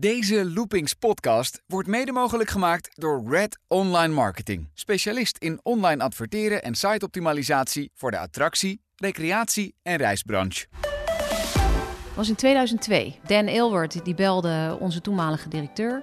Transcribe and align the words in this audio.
Deze 0.00 0.50
Loopings 0.50 0.94
podcast 0.94 1.62
wordt 1.66 1.88
mede 1.88 2.12
mogelijk 2.12 2.50
gemaakt 2.50 2.90
door 2.94 3.22
Red 3.28 3.58
Online 3.68 4.14
Marketing. 4.14 4.68
Specialist 4.74 5.36
in 5.38 5.60
online 5.62 6.02
adverteren 6.02 6.62
en 6.62 6.74
siteoptimalisatie 6.74 7.90
voor 7.94 8.10
de 8.10 8.18
attractie, 8.18 8.80
recreatie 8.96 9.74
en 9.82 9.96
reisbranche. 9.96 10.66
Het 10.80 12.14
was 12.14 12.28
in 12.28 12.34
2002. 12.34 13.18
Dan 13.26 13.48
Aylward 13.48 14.04
die 14.04 14.14
belde 14.14 14.76
onze 14.80 15.00
toenmalige 15.00 15.48
directeur. 15.48 16.02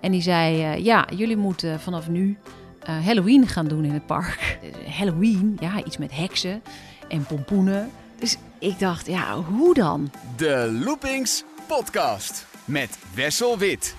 En 0.00 0.12
die 0.12 0.22
zei, 0.22 0.62
eh, 0.62 0.84
ja, 0.84 1.08
jullie 1.16 1.36
moeten 1.36 1.80
vanaf 1.80 2.08
nu 2.08 2.38
eh, 2.80 3.06
Halloween 3.06 3.48
gaan 3.48 3.68
doen 3.68 3.84
in 3.84 3.92
het 3.92 4.06
park. 4.06 4.58
Eh, 4.62 4.94
Halloween, 4.98 5.56
ja, 5.60 5.84
iets 5.84 5.96
met 5.96 6.16
heksen 6.16 6.62
en 7.08 7.26
pompoenen. 7.26 7.90
Dus 8.18 8.36
ik 8.58 8.78
dacht, 8.78 9.06
ja, 9.06 9.36
hoe 9.36 9.74
dan? 9.74 10.10
De 10.36 10.78
Loopings 10.84 11.44
podcast 11.66 12.52
met 12.64 12.98
Wessel 13.14 13.58
Wit. 13.58 13.96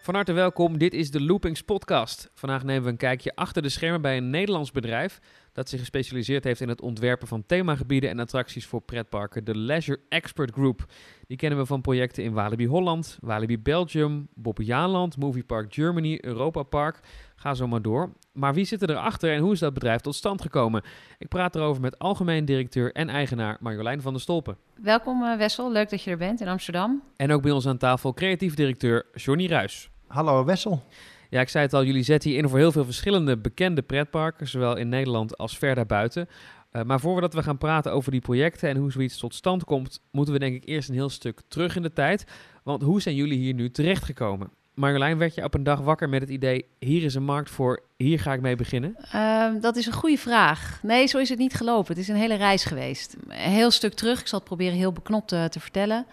Van 0.00 0.14
harte 0.14 0.32
welkom, 0.32 0.78
dit 0.78 0.94
is 0.94 1.10
de 1.10 1.22
Loopings 1.22 1.62
Podcast. 1.62 2.30
Vandaag 2.34 2.64
nemen 2.64 2.82
we 2.82 2.90
een 2.90 2.96
kijkje 2.96 3.34
achter 3.34 3.62
de 3.62 3.68
schermen 3.68 4.00
bij 4.00 4.16
een 4.16 4.30
Nederlands 4.30 4.70
bedrijf 4.70 5.20
dat 5.52 5.68
zich 5.68 5.80
gespecialiseerd 5.80 6.44
heeft 6.44 6.60
in 6.60 6.68
het 6.68 6.80
ontwerpen 6.80 7.28
van 7.28 7.46
themagebieden 7.46 8.10
en 8.10 8.18
attracties 8.18 8.66
voor 8.66 8.80
pretparken, 8.80 9.44
de 9.44 9.56
Leisure 9.56 10.00
Expert 10.08 10.52
Group. 10.52 10.84
Die 11.26 11.36
kennen 11.36 11.58
we 11.58 11.66
van 11.66 11.80
projecten 11.80 12.24
in 12.24 12.32
Walibi 12.32 12.66
Holland, 12.66 13.18
Walibi 13.20 13.58
Belgium, 13.58 14.28
Bobbejaanland, 14.34 15.16
Movie 15.16 15.44
Park 15.44 15.74
Germany, 15.74 16.18
Europa 16.20 16.62
Park. 16.62 17.00
Ga 17.36 17.54
zo 17.54 17.66
maar 17.66 17.82
door. 17.82 18.12
Maar 18.34 18.54
wie 18.54 18.64
zit 18.64 18.82
er 18.82 18.90
erachter 18.90 19.32
en 19.32 19.40
hoe 19.40 19.52
is 19.52 19.58
dat 19.58 19.74
bedrijf 19.74 20.00
tot 20.00 20.14
stand 20.14 20.42
gekomen? 20.42 20.82
Ik 21.18 21.28
praat 21.28 21.54
erover 21.54 21.82
met 21.82 21.98
algemeen 21.98 22.44
directeur 22.44 22.92
en 22.92 23.08
eigenaar 23.08 23.56
Marjolein 23.60 24.00
van 24.00 24.12
der 24.12 24.22
Stolpen. 24.22 24.56
Welkom 24.82 25.22
eh, 25.22 25.36
Wessel, 25.36 25.72
leuk 25.72 25.90
dat 25.90 26.02
je 26.02 26.10
er 26.10 26.16
bent 26.16 26.40
in 26.40 26.48
Amsterdam. 26.48 27.02
En 27.16 27.32
ook 27.32 27.42
bij 27.42 27.50
ons 27.50 27.66
aan 27.66 27.78
tafel 27.78 28.14
creatief 28.14 28.54
directeur 28.54 29.06
Johnny 29.14 29.46
Ruis. 29.46 29.90
Hallo 30.06 30.44
Wessel. 30.44 30.82
Ja, 31.30 31.40
ik 31.40 31.48
zei 31.48 31.64
het 31.64 31.74
al, 31.74 31.84
jullie 31.84 32.02
zetten 32.02 32.30
hier 32.30 32.38
in 32.38 32.48
voor 32.48 32.58
heel 32.58 32.72
veel 32.72 32.84
verschillende 32.84 33.36
bekende 33.36 33.82
pretparken, 33.82 34.48
zowel 34.48 34.76
in 34.76 34.88
Nederland 34.88 35.38
als 35.38 35.58
ver 35.58 35.74
daarbuiten. 35.74 36.28
Uh, 36.72 36.82
maar 36.82 37.00
voordat 37.00 37.34
we 37.34 37.42
gaan 37.42 37.58
praten 37.58 37.92
over 37.92 38.10
die 38.10 38.20
projecten 38.20 38.68
en 38.68 38.76
hoe 38.76 38.92
zoiets 38.92 39.18
tot 39.18 39.34
stand 39.34 39.64
komt, 39.64 40.00
moeten 40.10 40.34
we 40.34 40.40
denk 40.40 40.54
ik 40.54 40.68
eerst 40.68 40.88
een 40.88 40.94
heel 40.94 41.08
stuk 41.08 41.40
terug 41.48 41.76
in 41.76 41.82
de 41.82 41.92
tijd. 41.92 42.26
Want 42.62 42.82
hoe 42.82 43.02
zijn 43.02 43.14
jullie 43.14 43.38
hier 43.38 43.54
nu 43.54 43.70
terechtgekomen? 43.70 44.50
Marjolein, 44.74 45.18
werd 45.18 45.34
je 45.34 45.44
op 45.44 45.54
een 45.54 45.62
dag 45.62 45.80
wakker 45.80 46.08
met 46.08 46.20
het 46.20 46.30
idee: 46.30 46.64
hier 46.78 47.02
is 47.02 47.14
een 47.14 47.24
markt 47.24 47.50
voor, 47.50 47.82
hier 47.96 48.20
ga 48.20 48.32
ik 48.32 48.40
mee 48.40 48.56
beginnen? 48.56 48.96
Uh, 49.14 49.46
dat 49.60 49.76
is 49.76 49.86
een 49.86 49.92
goede 49.92 50.18
vraag. 50.18 50.78
Nee, 50.82 51.06
zo 51.06 51.18
is 51.18 51.28
het 51.28 51.38
niet 51.38 51.54
gelopen. 51.54 51.94
Het 51.94 52.02
is 52.02 52.08
een 52.08 52.16
hele 52.16 52.34
reis 52.34 52.64
geweest. 52.64 53.16
Een 53.28 53.36
heel 53.36 53.70
stuk 53.70 53.94
terug, 53.94 54.20
ik 54.20 54.26
zal 54.26 54.38
het 54.38 54.48
proberen 54.48 54.76
heel 54.76 54.92
beknopt 54.92 55.32
uh, 55.32 55.44
te 55.44 55.60
vertellen. 55.60 56.06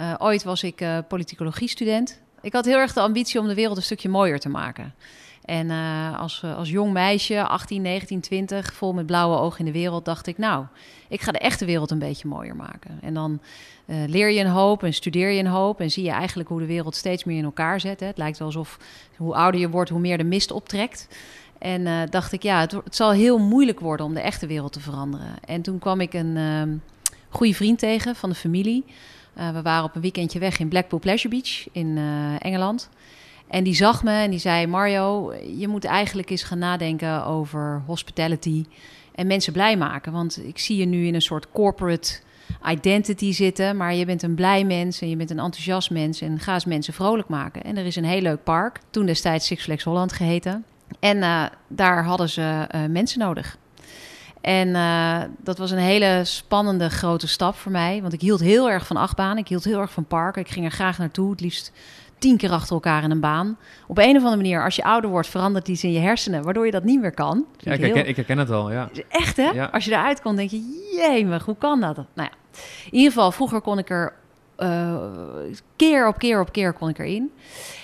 Uh, 0.00 0.14
ooit 0.18 0.44
was 0.44 0.62
ik 0.62 0.84
politicologie-student. 1.08 2.20
Ik 2.40 2.52
had 2.52 2.64
heel 2.64 2.78
erg 2.78 2.92
de 2.92 3.00
ambitie 3.00 3.40
om 3.40 3.46
de 3.46 3.54
wereld 3.54 3.76
een 3.76 3.82
stukje 3.82 4.08
mooier 4.08 4.38
te 4.38 4.48
maken. 4.48 4.94
En 5.46 5.66
uh, 5.66 6.20
als, 6.20 6.44
als 6.44 6.70
jong 6.70 6.92
meisje, 6.92 7.46
18, 7.46 7.82
19, 7.82 8.20
20, 8.20 8.72
vol 8.72 8.92
met 8.92 9.06
blauwe 9.06 9.38
ogen 9.38 9.58
in 9.58 9.64
de 9.64 9.78
wereld, 9.78 10.04
dacht 10.04 10.26
ik, 10.26 10.38
nou, 10.38 10.64
ik 11.08 11.20
ga 11.20 11.32
de 11.32 11.38
echte 11.38 11.64
wereld 11.64 11.90
een 11.90 11.98
beetje 11.98 12.28
mooier 12.28 12.56
maken. 12.56 12.98
En 13.02 13.14
dan 13.14 13.40
uh, 13.86 13.96
leer 14.06 14.30
je 14.30 14.40
een 14.40 14.50
hoop 14.50 14.82
en 14.82 14.94
studeer 14.94 15.30
je 15.30 15.38
een 15.38 15.46
hoop 15.46 15.80
en 15.80 15.90
zie 15.90 16.04
je 16.04 16.10
eigenlijk 16.10 16.48
hoe 16.48 16.60
de 16.60 16.66
wereld 16.66 16.94
steeds 16.94 17.24
meer 17.24 17.38
in 17.38 17.44
elkaar 17.44 17.80
zet. 17.80 18.00
Hè. 18.00 18.06
Het 18.06 18.18
lijkt 18.18 18.38
wel 18.38 18.46
alsof 18.46 18.78
hoe 19.16 19.34
ouder 19.34 19.60
je 19.60 19.70
wordt, 19.70 19.90
hoe 19.90 20.00
meer 20.00 20.18
de 20.18 20.24
mist 20.24 20.50
optrekt. 20.50 21.08
En 21.58 22.10
dacht 22.10 22.32
ik, 22.32 22.42
ja, 22.42 22.60
het, 22.60 22.72
het, 22.72 22.96
zal 22.96 23.10
heel 23.10 23.38
moeilijk 23.38 23.80
worden 23.80 24.06
om 24.06 24.14
de 24.14 24.20
echte 24.20 24.46
wereld 24.46 24.72
te 24.72 24.80
veranderen. 24.80 25.34
En 25.44 25.62
toen 25.62 25.78
kwam 25.78 26.00
ik 26.00 26.14
een 26.14 26.82
goede 27.28 27.54
vriend 27.54 27.78
tegen 27.78 28.16
van 28.16 28.28
de 28.28 28.34
familie. 28.34 28.84
We 29.32 29.62
waren 29.62 29.84
op 29.84 29.94
een 29.94 30.00
weekendje 30.00 30.38
weg 30.38 30.58
in 30.58 30.68
Blackpool 30.68 30.98
Pleasure 30.98 31.28
Beach 31.28 31.66
in 31.72 31.98
Engeland. 32.38 32.88
En 33.48 33.64
die 33.64 33.74
zag 33.74 34.02
me 34.02 34.10
en 34.10 34.30
die 34.30 34.38
zei: 34.38 34.66
Mario, 34.66 35.34
je 35.56 35.68
moet 35.68 35.84
eigenlijk 35.84 36.30
eens 36.30 36.42
gaan 36.42 36.58
nadenken 36.58 37.24
over 37.24 37.82
hospitality 37.86 38.64
en 39.14 39.26
mensen 39.26 39.52
blij 39.52 39.76
maken. 39.76 40.12
Want 40.12 40.40
ik 40.44 40.58
zie 40.58 40.76
je 40.76 40.86
nu 40.86 41.06
in 41.06 41.14
een 41.14 41.22
soort 41.22 41.46
corporate 41.52 42.18
identity 42.68 43.32
zitten, 43.32 43.76
maar 43.76 43.94
je 43.94 44.04
bent 44.04 44.22
een 44.22 44.34
blij 44.34 44.64
mens 44.64 45.00
en 45.00 45.08
je 45.08 45.16
bent 45.16 45.30
een 45.30 45.38
enthousiast 45.38 45.90
mens 45.90 46.20
en 46.20 46.38
ga 46.38 46.54
eens 46.54 46.64
mensen 46.64 46.94
vrolijk 46.94 47.28
maken. 47.28 47.62
En 47.62 47.76
er 47.76 47.86
is 47.86 47.96
een 47.96 48.04
heel 48.04 48.20
leuk 48.20 48.44
park, 48.44 48.80
toen 48.90 49.06
destijds 49.06 49.46
Six 49.46 49.62
Flags 49.62 49.84
Holland 49.84 50.12
geheten. 50.12 50.64
En 51.00 51.16
uh, 51.16 51.44
daar 51.68 52.04
hadden 52.04 52.28
ze 52.28 52.66
mensen 52.90 53.18
nodig. 53.18 53.58
En 54.40 54.68
uh, 54.68 55.22
dat 55.38 55.58
was 55.58 55.70
een 55.70 55.78
hele 55.78 56.20
spannende 56.24 56.90
grote 56.90 57.28
stap 57.28 57.54
voor 57.54 57.72
mij. 57.72 58.00
Want 58.00 58.12
ik 58.12 58.20
hield 58.20 58.40
heel 58.40 58.70
erg 58.70 58.86
van 58.86 58.96
achtbaan. 58.96 59.38
Ik 59.38 59.48
hield 59.48 59.64
heel 59.64 59.80
erg 59.80 59.92
van 59.92 60.04
parken. 60.04 60.42
Ik 60.42 60.48
ging 60.48 60.64
er 60.64 60.70
graag 60.70 60.98
naartoe. 60.98 61.30
Het 61.30 61.40
liefst 61.40 61.72
tien 62.18 62.36
keer 62.36 62.50
achter 62.50 62.74
elkaar 62.74 63.02
in 63.02 63.10
een 63.10 63.20
baan. 63.20 63.58
Op 63.86 63.98
een 63.98 64.16
of 64.16 64.22
andere 64.22 64.36
manier, 64.36 64.64
als 64.64 64.76
je 64.76 64.84
ouder 64.84 65.10
wordt, 65.10 65.28
verandert 65.28 65.68
iets 65.68 65.84
in 65.84 65.92
je 65.92 65.98
hersenen. 65.98 66.42
Waardoor 66.42 66.64
je 66.64 66.70
dat 66.70 66.84
niet 66.84 67.00
meer 67.00 67.14
kan. 67.14 67.46
Ja, 67.56 67.72
ik 67.72 67.80
herken, 67.80 67.98
heel... 67.98 68.08
ik 68.08 68.16
herken 68.16 68.38
het 68.38 68.50
al, 68.50 68.72
ja. 68.72 68.90
Echt, 69.08 69.36
hè? 69.36 69.50
Ja. 69.50 69.64
Als 69.64 69.84
je 69.84 69.90
eruit 69.90 70.22
komt, 70.22 70.36
denk 70.36 70.50
je, 70.50 70.90
jemig, 70.96 71.44
hoe 71.44 71.56
kan 71.58 71.80
dat? 71.80 71.96
Nou 71.96 72.06
ja, 72.14 72.30
in 72.84 72.94
ieder 72.94 73.12
geval, 73.12 73.32
vroeger 73.32 73.60
kon 73.60 73.78
ik 73.78 73.90
er... 73.90 74.12
Uh, 74.58 74.94
keer 75.76 76.08
op 76.08 76.18
keer 76.18 76.40
op 76.40 76.52
keer 76.52 76.72
kon 76.72 76.88
ik 76.88 76.98
erin. 76.98 77.32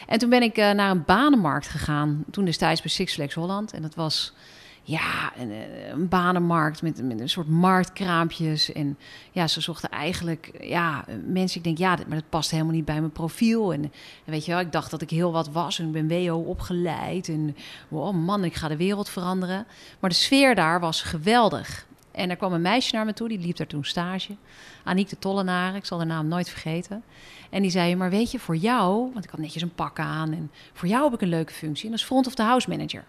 En 0.06 0.18
toen 0.18 0.28
ben 0.28 0.42
ik 0.42 0.58
uh, 0.58 0.70
naar 0.70 0.90
een 0.90 1.04
banenmarkt 1.06 1.68
gegaan. 1.68 2.24
Toen 2.30 2.44
destijds 2.44 2.80
bij 2.80 2.90
Six 2.90 3.14
Flags 3.14 3.34
Holland. 3.34 3.72
En 3.72 3.82
dat 3.82 3.94
was 3.94 4.34
ja, 4.82 5.32
een, 5.36 5.50
een 5.92 6.08
banenmarkt 6.08 6.82
met, 6.82 6.98
een 6.98 7.28
soort 7.28 7.48
marktkraampjes. 7.48 8.72
En 8.72 8.98
ja, 9.32 9.46
ze 9.46 9.60
zochten 9.60 9.90
eigenlijk, 9.90 10.50
ja, 10.60 11.04
mensen. 11.26 11.58
Ik 11.58 11.64
denk, 11.64 11.78
ja, 11.78 11.96
maar 12.06 12.16
dat 12.16 12.28
past 12.28 12.50
helemaal 12.50 12.72
niet 12.72 12.84
bij 12.84 13.00
mijn 13.00 13.12
profiel. 13.12 13.72
En, 13.72 13.82
en, 13.82 13.90
weet 14.24 14.44
je 14.44 14.52
wel, 14.52 14.60
ik 14.60 14.72
dacht 14.72 14.90
dat 14.90 15.02
ik 15.02 15.10
heel 15.10 15.32
wat 15.32 15.48
was 15.48 15.78
en 15.78 15.86
ik 15.86 16.08
ben 16.08 16.26
WO 16.26 16.36
opgeleid. 16.36 17.28
En 17.28 17.56
oh 17.88 18.14
man, 18.14 18.44
ik 18.44 18.54
ga 18.54 18.68
de 18.68 18.76
wereld 18.76 19.08
veranderen. 19.08 19.66
Maar 20.00 20.10
de 20.10 20.16
sfeer 20.16 20.54
daar 20.54 20.80
was 20.80 21.02
geweldig. 21.02 21.86
En 22.12 22.30
er 22.30 22.36
kwam 22.36 22.52
een 22.52 22.62
meisje 22.62 22.94
naar 22.94 23.04
me 23.04 23.12
toe, 23.12 23.28
die 23.28 23.38
liep 23.38 23.56
daar 23.56 23.66
toen 23.66 23.84
stage. 23.84 24.36
Aniek 24.84 25.08
de 25.08 25.18
Tollenaar, 25.18 25.74
ik 25.74 25.84
zal 25.84 25.98
haar 25.98 26.06
naam 26.06 26.28
nooit 26.28 26.48
vergeten. 26.48 27.02
En 27.50 27.62
die 27.62 27.70
zei, 27.70 27.96
maar 27.96 28.10
weet 28.10 28.30
je, 28.30 28.38
voor 28.38 28.56
jou, 28.56 29.10
want 29.12 29.24
ik 29.24 29.30
had 29.30 29.40
netjes 29.40 29.62
een 29.62 29.74
pak 29.74 29.98
aan... 29.98 30.32
en 30.32 30.50
voor 30.72 30.88
jou 30.88 31.04
heb 31.04 31.12
ik 31.12 31.20
een 31.20 31.28
leuke 31.28 31.52
functie, 31.52 31.84
en 31.84 31.90
dat 31.90 32.00
is 32.00 32.06
front 32.06 32.26
of 32.26 32.34
the 32.34 32.42
house 32.42 32.68
manager. 32.68 33.04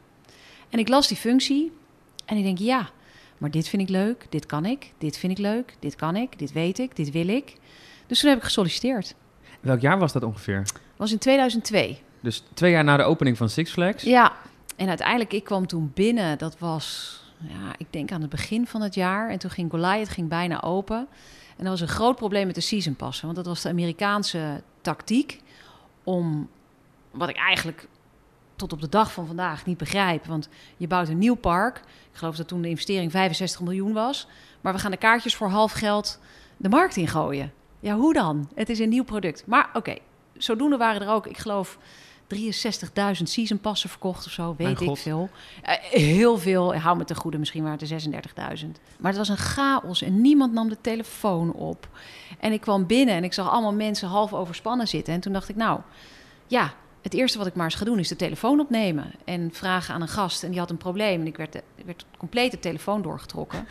En 0.74 0.80
ik 0.80 0.88
las 0.88 1.08
die 1.08 1.18
functie 1.18 1.72
en 2.26 2.38
ik 2.38 2.44
denk, 2.44 2.58
ja, 2.58 2.90
maar 3.38 3.52
dit 3.52 3.68
vind 3.68 3.82
ik 3.82 3.90
leuk, 3.90 4.26
dit 4.30 4.46
kan 4.46 4.66
ik, 4.66 4.94
dit 4.98 5.18
vind 5.18 5.32
ik 5.32 5.38
leuk, 5.38 5.76
dit 5.80 5.96
kan 5.96 6.16
ik, 6.16 6.40
dit 6.40 6.52
weet 6.52 6.80
ik, 6.80 6.96
dit 6.96 7.12
wil 7.12 7.28
ik. 7.28 7.56
Dus 8.08 8.20
toen 8.20 8.30
heb 8.30 8.38
ik 8.38 8.44
gesolliciteerd. 8.44 9.16
Welk 9.60 9.82
jaar 9.82 10.00
was 10.00 10.14
dat 10.14 10.24
ongeveer? 10.24 10.66
Was 10.96 11.12
in 11.12 11.18
2002. 11.18 12.00
Dus 12.20 12.44
twee 12.54 12.72
jaar 12.72 12.84
na 12.84 12.98
de 12.98 13.04
opening 13.04 13.38
van 13.38 13.50
Six 13.50 13.72
Flags? 13.72 14.04
Ja, 14.04 14.34
en 14.76 14.88
uiteindelijk, 14.88 15.34
ik 15.34 15.44
kwam 15.44 15.68
toen 15.68 15.92
binnen, 15.94 16.38
dat 16.38 16.60
was, 16.60 17.20
ja, 17.40 17.74
ik 17.78 17.88
denk 17.90 18.12
aan 18.12 18.22
het 18.22 18.30
begin 18.30 18.68
van 18.68 18.82
het 18.82 18.96
jaar. 18.96 19.30
En 19.30 19.40
toen 19.40 19.52
ging 19.52 19.72
Goliath 19.72 20.10
ging 20.10 20.30
bijna 20.30 20.62
open. 20.62 21.08
En 21.58 21.64
dat 21.64 21.68
was 21.68 21.82
een 21.82 21.96
groot 21.96 22.16
probleem 22.16 22.46
met 22.46 22.56
de 22.56 22.62
season 22.62 22.96
passen, 22.96 23.26
want 23.26 23.38
dat 23.38 23.46
was 23.46 23.62
de 23.62 23.70
Amerikaanse 23.70 24.62
tactiek 24.82 25.42
om, 26.04 26.50
wat 27.12 27.30
ik 27.30 27.38
eigenlijk 27.38 27.88
tot 28.56 28.74
op 28.74 28.82
de 28.82 28.90
dag 28.90 29.12
van 29.14 29.28
vandaag 29.28 29.66
niet 29.66 29.78
begrijp. 29.78 30.26
Want 30.26 30.50
je 30.78 30.88
bouwt 30.88 31.10
een 31.10 31.18
nieuw 31.18 31.36
park. 31.36 31.78
Ik 32.12 32.18
geloof 32.20 32.36
dat 32.36 32.48
toen 32.48 32.62
de 32.62 32.70
investering 32.70 33.12
65 33.12 33.62
miljoen 33.62 33.94
was. 33.94 34.28
Maar 34.62 34.74
we 34.74 34.80
gaan 34.80 34.92
de 34.92 34.98
kaartjes 34.98 35.36
voor 35.36 35.50
half 35.50 35.72
geld 35.72 36.20
de 36.58 36.70
markt 36.70 36.96
ingooien. 36.96 37.54
Ja, 37.80 37.96
hoe 37.96 38.14
dan? 38.14 38.50
Het 38.56 38.70
is 38.70 38.80
een 38.80 38.90
nieuw 38.90 39.04
product. 39.04 39.44
Maar 39.46 39.70
oké, 39.74 39.96
zodoende 40.38 40.78
waren 40.78 41.02
er 41.02 41.10
ook, 41.10 41.28
ik 41.28 41.38
geloof, 41.38 41.78
63.000 42.36 42.40
season 43.24 43.60
passen 43.60 43.90
verkocht 43.90 44.26
of 44.26 44.32
zo, 44.32 44.56
weet 44.58 44.82
ik 44.82 44.98
veel. 44.98 45.30
Uh, 45.64 45.72
heel 45.80 46.38
veel, 46.38 46.76
hou 46.76 46.98
me 46.98 47.04
te 47.04 47.16
goede, 47.16 47.38
misschien 47.38 47.64
waren 47.64 47.80
het 47.80 48.08
36.000. 48.64 48.68
Maar 48.98 49.12
het 49.12 49.18
was 49.18 49.30
een 49.30 49.38
chaos 49.38 50.02
en 50.02 50.22
niemand 50.22 50.54
nam 50.54 50.70
de 50.70 50.78
telefoon 50.82 51.54
op. 51.54 51.88
En 52.40 52.52
ik 52.52 52.62
kwam 52.62 52.86
binnen 52.86 53.16
en 53.16 53.24
ik 53.24 53.34
zag 53.34 53.50
allemaal 53.50 53.74
mensen 53.74 54.08
half 54.08 54.34
overspannen 54.34 54.88
zitten. 54.88 55.14
En 55.14 55.20
toen 55.20 55.34
dacht 55.34 55.50
ik, 55.50 55.56
nou, 55.56 55.80
ja, 56.48 56.74
het 57.04 57.14
eerste 57.14 57.38
wat 57.38 57.48
ik 57.48 57.56
maar 57.56 57.66
eens 57.66 57.76
ga 57.76 57.86
doen 57.86 58.00
is 58.00 58.08
de 58.08 58.16
telefoon 58.16 58.60
opnemen 58.60 59.12
en 59.26 59.50
vragen 59.54 59.94
aan 59.94 60.02
een 60.02 60.08
gast. 60.08 60.44
En 60.44 60.50
die 60.50 60.60
had 60.60 60.70
een 60.70 60.78
probleem 60.78 61.22
en 61.22 61.28
ik 61.28 61.38
werd, 61.38 61.62
werd 61.86 62.06
compleet 62.18 62.52
de 62.52 62.60
telefoon 62.60 63.02
doorgetrokken. 63.02 63.68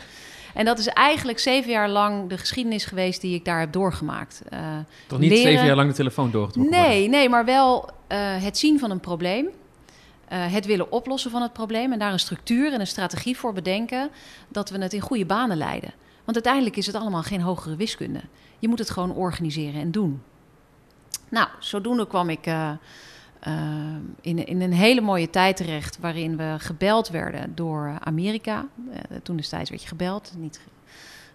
En 0.53 0.65
dat 0.65 0.79
is 0.79 0.87
eigenlijk 0.87 1.39
zeven 1.39 1.71
jaar 1.71 1.89
lang 1.89 2.29
de 2.29 2.37
geschiedenis 2.37 2.85
geweest 2.85 3.21
die 3.21 3.35
ik 3.35 3.45
daar 3.45 3.59
heb 3.59 3.71
doorgemaakt. 3.71 4.41
Uh, 4.53 4.59
Toch 5.07 5.19
niet 5.19 5.29
leren... 5.29 5.51
zeven 5.51 5.65
jaar 5.65 5.75
lang 5.75 5.89
de 5.89 5.95
telefoon 5.95 6.31
doorgetrokken 6.31 6.73
Nee, 6.73 6.89
worden. 6.89 7.09
nee 7.09 7.29
maar 7.29 7.45
wel 7.45 7.85
uh, 7.85 8.43
het 8.43 8.57
zien 8.57 8.79
van 8.79 8.91
een 8.91 8.99
probleem. 8.99 9.45
Uh, 9.45 10.53
het 10.53 10.65
willen 10.65 10.91
oplossen 10.91 11.31
van 11.31 11.41
het 11.41 11.53
probleem 11.53 11.91
en 11.91 11.99
daar 11.99 12.11
een 12.11 12.19
structuur 12.19 12.73
en 12.73 12.79
een 12.79 12.87
strategie 12.87 13.37
voor 13.37 13.53
bedenken 13.53 14.09
dat 14.47 14.69
we 14.69 14.81
het 14.81 14.93
in 14.93 15.01
goede 15.01 15.25
banen 15.25 15.57
leiden. 15.57 15.93
Want 16.23 16.35
uiteindelijk 16.35 16.75
is 16.75 16.85
het 16.85 16.95
allemaal 16.95 17.23
geen 17.23 17.41
hogere 17.41 17.75
wiskunde. 17.75 18.21
Je 18.59 18.67
moet 18.67 18.79
het 18.79 18.89
gewoon 18.89 19.13
organiseren 19.15 19.81
en 19.81 19.91
doen. 19.91 20.21
Nou, 21.29 21.47
zodoende 21.59 22.07
kwam 22.07 22.29
ik 22.29 22.45
in, 24.21 24.45
in 24.45 24.61
een 24.61 24.73
hele 24.73 25.01
mooie 25.01 25.29
tijd 25.29 25.57
terecht 25.57 25.97
waarin 25.99 26.37
we 26.37 26.55
gebeld 26.57 27.09
werden 27.09 27.55
door 27.55 27.97
Amerika. 27.99 28.67
toen 29.23 29.35
destijds 29.35 29.69
werd 29.69 29.81
je 29.81 29.87
gebeld, 29.87 30.33
niet 30.37 30.61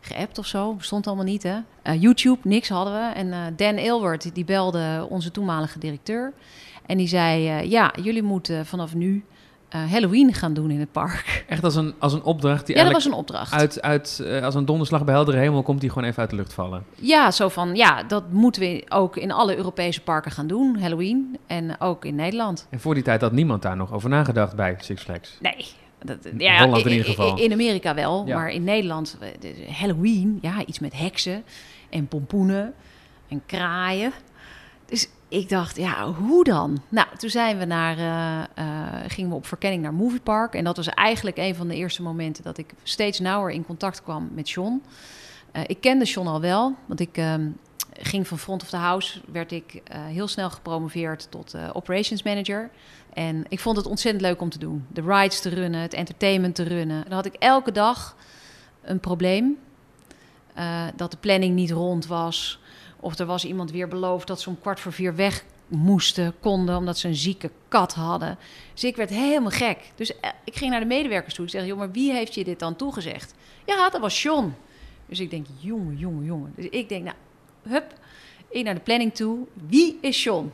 geappt 0.01 0.39
of 0.39 0.47
zo. 0.47 0.75
Bestond 0.75 1.07
allemaal 1.07 1.25
niet, 1.25 1.43
hè? 1.43 1.59
YouTube, 1.93 2.49
niks 2.49 2.69
hadden 2.69 2.95
we. 2.95 3.15
En 3.15 3.57
Dan 3.57 3.79
Ilwert, 3.79 4.35
die 4.35 4.45
belde 4.45 5.07
onze 5.11 5.31
toenmalige 5.31 5.79
directeur. 5.79 6.33
En 6.87 6.97
die 6.97 7.09
zei, 7.09 7.69
ja, 7.69 7.93
jullie 8.03 8.23
moeten 8.23 8.67
vanaf 8.67 8.95
nu 8.95 9.25
uh, 9.75 9.93
Halloween 9.93 10.35
gaan 10.35 10.55
doen 10.55 10.71
in 10.71 10.81
het 10.81 10.93
park. 10.93 11.45
Echt 11.49 11.65
als 11.65 11.75
een, 11.75 11.95
als 11.99 12.13
een 12.13 12.23
opdracht? 12.23 12.67
Die 12.67 12.77
ja, 12.77 12.85
dat 12.85 12.93
was 12.93 13.05
een 13.05 13.13
opdracht. 13.13 13.53
Uit, 13.53 13.83
uit, 13.83 14.19
uh, 14.23 14.43
als 14.43 14.55
een 14.55 14.65
donderslag 14.65 15.05
bij 15.05 15.15
heldere 15.15 15.39
hemel 15.39 15.63
komt 15.63 15.81
die 15.81 15.91
gewoon 15.91 16.09
even 16.09 16.21
uit 16.21 16.31
de 16.31 16.37
lucht 16.37 16.53
vallen? 16.53 16.85
Ja, 16.95 17.31
zo 17.31 17.49
van, 17.49 17.75
ja, 17.75 18.03
dat 18.03 18.33
moeten 18.33 18.63
we 18.63 18.85
ook 18.89 19.17
in 19.17 19.33
alle 19.33 19.57
Europese 19.57 20.03
parken 20.03 20.31
gaan 20.31 20.47
doen, 20.47 20.79
Halloween. 20.81 21.39
En 21.47 21.81
ook 21.81 22.05
in 22.05 22.15
Nederland. 22.15 22.67
En 22.71 22.81
voor 22.81 22.95
die 22.95 23.03
tijd 23.03 23.21
had 23.21 23.33
niemand 23.33 23.63
daar 23.63 23.77
nog 23.77 23.93
over 23.93 24.09
nagedacht 24.09 24.57
bij 24.57 24.77
Six 24.79 25.03
Flags? 25.03 25.39
Nee. 25.41 25.67
Dat, 26.03 26.19
ja, 26.39 26.65
Holland 26.65 26.85
in, 26.85 26.91
ieder 26.91 27.07
geval. 27.07 27.39
In 27.39 27.53
Amerika 27.53 27.95
wel, 27.95 28.27
ja. 28.27 28.37
maar 28.37 28.51
in 28.51 28.65
Nederland, 28.65 29.19
eh, 29.21 29.71
Halloween, 29.71 30.39
ja, 30.43 30.65
iets 30.67 30.79
met 30.79 30.99
heksen 30.99 31.43
en 31.91 32.07
pompoenen 32.07 32.75
en 33.29 33.43
kraaien. 33.47 34.13
Ik 35.29 35.49
dacht, 35.49 35.77
ja, 35.77 36.13
hoe 36.13 36.45
dan? 36.45 36.83
Nou, 36.89 37.07
toen 37.17 37.31
zijn 37.31 37.59
we 37.59 37.65
naar, 37.65 37.99
uh, 37.99 38.65
uh, 38.65 39.01
gingen 39.07 39.31
we 39.31 39.37
op 39.37 39.47
verkenning 39.47 39.83
naar 39.83 39.95
Movie 39.95 40.21
Park. 40.21 40.55
En 40.55 40.65
dat 40.65 40.77
was 40.77 40.89
eigenlijk 40.89 41.37
een 41.37 41.55
van 41.55 41.69
de 41.69 41.75
eerste 41.75 42.03
momenten 42.03 42.45
dat 42.45 42.59
ik 42.59 42.75
steeds 42.83 43.19
nauwer 43.19 43.51
in 43.51 43.67
contact 43.67 44.03
kwam 44.03 44.29
met 44.33 44.51
John. 44.51 44.83
Uh, 45.53 45.63
ik 45.67 45.81
kende 45.81 46.05
John 46.05 46.29
al 46.29 46.41
wel, 46.41 46.75
want 46.87 47.01
ik 47.01 47.17
ehm, 47.17 47.49
ging 47.93 48.29
van 48.29 48.39
front 48.39 48.63
of 48.63 48.69
the 48.69 48.77
house, 48.77 49.21
werd 49.33 49.53
ik 49.53 49.83
heel 49.93 50.29
snel 50.29 50.51
gepromoveerd 50.51 51.31
tot 51.31 51.55
operations 51.73 52.23
manager. 52.23 52.71
En 53.13 53.45
ik 53.49 53.61
vond 53.61 53.77
het 53.77 53.87
ontzettend 53.87 54.25
leuk 54.25 54.41
om 54.41 54.49
te 54.49 54.59
doen. 54.59 54.87
De 54.93 55.01
rides 55.01 55.41
te 55.41 55.49
runnen, 55.49 55.81
het 55.81 55.95
entertainment 55.95 56.55
te 56.55 56.63
runnen. 56.63 57.03
Dan 57.03 57.13
had 57.13 57.27
ik 57.27 57.35
elke 57.35 57.73
dag 57.73 58.17
een 58.83 59.01
probleem. 59.01 59.59
dat 60.97 61.11
de 61.11 61.17
planning 61.21 61.55
niet 61.55 61.71
rond 61.71 62.07
was. 62.07 62.61
Of 63.01 63.19
er 63.19 63.27
was 63.27 63.45
iemand 63.45 63.71
weer 63.71 63.89
beloofd 63.89 64.27
dat 64.27 64.41
ze 64.41 64.49
om 64.49 64.61
kwart 64.61 64.81
voor 64.81 64.93
vier 64.93 65.15
weg 65.15 65.45
moesten, 65.69 66.35
konden, 66.41 66.77
omdat 66.77 66.99
ze 66.99 67.09
een 67.09 67.15
zieke 67.15 67.51
kat 67.69 67.95
hadden. 67.95 68.39
Dus 68.73 68.85
ik 68.85 68.97
werd 68.97 69.11
helemaal 69.11 69.51
gek. 69.51 69.79
Dus 69.95 70.21
eh, 70.21 70.31
ik 70.45 70.57
ging 70.57 70.71
naar 70.71 70.81
de 70.81 70.87
medewerkers 70.87 71.35
toe. 71.35 71.45
Ik 71.45 71.51
zeg, 71.51 71.67
joh, 71.67 71.79
maar 71.79 71.91
wie 71.91 72.13
heeft 72.13 72.35
je 72.35 72.45
dit 72.45 72.59
dan 72.59 72.77
toegezegd? 72.77 73.35
Ja, 73.67 73.91
dat 73.91 74.01
was 74.01 74.23
John. 74.23 74.55
Dus 75.07 75.21
ik 75.21 75.31
denk, 75.31 75.47
jongen, 75.59 75.97
jongen, 75.97 76.25
jongen. 76.25 76.53
Dus 76.57 76.69
ik 76.69 76.89
denk, 76.89 77.05
nou, 77.05 77.17
hup, 77.63 77.95
ik 78.49 78.65
naar 78.65 78.75
de 78.75 78.81
planning 78.81 79.15
toe. 79.15 79.47
Wie 79.69 79.99
is 80.01 80.25
John? 80.25 80.53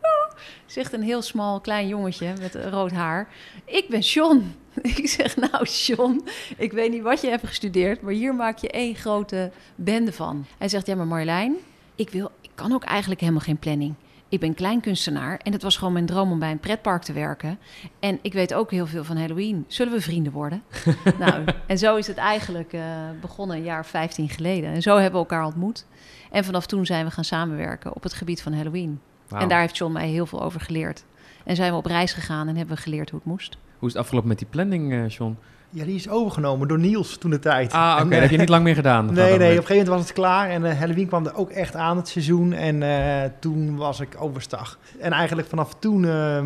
Zegt 0.66 0.92
een 0.92 1.02
heel 1.02 1.22
smal 1.22 1.60
klein 1.60 1.88
jongetje 1.88 2.32
met 2.40 2.54
rood 2.54 2.90
haar. 2.90 3.28
Ik 3.64 3.88
ben 3.88 4.00
John. 4.00 4.54
Ik 4.82 5.08
zeg, 5.08 5.36
nou 5.36 5.64
John, 5.64 6.24
ik 6.56 6.72
weet 6.72 6.90
niet 6.90 7.02
wat 7.02 7.20
je 7.20 7.28
hebt 7.28 7.46
gestudeerd, 7.46 8.02
maar 8.02 8.12
hier 8.12 8.34
maak 8.34 8.58
je 8.58 8.70
één 8.70 8.94
grote 8.94 9.50
bende 9.74 10.12
van. 10.12 10.46
Hij 10.58 10.68
zegt, 10.68 10.86
ja 10.86 10.94
maar 10.94 11.06
Marjolein, 11.06 11.56
ik, 11.94 12.10
wil, 12.10 12.30
ik 12.40 12.50
kan 12.54 12.72
ook 12.72 12.84
eigenlijk 12.84 13.20
helemaal 13.20 13.40
geen 13.40 13.58
planning. 13.58 13.94
Ik 14.28 14.40
ben 14.40 14.54
kleinkunstenaar 14.54 15.38
en 15.42 15.52
het 15.52 15.62
was 15.62 15.76
gewoon 15.76 15.92
mijn 15.92 16.06
droom 16.06 16.30
om 16.30 16.38
bij 16.38 16.50
een 16.50 16.60
pretpark 16.60 17.02
te 17.02 17.12
werken. 17.12 17.58
En 18.00 18.18
ik 18.22 18.32
weet 18.32 18.54
ook 18.54 18.70
heel 18.70 18.86
veel 18.86 19.04
van 19.04 19.16
Halloween. 19.16 19.64
Zullen 19.68 19.92
we 19.92 20.00
vrienden 20.00 20.32
worden? 20.32 20.62
nou, 21.18 21.44
en 21.66 21.78
zo 21.78 21.96
is 21.96 22.06
het 22.06 22.16
eigenlijk 22.16 22.72
uh, 22.72 22.82
begonnen 23.20 23.56
een 23.56 23.62
jaar 23.62 23.86
15 23.86 24.28
geleden. 24.28 24.72
En 24.72 24.82
zo 24.82 24.94
hebben 24.94 25.12
we 25.12 25.18
elkaar 25.18 25.44
ontmoet. 25.44 25.86
En 26.30 26.44
vanaf 26.44 26.66
toen 26.66 26.86
zijn 26.86 27.04
we 27.04 27.10
gaan 27.10 27.24
samenwerken 27.24 27.94
op 27.94 28.02
het 28.02 28.12
gebied 28.12 28.42
van 28.42 28.52
Halloween. 28.52 29.00
Wow. 29.28 29.40
En 29.40 29.48
daar 29.48 29.60
heeft 29.60 29.76
John 29.76 29.92
mij 29.92 30.08
heel 30.08 30.26
veel 30.26 30.42
over 30.42 30.60
geleerd. 30.60 31.04
En 31.44 31.56
zijn 31.56 31.72
we 31.72 31.78
op 31.78 31.86
reis 31.86 32.12
gegaan 32.12 32.48
en 32.48 32.56
hebben 32.56 32.76
we 32.76 32.82
geleerd 32.82 33.10
hoe 33.10 33.18
het 33.18 33.28
moest. 33.28 33.56
Hoe 33.78 33.88
is 33.88 33.94
het 33.94 34.02
afgelopen 34.02 34.28
met 34.28 34.38
die 34.38 34.48
planning, 34.50 34.92
uh, 34.92 35.08
John? 35.08 35.38
Ja, 35.74 35.84
die 35.84 35.94
is 35.94 36.08
overgenomen 36.08 36.68
door 36.68 36.78
Niels 36.78 37.16
toen 37.16 37.30
de 37.30 37.38
tijd. 37.38 37.72
Ah, 37.72 37.92
oké. 37.94 38.04
Okay. 38.06 38.18
heb 38.18 38.30
je 38.30 38.36
niet 38.36 38.48
lang 38.48 38.64
meer 38.64 38.74
gedaan. 38.74 39.12
Nee, 39.12 39.14
nee. 39.14 39.34
Op 39.34 39.40
een 39.40 39.48
gegeven 39.48 39.76
moment 39.76 39.88
was 39.88 40.00
het 40.00 40.12
klaar. 40.12 40.50
En 40.50 40.64
uh, 40.64 40.78
Halloween 40.78 41.06
kwam 41.06 41.26
er 41.26 41.34
ook 41.34 41.50
echt 41.50 41.76
aan, 41.76 41.96
het 41.96 42.08
seizoen. 42.08 42.52
En 42.52 42.80
uh, 42.80 43.22
toen 43.40 43.76
was 43.76 44.00
ik 44.00 44.16
overstag. 44.18 44.78
En 45.00 45.12
eigenlijk 45.12 45.48
vanaf 45.48 45.74
toen 45.78 46.02
uh, 46.02 46.42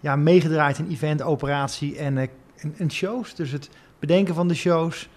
ja, 0.00 0.16
meegedraaid 0.16 0.78
in 0.78 0.88
event, 0.90 1.22
operatie 1.22 1.98
en, 1.98 2.18
en, 2.18 2.28
en, 2.76 2.90
shows. 2.90 3.34
Dus 3.34 3.50
het 3.50 3.70
bedenken 3.98 4.34
van 4.34 4.48
de 4.48 4.54
shows. 4.54 5.08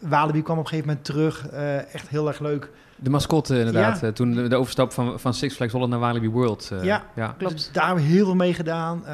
Walibi 0.00 0.42
kwam 0.42 0.58
op 0.58 0.64
een 0.64 0.68
gegeven 0.68 0.88
moment 0.88 1.06
terug. 1.06 1.48
echt 1.92 2.08
heel 2.08 2.28
erg 2.28 2.38
leuk. 2.38 2.70
De 2.96 3.10
mascotte 3.10 3.58
inderdaad. 3.58 4.00
Ja. 4.00 4.12
toen 4.12 4.34
de, 4.34 4.48
de, 4.48 4.56
overstap 4.56 4.92
van, 4.92 5.20
van 5.20 5.34
Six 5.34 5.54
Flags 5.54 5.72
Holland 5.72 5.90
naar 5.90 6.00
Walibi 6.00 6.28
World. 6.28 6.72
ja, 6.82 7.04
ja, 7.14 7.34
klopt. 7.38 7.54
Dus 7.54 7.70
daar 7.72 7.86
hebben 7.86 8.04
we 8.04 8.10
heel 8.10 8.24
veel 8.24 8.34
mee 8.34 8.54
gedaan 8.54 9.04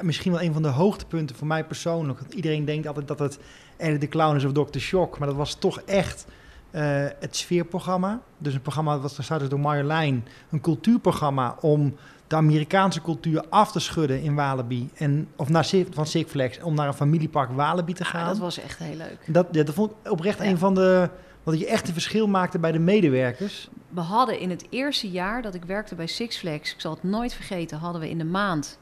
misschien 0.00 0.32
wel 0.32 0.42
een 0.42 0.52
van 0.52 0.62
de 0.62 0.68
hoogtepunten 0.68 1.36
voor 1.36 1.46
mij 1.46 1.64
persoonlijk. 1.64 2.20
Iedereen 2.28 2.64
denkt 2.64 2.86
altijd 2.86 3.08
dat 3.08 3.18
het 3.18 3.38
Eddie 3.76 3.98
de 3.98 4.08
Clown 4.08 4.36
is 4.36 4.44
of 4.44 4.52
Dr. 4.52 4.78
Shock. 4.78 5.18
Maar 5.18 5.28
dat 5.28 5.36
was 5.36 5.54
toch 5.54 5.80
echt 5.80 6.26
uh, 6.72 6.82
het 7.20 7.36
sfeerprogramma. 7.36 8.20
Dus 8.38 8.54
een 8.54 8.62
programma 8.62 8.98
dat 8.98 9.12
gestart 9.12 9.42
is 9.42 9.48
door 9.48 9.60
Marjolein. 9.60 10.24
Een 10.50 10.60
cultuurprogramma 10.60 11.56
om 11.60 11.96
de 12.26 12.36
Amerikaanse 12.36 13.02
cultuur 13.02 13.44
af 13.48 13.72
te 13.72 13.80
schudden 13.80 14.22
in 14.22 14.34
Walibi. 14.34 14.90
En, 14.94 15.28
of 15.36 15.48
naar, 15.48 15.68
van 15.90 16.06
Six 16.06 16.30
Flags, 16.30 16.62
om 16.62 16.74
naar 16.74 16.86
een 16.86 16.94
familiepark 16.94 17.50
Walibi 17.50 17.92
te 17.92 18.04
gaan. 18.04 18.20
Ja, 18.20 18.28
dat 18.28 18.38
was 18.38 18.58
echt 18.58 18.78
heel 18.78 18.96
leuk. 18.96 19.18
Dat, 19.26 19.46
ja, 19.50 19.62
dat 19.62 19.74
vond 19.74 19.90
ik 19.90 20.10
oprecht 20.10 20.38
ja. 20.38 20.44
een 20.44 20.58
van 20.58 20.74
de... 20.74 21.10
Wat 21.42 21.58
je 21.58 21.66
echt 21.66 21.86
een 21.86 21.92
verschil 21.92 22.28
maakte 22.28 22.58
bij 22.58 22.72
de 22.72 22.78
medewerkers. 22.78 23.68
We 23.88 24.00
hadden 24.00 24.40
in 24.40 24.50
het 24.50 24.66
eerste 24.70 25.10
jaar 25.10 25.42
dat 25.42 25.54
ik 25.54 25.64
werkte 25.64 25.94
bij 25.94 26.06
Six 26.06 26.36
Flags... 26.36 26.72
ik 26.72 26.80
zal 26.80 26.94
het 26.94 27.02
nooit 27.02 27.34
vergeten, 27.34 27.78
hadden 27.78 28.00
we 28.00 28.10
in 28.10 28.18
de 28.18 28.24
maand 28.24 28.78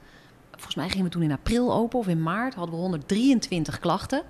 volgens 0.54 0.74
mij 0.74 0.88
gingen 0.88 1.04
we 1.04 1.10
toen 1.10 1.22
in 1.22 1.32
april 1.32 1.72
open 1.72 1.98
of 1.98 2.08
in 2.08 2.22
maart, 2.22 2.54
hadden 2.54 2.74
we 2.74 2.80
123 2.80 3.78
klachten. 3.78 4.22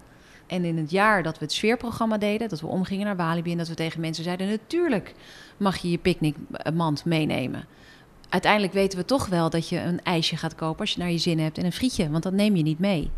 En 0.47 0.65
in 0.65 0.77
het 0.77 0.91
jaar 0.91 1.23
dat 1.23 1.39
we 1.39 1.45
het 1.45 1.55
sfeerprogramma 1.55 2.19
deden, 2.19 2.49
dat 2.49 2.61
we 2.61 2.67
omgingen 2.67 3.07
naar 3.07 3.17
Walibi 3.17 3.53
en 3.53 3.59
dat 3.59 3.69
we 3.69 3.75
tegen 3.75 4.01
mensen 4.01 4.25
zeiden: 4.25 4.49
natuurlijk 4.49 5.15
mag 5.57 5.77
je 5.77 5.91
je 5.91 5.99
picknickmand 5.99 7.05
meenemen. 7.05 7.65
Uiteindelijk 8.29 8.73
weten 8.73 8.99
we 8.99 9.05
toch 9.05 9.27
wel 9.27 9.51
dat 9.51 9.69
je 9.69 9.81
een 9.81 10.03
ijsje 10.03 10.37
gaat 10.37 10.55
kopen 10.55 10.81
als 10.81 10.93
je 10.93 10.99
naar 10.99 11.11
je 11.11 11.19
zin 11.19 11.39
hebt 11.39 11.59
en 11.59 11.65
een 11.65 11.73
frietje, 11.73 12.11
want 12.11 12.23
dat 12.23 12.33
neem 12.33 12.57
je 12.57 12.63
niet 12.63 12.79
mee. 12.79 13.11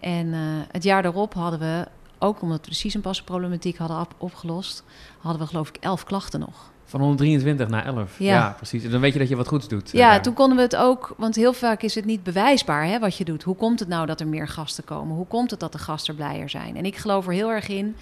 En 0.00 0.26
uh, 0.26 0.38
het 0.70 0.82
jaar 0.82 1.02
daarop 1.02 1.34
hadden 1.34 1.60
we, 1.60 1.88
ook 2.18 2.42
omdat 2.42 2.66
we 2.66 3.00
de 3.00 3.22
problematiek 3.24 3.76
hadden 3.76 4.06
opgelost, 4.16 4.84
hadden 5.18 5.42
we 5.42 5.48
geloof 5.48 5.68
ik 5.68 5.76
11 5.76 6.04
klachten 6.04 6.40
nog. 6.40 6.70
Van 6.88 7.00
123 7.00 7.68
naar 7.68 7.84
11. 7.86 8.18
Ja. 8.18 8.54
precies. 8.56 8.84
En 8.84 8.90
dan 8.90 9.00
weet 9.00 9.12
je 9.12 9.18
dat 9.18 9.28
je 9.28 9.36
wat 9.36 9.48
goeds 9.48 9.68
doet. 9.68 9.90
Ja, 9.92 10.20
toen 10.20 10.34
konden 10.34 10.56
we 10.56 10.62
het 10.62 10.76
ook, 10.76 11.14
want 11.16 11.34
heel 11.34 11.52
vaak 11.52 11.82
is 11.82 11.94
het 11.94 12.04
niet 12.04 12.22
bewijsbaar 12.22 12.86
hè, 12.86 12.98
wat 12.98 13.16
je 13.16 13.24
doet. 13.24 13.42
Hoe 13.42 13.56
komt 13.56 13.78
het 13.80 13.88
nou 13.88 14.06
dat 14.06 14.20
er 14.20 14.26
meer 14.26 14.48
gasten 14.48 14.84
komen? 14.84 15.16
Hoe 15.16 15.26
komt 15.26 15.50
het 15.50 15.60
dat 15.60 15.72
de 15.72 15.78
gasten 15.78 16.14
blijer 16.14 16.50
zijn? 16.50 16.76
En 16.76 16.84
ik 16.84 16.96
geloof 16.96 17.26
er 17.26 17.32
heel 17.32 17.50
erg 17.50 17.68
in 17.68 17.96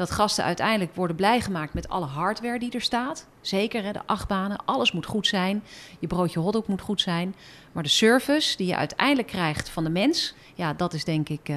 dat 0.00 0.10
gasten 0.10 0.44
uiteindelijk 0.44 0.94
worden 0.94 1.16
blij 1.16 1.40
gemaakt 1.40 1.74
met 1.74 1.88
alle 1.88 2.06
hardware 2.06 2.58
die 2.58 2.70
er 2.70 2.80
staat. 2.80 3.26
Zeker, 3.40 3.82
hè, 3.82 3.92
de 3.92 4.00
achtbanen, 4.06 4.64
alles 4.64 4.92
moet 4.92 5.06
goed 5.06 5.26
zijn. 5.26 5.62
Je 5.98 6.06
broodje 6.06 6.40
hotdog 6.40 6.66
moet 6.66 6.80
goed 6.80 7.00
zijn. 7.00 7.34
Maar 7.72 7.82
de 7.82 7.88
service 7.88 8.56
die 8.56 8.66
je 8.66 8.76
uiteindelijk 8.76 9.28
krijgt 9.28 9.68
van 9.68 9.84
de 9.84 9.90
mens, 9.90 10.34
ja, 10.54 10.74
dat 10.74 10.94
is 10.94 11.04
denk 11.04 11.28
ik 11.28 11.48
uh, 11.48 11.56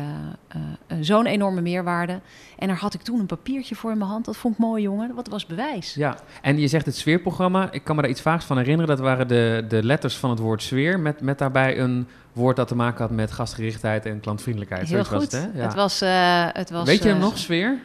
uh, 0.55 0.97
zo'n 0.99 1.25
enorme 1.25 1.61
meerwaarde. 1.61 2.19
En 2.57 2.67
daar 2.67 2.77
had 2.77 2.93
ik 2.93 3.01
toen 3.01 3.19
een 3.19 3.25
papiertje 3.25 3.75
voor 3.75 3.91
in 3.91 3.97
mijn 3.97 4.09
hand. 4.09 4.25
Dat 4.25 4.37
vond 4.37 4.53
ik 4.53 4.59
mooi, 4.59 4.83
jongen. 4.83 5.15
Wat 5.15 5.27
was 5.27 5.45
bewijs. 5.45 5.93
Ja, 5.93 6.17
en 6.41 6.59
je 6.59 6.67
zegt 6.67 6.85
het 6.85 6.95
sfeerprogramma. 6.95 7.71
Ik 7.71 7.83
kan 7.83 7.95
me 7.95 8.01
daar 8.01 8.11
iets 8.11 8.21
vaags 8.21 8.45
van 8.45 8.57
herinneren. 8.57 8.95
Dat 8.95 9.05
waren 9.05 9.27
de, 9.27 9.65
de 9.67 9.83
letters 9.83 10.17
van 10.17 10.29
het 10.29 10.39
woord 10.39 10.61
sfeer. 10.63 10.99
Met, 10.99 11.21
met 11.21 11.37
daarbij 11.37 11.79
een 11.79 12.07
woord 12.33 12.55
dat 12.55 12.67
te 12.67 12.75
maken 12.75 13.01
had 13.01 13.11
met 13.11 13.31
gastgerichtheid 13.31 14.05
en 14.05 14.19
klantvriendelijkheid. 14.19 14.89
Heel 14.89 15.03
goed. 15.03 15.11
Was 15.11 15.23
het, 15.23 15.31
hè? 15.31 15.59
Ja. 15.59 15.63
Het 15.65 15.73
was, 15.73 16.01
uh, 16.01 16.45
het 16.51 16.69
was, 16.69 16.85
Weet 16.85 17.03
je 17.03 17.09
hem 17.09 17.19
nog, 17.19 17.37
sfeer? 17.37 17.79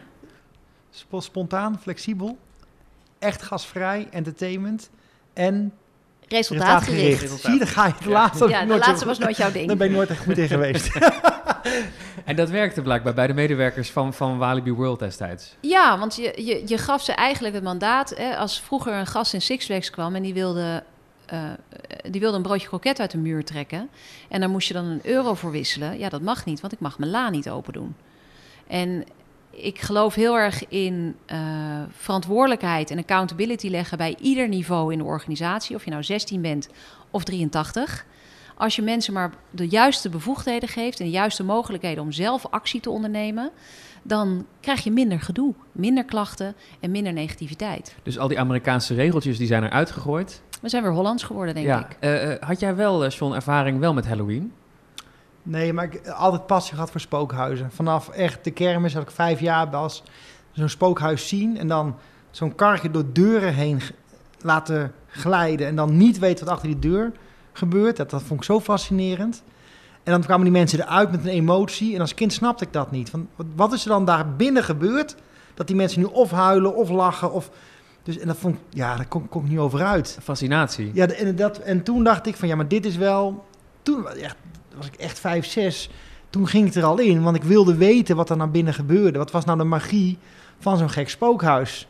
Spontaan, 1.19 1.79
flexibel, 1.81 2.39
echt 3.19 3.43
gasvrij, 3.43 4.09
entertainment 4.11 4.91
en 5.33 5.73
resultaatgericht. 6.29 7.21
Resultaat 7.21 7.45
Zie 7.45 7.53
je, 7.53 7.59
dan 7.59 7.69
ga 7.69 7.87
je 7.87 7.93
de 8.03 8.09
laatste. 8.09 8.49
Ja, 8.49 8.65
de 8.65 8.79
laatste 8.79 9.07
was 9.07 9.19
nooit 9.19 9.37
jouw 9.37 9.53
ding. 9.53 9.67
Daar 9.67 9.77
ben 9.77 9.87
ik 9.87 9.93
nooit 9.93 10.11
echt 10.11 10.23
goed 10.23 10.39
in 10.39 10.49
geweest. 10.49 10.91
en 12.25 12.37
dat 12.37 12.51
werkte 12.51 12.83
blijkbaar 12.83 13.15
bij 13.15 13.27
de 13.27 13.35
medewerkers 13.35 13.91
van, 13.91 14.15
van 14.15 14.39
Walibi 14.39 14.73
World 14.73 14.99
destijds. 14.99 15.57
Ja, 15.61 15.99
want 15.99 16.17
je, 16.17 16.33
je, 16.45 16.63
je 16.67 16.79
gaf 16.79 17.03
ze 17.03 17.13
eigenlijk 17.13 17.55
het 17.55 17.65
mandaat. 17.65 18.11
Hè, 18.17 18.37
als 18.37 18.61
vroeger 18.61 18.93
een 18.93 19.07
gast 19.07 19.35
in 19.35 19.43
Six 19.43 19.65
Flags 19.65 19.91
kwam 19.91 20.15
en 20.15 20.23
die 20.23 20.35
wilde, 20.35 20.83
uh, 21.33 21.43
die 22.11 22.21
wilde 22.21 22.37
een 22.37 22.43
broodje 22.43 22.69
kroket 22.69 23.01
uit 23.01 23.11
de 23.11 23.19
muur 23.19 23.45
trekken. 23.45 23.89
En 24.29 24.41
daar 24.41 24.51
moest 24.51 24.69
je 24.69 24.75
dan 24.75 24.85
een 24.85 25.01
euro 25.03 25.35
voor 25.35 25.51
wisselen. 25.51 25.99
Ja, 25.99 26.09
dat 26.09 26.23
mag 26.23 26.45
niet, 26.45 26.61
want 26.61 26.73
ik 26.73 26.81
mag 26.81 26.99
mijn 26.99 27.11
la 27.11 27.31
niet 27.31 27.51
open 27.51 27.73
doen. 27.73 27.95
En 28.67 29.05
ik 29.63 29.81
geloof 29.81 30.15
heel 30.15 30.37
erg 30.39 30.69
in 30.69 31.17
uh, 31.27 31.39
verantwoordelijkheid 31.91 32.91
en 32.91 32.99
accountability 32.99 33.69
leggen 33.69 33.99
bij 33.99 34.17
ieder 34.21 34.49
niveau 34.49 34.93
in 34.93 34.99
de 34.99 35.05
organisatie. 35.05 35.77
Of 35.77 35.85
je 35.85 35.91
nou 35.91 36.03
16 36.03 36.41
bent 36.41 36.69
of 37.11 37.25
83. 37.25 38.07
Als 38.57 38.77
je 38.77 38.83
mensen 38.83 39.13
maar 39.13 39.33
de 39.51 39.69
juiste 39.69 40.09
bevoegdheden 40.09 40.69
geeft 40.69 41.01
en 41.01 41.05
de 41.05 41.11
juiste 41.11 41.45
mogelijkheden 41.45 42.03
om 42.03 42.13
zelf 42.13 42.47
actie 42.47 42.81
te 42.81 42.91
ondernemen, 42.91 43.51
dan 44.03 44.47
krijg 44.61 44.85
je 44.85 44.91
minder 44.91 45.21
gedoe, 45.21 45.55
minder 45.73 46.05
klachten 46.05 46.55
en 46.81 46.91
minder 46.91 47.13
negativiteit. 47.13 47.95
Dus 48.03 48.19
al 48.19 48.29
die 48.29 48.39
Amerikaanse 48.39 48.95
regeltjes 48.95 49.39
die 49.39 49.47
zijn 49.47 49.63
er 49.63 49.71
uitgegooid? 49.71 50.43
We 50.61 50.69
zijn 50.69 50.83
weer 50.83 50.93
Hollands 50.93 51.23
geworden, 51.23 51.55
denk 51.55 51.67
ja. 51.67 51.79
ik. 51.79 51.97
Eh, 52.01 52.33
eh, 52.33 52.43
had 52.43 52.61
jij 52.61 52.75
wel, 52.75 53.05
eh, 53.05 53.11
John, 53.11 53.35
ervaring 53.35 53.79
wel 53.79 53.95
met 53.95 54.07
Halloween? 54.07 54.53
Nee, 55.49 55.73
maar 55.73 55.85
ik 55.85 55.93
heb 55.93 56.07
altijd 56.07 56.47
passie 56.47 56.75
gehad 56.75 56.91
voor 56.91 57.01
spookhuizen. 57.01 57.71
Vanaf 57.71 58.09
echt 58.09 58.45
de 58.45 58.51
kermis, 58.51 58.93
dat 58.93 59.03
ik 59.03 59.11
vijf 59.11 59.41
jaar 59.41 59.71
was, 59.71 60.03
zo'n 60.53 60.69
spookhuis 60.69 61.29
zien 61.29 61.59
en 61.59 61.69
dan 61.69 61.97
zo'n 62.31 62.55
karretje 62.55 62.91
door 62.91 63.05
deuren 63.13 63.55
heen 63.55 63.81
laten 64.41 64.93
glijden 65.07 65.67
en 65.67 65.77
dan 65.77 65.97
niet 65.97 66.19
weten 66.19 66.45
wat 66.45 66.55
achter 66.55 66.69
die 66.69 66.79
deur 66.79 67.13
gebeurt. 67.53 67.97
Dat, 67.97 68.11
dat 68.11 68.23
vond 68.23 68.41
ik 68.41 68.47
zo 68.47 68.61
fascinerend. 68.61 69.43
En 70.03 70.13
dan 70.13 70.23
kwamen 70.23 70.45
die 70.45 70.53
mensen 70.53 70.81
eruit 70.81 71.11
met 71.11 71.21
een 71.21 71.31
emotie 71.31 71.95
en 71.95 72.01
als 72.01 72.15
kind 72.15 72.33
snapte 72.33 72.65
ik 72.65 72.73
dat 72.73 72.91
niet. 72.91 73.11
Van, 73.11 73.29
wat, 73.55 73.73
is 73.73 73.83
er 73.85 73.91
dan 73.91 74.05
daar 74.05 74.35
binnen 74.35 74.65
gebeurd? 74.65 75.17
Dat 75.55 75.67
die 75.67 75.77
mensen 75.77 76.01
nu 76.01 76.07
of 76.07 76.31
huilen 76.31 76.75
of 76.75 76.89
lachen 76.89 77.33
of... 77.33 77.51
Dus, 78.03 78.19
en 78.19 78.27
dat 78.27 78.37
vond 78.37 78.55
ik, 78.55 78.61
ja, 78.71 78.97
daar 78.97 79.09
kon, 79.09 79.29
kon 79.29 79.43
ik 79.45 79.49
niet 79.49 79.59
over 79.59 79.85
uit. 79.85 80.19
Fascinatie. 80.23 80.91
Ja, 80.95 81.07
en, 81.07 81.37
dat, 81.37 81.59
en 81.59 81.83
toen 81.83 82.05
dacht 82.05 82.27
ik 82.27 82.37
van 82.37 82.49
ja, 82.49 82.57
maar 82.57 82.69
dit 82.69 82.87
is 82.87 82.97
wel. 82.97 83.45
Toen 83.83 84.09
echt, 84.09 84.37
was 84.79 84.87
ik 84.87 84.95
echt 84.95 85.19
vijf, 85.21 85.47
zes. 85.47 85.91
Toen 86.31 86.47
ging 86.47 86.67
ik 86.67 86.75
er 86.75 86.85
al 86.85 86.99
in, 86.99 87.23
want 87.23 87.37
ik 87.37 87.43
wilde 87.43 87.77
weten 87.77 88.17
wat 88.17 88.31
er 88.31 88.37
naar 88.37 88.51
binnen 88.51 88.75
gebeurde. 88.75 89.19
Wat 89.19 89.31
was 89.31 89.45
nou 89.45 89.59
de 89.59 89.65
magie 89.65 90.19
van 90.59 90.79
zo'n 90.79 90.91
gek 90.91 91.09
spookhuis? 91.09 91.89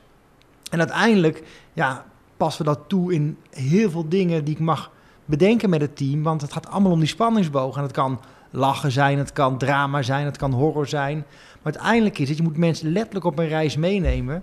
En 0.71 0.78
uiteindelijk, 0.78 1.42
ja, 1.73 2.04
passen 2.37 2.64
we 2.64 2.71
dat 2.71 2.80
toe 2.87 3.12
in 3.12 3.38
heel 3.50 3.90
veel 3.90 4.09
dingen 4.09 4.45
die 4.45 4.54
ik 4.54 4.61
mag 4.61 4.90
bedenken 5.25 5.71
met 5.71 5.80
het 5.80 5.97
team. 5.97 6.23
Want 6.23 6.40
het 6.40 6.52
gaat 6.52 6.68
allemaal 6.68 6.92
om 6.92 6.99
die 6.99 7.09
spanningsboog. 7.09 7.76
En 7.76 7.83
het 7.83 7.92
kan 7.92 8.21
lachen 8.50 8.92
zijn, 8.92 9.18
het 9.18 9.33
kan 9.33 9.59
drama 9.59 10.02
zijn, 10.02 10.25
het 10.25 10.37
kan 10.37 10.52
horror 10.52 10.87
zijn. 10.87 11.16
Maar 11.62 11.73
uiteindelijk 11.73 12.18
is 12.18 12.28
het, 12.28 12.37
je 12.37 12.42
moet 12.42 12.57
mensen 12.57 12.92
letterlijk 12.92 13.25
op 13.25 13.38
een 13.38 13.49
reis 13.49 13.76
meenemen. 13.76 14.42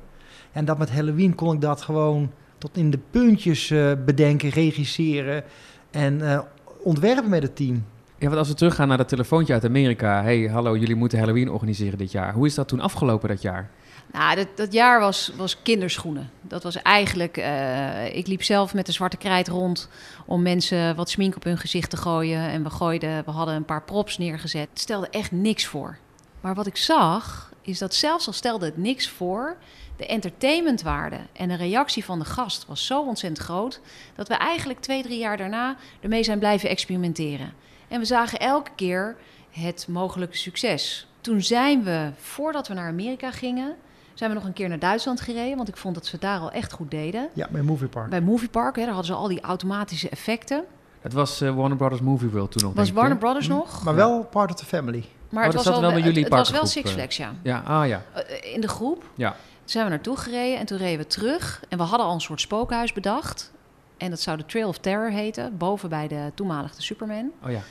En 0.51 0.65
dat 0.65 0.77
met 0.77 0.91
Halloween 0.91 1.35
kon 1.35 1.53
ik 1.53 1.61
dat 1.61 1.81
gewoon 1.81 2.31
tot 2.57 2.77
in 2.77 2.91
de 2.91 2.99
puntjes 3.11 3.69
eh, 3.69 3.91
bedenken, 4.05 4.49
regisseren 4.49 5.43
en 5.91 6.31
eh, 6.31 6.39
ontwerpen 6.83 7.29
met 7.29 7.43
het 7.43 7.55
team. 7.55 7.85
Ja, 8.25 8.31
want 8.31 8.43
als 8.43 8.51
we 8.53 8.59
teruggaan 8.59 8.87
naar 8.87 8.97
dat 8.97 9.07
telefoontje 9.07 9.53
uit 9.53 9.65
Amerika. 9.65 10.23
hey, 10.23 10.41
hallo, 10.41 10.77
jullie 10.77 10.95
moeten 10.95 11.19
Halloween 11.19 11.49
organiseren 11.49 11.97
dit 11.97 12.11
jaar. 12.11 12.33
Hoe 12.33 12.45
is 12.45 12.55
dat 12.55 12.67
toen 12.67 12.79
afgelopen 12.79 13.29
dat 13.29 13.41
jaar? 13.41 13.69
Nou, 14.11 14.35
dat, 14.35 14.47
dat 14.55 14.73
jaar 14.73 14.99
was, 14.99 15.31
was 15.37 15.61
kinderschoenen. 15.61 16.29
Dat 16.41 16.63
was 16.63 16.81
eigenlijk... 16.81 17.37
eh, 17.37 18.15
ik 18.15 18.27
liep 18.27 18.43
zelf 18.43 18.73
met 18.73 18.85
de 18.85 18.91
zwarte 18.91 19.17
krijt 19.17 19.47
rond 19.47 19.89
om 20.25 20.41
mensen 20.41 20.95
wat 20.95 21.09
smink 21.09 21.35
op 21.35 21.43
hun 21.43 21.57
gezicht 21.57 21.89
te 21.89 21.97
gooien. 21.97 22.39
En 22.39 22.63
we 22.63 22.69
gooiden, 22.69 23.23
we 23.25 23.31
hadden 23.31 23.55
een 23.55 23.65
paar 23.65 23.83
props 23.83 24.17
neergezet. 24.17 24.67
Het 24.69 24.79
stelde 24.79 25.07
echt 25.09 25.31
niks 25.31 25.65
voor. 25.65 25.97
Maar 26.41 26.55
wat 26.55 26.67
ik 26.67 26.77
zag, 26.77 27.53
is 27.61 27.77
dat 27.79 27.93
zelfs 27.93 28.27
al 28.27 28.33
stelde 28.33 28.65
het 28.65 28.77
niks 28.77 29.09
voor... 29.09 29.57
de 29.97 30.05
entertainmentwaarde 30.05 31.17
en 31.33 31.47
de 31.47 31.55
reactie 31.55 32.05
van 32.05 32.19
de 32.19 32.25
gast 32.25 32.65
was 32.65 32.85
zo 32.85 33.01
ontzettend 33.01 33.45
groot... 33.45 33.81
dat 34.15 34.27
we 34.27 34.33
eigenlijk 34.33 34.79
twee, 34.79 35.03
drie 35.03 35.19
jaar 35.19 35.37
daarna 35.37 35.75
ermee 36.01 36.23
zijn 36.23 36.39
blijven 36.39 36.69
experimenteren. 36.69 37.53
En 37.95 38.01
we 38.01 38.07
zagen 38.07 38.39
elke 38.39 38.71
keer 38.75 39.15
het 39.51 39.85
mogelijke 39.89 40.37
succes. 40.37 41.07
Toen 41.21 41.41
zijn 41.41 41.83
we, 41.83 42.09
voordat 42.17 42.67
we 42.67 42.73
naar 42.73 42.87
Amerika 42.87 43.31
gingen, 43.31 43.75
zijn 44.13 44.29
we 44.29 44.35
nog 44.35 44.45
een 44.45 44.53
keer 44.53 44.69
naar 44.69 44.79
Duitsland 44.79 45.21
gereden. 45.21 45.55
Want 45.57 45.67
ik 45.67 45.77
vond 45.77 45.95
dat 45.95 46.05
ze 46.05 46.11
het 46.11 46.21
daar 46.21 46.39
al 46.39 46.51
echt 46.51 46.71
goed 46.73 46.91
deden. 46.91 47.29
Ja, 47.33 47.47
bij 47.51 47.61
Movie 47.61 47.87
Park. 47.87 48.09
Bij 48.09 48.21
Movie 48.21 48.49
Park, 48.49 48.75
hè, 48.75 48.81
daar 48.81 48.93
hadden 48.93 49.13
ze 49.13 49.19
al 49.19 49.27
die 49.27 49.41
automatische 49.41 50.09
effecten. 50.09 50.63
Het 51.01 51.13
was 51.13 51.41
eh, 51.41 51.55
Warner 51.55 51.77
Brothers 51.77 52.01
Movie 52.01 52.29
World 52.29 52.51
toen 52.51 52.63
nog. 52.63 52.73
Was 52.73 52.91
Warner? 52.91 53.17
Brothers 53.17 53.47
nog. 53.47 53.83
Maar 53.83 53.95
wel 53.95 54.23
part 54.23 54.51
of 54.51 54.55
the 54.57 54.65
family. 54.65 55.03
Maar 55.29 55.39
Oh, 55.47 55.53
het 55.53 55.55
dat 55.55 55.65
was 55.65 55.73
zat 55.73 55.81
wel 55.81 55.91
bij 55.91 56.01
jullie 56.01 56.23
het, 56.23 56.33
het 56.33 56.39
was 56.39 56.51
wel 56.51 56.65
Six 56.65 56.89
eh. 56.89 56.95
Flags, 56.95 57.17
ja. 57.17 57.33
Ja, 57.41 57.63
ah 57.65 57.87
ja. 57.87 58.01
Eh, 58.13 58.53
In 58.53 58.61
de 58.61 58.67
groep. 58.67 59.03
Ja. 59.15 59.29
Toen 59.31 59.37
zijn 59.65 59.83
we 59.83 59.89
naartoe 59.89 60.17
gereden 60.17 60.59
en 60.59 60.65
toen 60.65 60.77
reden 60.77 60.97
we 60.99 61.07
terug. 61.07 61.61
En 61.69 61.77
we 61.77 61.83
hadden 61.83 62.07
al 62.07 62.13
een 62.13 62.21
soort 62.21 62.41
spookhuis 62.41 62.93
bedacht. 62.93 63.51
En 63.97 64.09
dat 64.09 64.19
zou 64.19 64.37
de 64.37 64.45
Trail 64.45 64.67
of 64.67 64.77
Terror 64.77 65.09
heten, 65.09 65.57
boven 65.57 65.89
bij 65.89 66.07
de 66.07 66.31
toenmalige 66.33 66.81
Superman. 66.81 67.31
Oh 67.43 67.51
ja. 67.51 67.61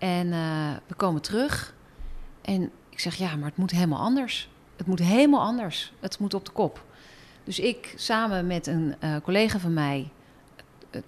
En 0.00 0.32
eh, 0.32 0.70
we 0.86 0.94
komen 0.94 1.22
terug. 1.22 1.74
En 2.42 2.70
ik 2.88 3.00
zeg, 3.00 3.14
ja, 3.14 3.36
maar 3.36 3.48
het 3.48 3.56
moet 3.56 3.70
helemaal 3.70 4.00
anders. 4.00 4.50
Het 4.76 4.86
moet 4.86 4.98
helemaal 4.98 5.40
anders. 5.40 5.92
Het 6.00 6.18
moet 6.18 6.34
op 6.34 6.44
de 6.44 6.50
kop. 6.50 6.84
Dus 7.44 7.58
ik 7.58 7.92
samen 7.96 8.46
met 8.46 8.66
een 8.66 8.94
eh, 8.98 9.16
collega 9.22 9.58
van 9.58 9.74
mij... 9.74 10.10
eh, 10.90 11.00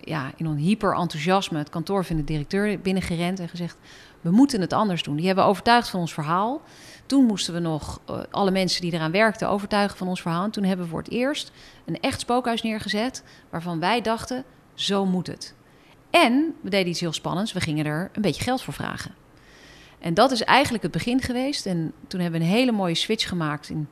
ja, 0.00 0.32
in 0.36 0.46
een 0.46 0.56
hyper 0.56 0.94
enthousiasme 0.94 1.58
het 1.58 1.68
kantoor 1.68 2.04
van 2.04 2.16
de 2.16 2.24
directeur 2.24 2.80
binnengerend 2.80 3.40
en 3.40 3.48
gezegd... 3.48 3.76
we 4.20 4.30
moeten 4.30 4.60
het 4.60 4.72
anders 4.72 5.02
doen. 5.02 5.16
Die 5.16 5.26
hebben 5.26 5.44
overtuigd 5.44 5.88
van 5.88 6.00
ons 6.00 6.14
verhaal. 6.14 6.62
Toen 7.06 7.24
moesten 7.24 7.54
we 7.54 7.60
nog 7.60 8.00
alle 8.30 8.50
mensen 8.50 8.80
die 8.80 8.92
eraan 8.92 9.10
werkten 9.10 9.48
overtuigen 9.48 9.98
van 9.98 10.08
ons 10.08 10.22
verhaal. 10.22 10.44
En 10.44 10.50
toen 10.50 10.64
hebben 10.64 10.84
we 10.84 10.90
voor 10.90 11.02
het 11.02 11.10
eerst 11.10 11.52
een 11.84 12.00
echt 12.00 12.20
spookhuis 12.20 12.62
neergezet... 12.62 13.24
waarvan 13.50 13.80
wij 13.80 14.00
dachten, 14.00 14.44
zo 14.74 15.06
moet 15.06 15.26
het. 15.26 15.54
En 16.22 16.54
we 16.60 16.70
deden 16.70 16.88
iets 16.88 17.00
heel 17.00 17.12
spannends. 17.12 17.52
We 17.52 17.60
gingen 17.60 17.86
er 17.86 18.10
een 18.12 18.22
beetje 18.22 18.42
geld 18.42 18.62
voor 18.62 18.74
vragen. 18.74 19.14
En 19.98 20.14
dat 20.14 20.30
is 20.30 20.42
eigenlijk 20.42 20.82
het 20.82 20.92
begin 20.92 21.20
geweest. 21.22 21.66
En 21.66 21.92
toen 22.08 22.20
hebben 22.20 22.40
we 22.40 22.46
een 22.46 22.52
hele 22.52 22.72
mooie 22.72 22.94
switch 22.94 23.28
gemaakt 23.28 23.68
in 23.68 23.88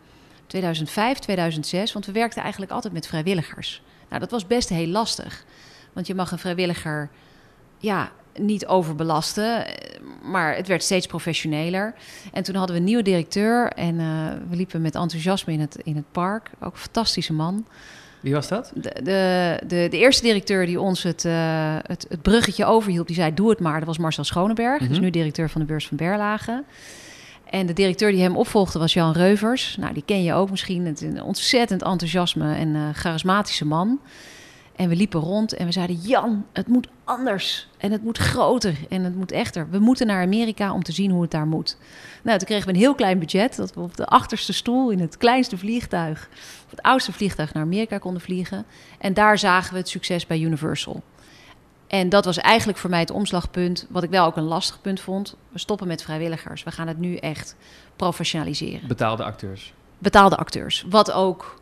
2005, 0.47 1.19
2006. 1.19 1.93
Want 1.93 2.07
we 2.07 2.13
werkten 2.13 2.43
eigenlijk 2.43 2.73
altijd 2.73 2.93
met 2.93 3.07
vrijwilligers. 3.07 3.83
Nou, 4.09 4.21
dat 4.21 4.31
was 4.31 4.47
best 4.47 4.69
heel 4.69 4.87
lastig. 4.87 5.45
Want 5.93 6.07
je 6.07 6.15
mag 6.15 6.33
een 6.33 6.39
vrijwilliger 6.39 7.11
ja, 7.79 8.13
niet 8.39 8.67
overbelasten. 8.67 9.67
Maar 10.23 10.57
het 10.57 10.67
werd 10.67 10.83
steeds 10.83 11.07
professioneler. 11.07 11.95
En 12.33 12.43
toen 12.43 12.55
hadden 12.55 12.75
we 12.75 12.81
een 12.81 12.89
nieuwe 12.89 13.03
directeur. 13.03 13.69
En 13.69 14.01
eh, 14.01 14.07
we 14.49 14.57
liepen 14.57 14.83
met 14.83 14.95
enthousiasme 14.95 15.53
in 15.53 15.61
het, 15.61 15.77
in 15.83 15.97
het 15.97 16.13
park. 16.13 16.51
Ook 16.61 16.73
een 16.73 16.79
fantastische 16.79 17.33
man. 17.33 17.67
Wie 18.25 18.35
was 18.35 18.49
dat? 18.49 18.73
De, 18.75 18.91
de, 19.03 19.61
de, 19.67 19.87
de 19.91 19.99
eerste 19.99 20.23
directeur 20.23 20.67
die 20.67 20.81
ons 20.81 21.03
het, 21.03 21.25
eh, 21.25 21.77
het, 21.87 22.07
het 22.09 22.23
bruggetje 22.23 22.65
overhielp, 22.65 23.07
die 23.07 23.17
zei: 23.17 23.35
Doe 23.35 23.51
het 23.51 23.61
maar. 23.61 23.79
Dat 23.79 23.87
was 23.87 23.99
Marcel 23.99 24.25
Schoneberg. 24.25 24.81
Mhm. 24.81 24.89
Dus 24.89 24.99
nu 24.99 25.11
directeur 25.11 25.51
van 25.51 25.61
de 25.61 25.67
beurs 25.67 25.87
van 25.87 25.97
Berlage. 25.97 26.65
En 27.51 27.67
de 27.67 27.73
directeur 27.73 28.11
die 28.11 28.21
hem 28.21 28.37
opvolgde 28.37 28.79
was 28.79 28.93
Jan 28.93 29.13
Reuvers. 29.13 29.77
Nou, 29.77 29.95
die 29.95 30.03
ken 30.07 30.23
je 30.23 30.33
ook 30.33 30.51
misschien. 30.51 30.87
Het 30.87 31.03
is 31.03 31.09
een 31.09 31.23
ontzettend 31.23 31.83
enthousiasme 31.83 32.55
en 32.55 32.75
eh, 32.75 32.83
charismatische 32.93 33.67
man. 33.67 34.01
En 34.77 34.89
we 34.89 34.97
liepen 34.97 35.21
rond 35.21 35.53
en 35.53 35.67
we 35.67 35.73
zeiden: 35.73 35.97
Jan, 35.97 36.45
het 36.53 36.69
moet 36.69 36.89
anders. 37.05 37.69
En 37.79 37.93
het 37.93 38.03
moet 38.03 38.19
groter 38.19 38.77
en 38.89 39.05
het 39.05 39.17
moet 39.17 39.33
echter. 39.33 39.71
We 39.71 39.79
moeten 39.79 40.07
naar 40.07 40.23
Amerika 40.23 40.73
om 40.73 40.83
te 40.83 40.93
zien 40.93 41.11
hoe 41.11 41.23
het 41.23 41.31
daar 41.31 41.47
moet. 41.47 41.77
Nou, 42.25 42.39
toen 42.39 42.47
kregen 42.47 42.67
we 42.67 42.73
een 42.73 42.79
heel 42.79 42.95
klein 42.95 43.19
budget. 43.19 43.57
Dat 43.57 43.75
we 43.75 43.81
op 43.81 43.97
de 43.97 44.07
achterste 44.07 44.53
stoel 44.53 44.91
in 44.91 45.01
het 45.01 45.17
kleinste 45.17 45.59
vliegtuig, 45.59 46.29
of 46.65 46.71
het 46.71 46.83
oudste 46.83 47.13
vliegtuig 47.13 47.53
naar 47.53 47.63
Amerika 47.63 47.99
konden 47.99 48.23
vliegen. 48.23 48.65
En 48.99 49.15
daar 49.15 49.39
zagen 49.39 49.73
we 49.73 49.79
het 49.79 49.89
succes 49.89 50.27
bij 50.27 50.39
Universal. 50.41 51.03
En 51.87 52.09
dat 52.09 52.25
was 52.25 52.39
eigenlijk 52.39 52.79
voor 52.79 52.91
mij 52.91 53.01
het 53.01 53.11
omslagpunt, 53.11 53.87
wat 53.91 54.03
ik 54.03 54.11
wel 54.11 54.27
ook 54.27 54.37
een 54.37 54.43
lastig 54.43 54.81
punt 54.81 55.01
vond. 55.01 55.37
We 55.53 55.59
stoppen 55.59 55.87
met 55.87 56.03
vrijwilligers. 56.03 56.63
We 56.63 56.71
gaan 56.71 56.89
het 56.89 56.99
nu 56.99 57.17
echt 57.17 57.57
professionaliseren 57.97 58.89
Betaalde 58.89 59.25
acteurs. 59.25 59.73
betaalde 59.99 60.37
acteurs. 60.37 60.85
Wat 60.89 61.13
ook 61.13 61.61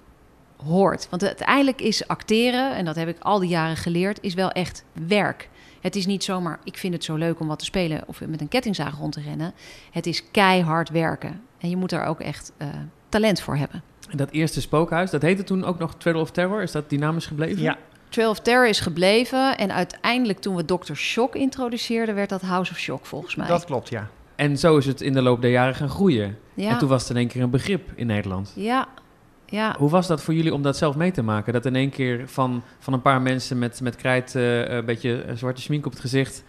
hoort. 0.65 1.07
Want 1.11 1.25
uiteindelijk 1.25 1.81
is 1.81 2.09
acteren, 2.09 2.75
en 2.75 2.85
dat 2.85 2.97
heb 2.97 3.09
ik 3.09 3.17
al 3.19 3.39
die 3.39 3.49
jaren 3.49 3.77
geleerd, 3.77 4.19
is 4.21 4.35
wel 4.35 4.51
echt 4.51 4.85
werk. 4.93 5.49
Het 5.83 5.97
is 5.97 6.07
niet 6.07 6.25
zomaar, 6.25 6.59
ik 6.65 6.77
vind 6.79 6.95
het 6.95 7.05
zo 7.05 7.15
leuk 7.15 7.41
om 7.41 7.47
wat 7.47 7.59
te 7.59 7.65
spelen 7.65 8.03
of 8.07 8.21
met 8.27 8.41
een 8.41 8.49
kettingzaag 8.49 8.97
rond 8.99 9.13
te 9.13 9.21
rennen. 9.21 9.53
Het 9.91 10.07
is 10.07 10.31
keihard 10.31 10.89
werken. 10.91 11.41
En 11.59 11.69
je 11.71 11.77
moet 11.77 11.93
er 11.93 12.05
ook 12.05 12.21
echt 12.21 12.53
eh, 12.57 12.69
talent 13.09 13.41
voor 13.41 13.57
hebben. 13.57 13.83
En 14.11 14.17
dat 14.17 14.31
eerste 14.31 14.61
spookhuis, 14.61 15.11
dat 15.11 15.23
heette 15.23 15.45
toen 15.45 15.65
ook 15.65 15.79
nog 15.79 15.95
Trail 15.95 16.21
of 16.21 16.31
Terror. 16.31 16.63
Is 16.63 16.73
dat 16.73 16.91
dynamisch 16.91 17.27
gebleven? 17.27 17.63
Ja, 17.63 17.79
Trail 18.09 18.31
of 18.31 18.41
Terror 18.41 18.69
is 18.69 18.81
gebleven. 18.81 19.59
En 19.59 19.73
uiteindelijk 19.73 20.39
toen 20.39 20.57
we 20.57 20.65
Dr. 20.65 20.95
Shock 20.95 21.35
introduceerden, 21.35 22.15
werd 22.15 22.29
dat 22.29 22.41
House 22.41 22.73
of 22.73 22.79
Shock 22.79 23.07
volgens 23.07 23.35
mij. 23.35 23.47
dat 23.47 23.65
klopt, 23.65 23.89
ja. 23.89 24.09
En 24.37 24.59
zo 24.59 24.77
is 24.77 24.87
het 24.87 25.01
in 25.01 25.13
de 25.13 25.23
loop 25.23 25.41
der 25.41 25.51
jaren 25.51 25.75
gaan 25.75 25.89
groeien. 25.89 26.39
ja. 26.55 26.71
En 26.71 26.79
toen 26.79 26.89
was 26.89 27.01
het 27.03 27.11
in 27.11 27.17
één 27.17 27.29
keer 27.29 27.43
een 27.43 27.51
begrip 27.51 27.91
in 27.95 28.07
Nederland. 28.07 28.53
ja, 28.55 28.89
ja. 29.53 29.75
Hoe 29.79 29.91
was 29.91 30.07
dat 30.07 30.23
voor 30.23 30.35
jullie 30.35 30.55
om 30.55 30.63
dat 30.63 30.77
zelf 30.77 30.97
mee 30.97 31.11
te 31.11 31.23
maken? 31.23 31.53
Dat 31.53 31.67
in 31.67 31.77
één 31.77 31.91
keer 31.91 32.29
van, 32.29 32.63
van 32.79 32.93
een 32.93 33.03
paar 33.03 33.23
mensen 33.23 33.59
met, 33.59 33.81
met 33.81 33.97
krijt, 33.97 34.35
eh, 34.35 34.69
een 34.69 34.85
beetje 34.85 35.23
eh, 35.23 35.35
zwarte 35.37 35.61
schmink 35.63 35.87
op 35.87 35.93
het 35.93 36.01
gezicht... 36.01 36.45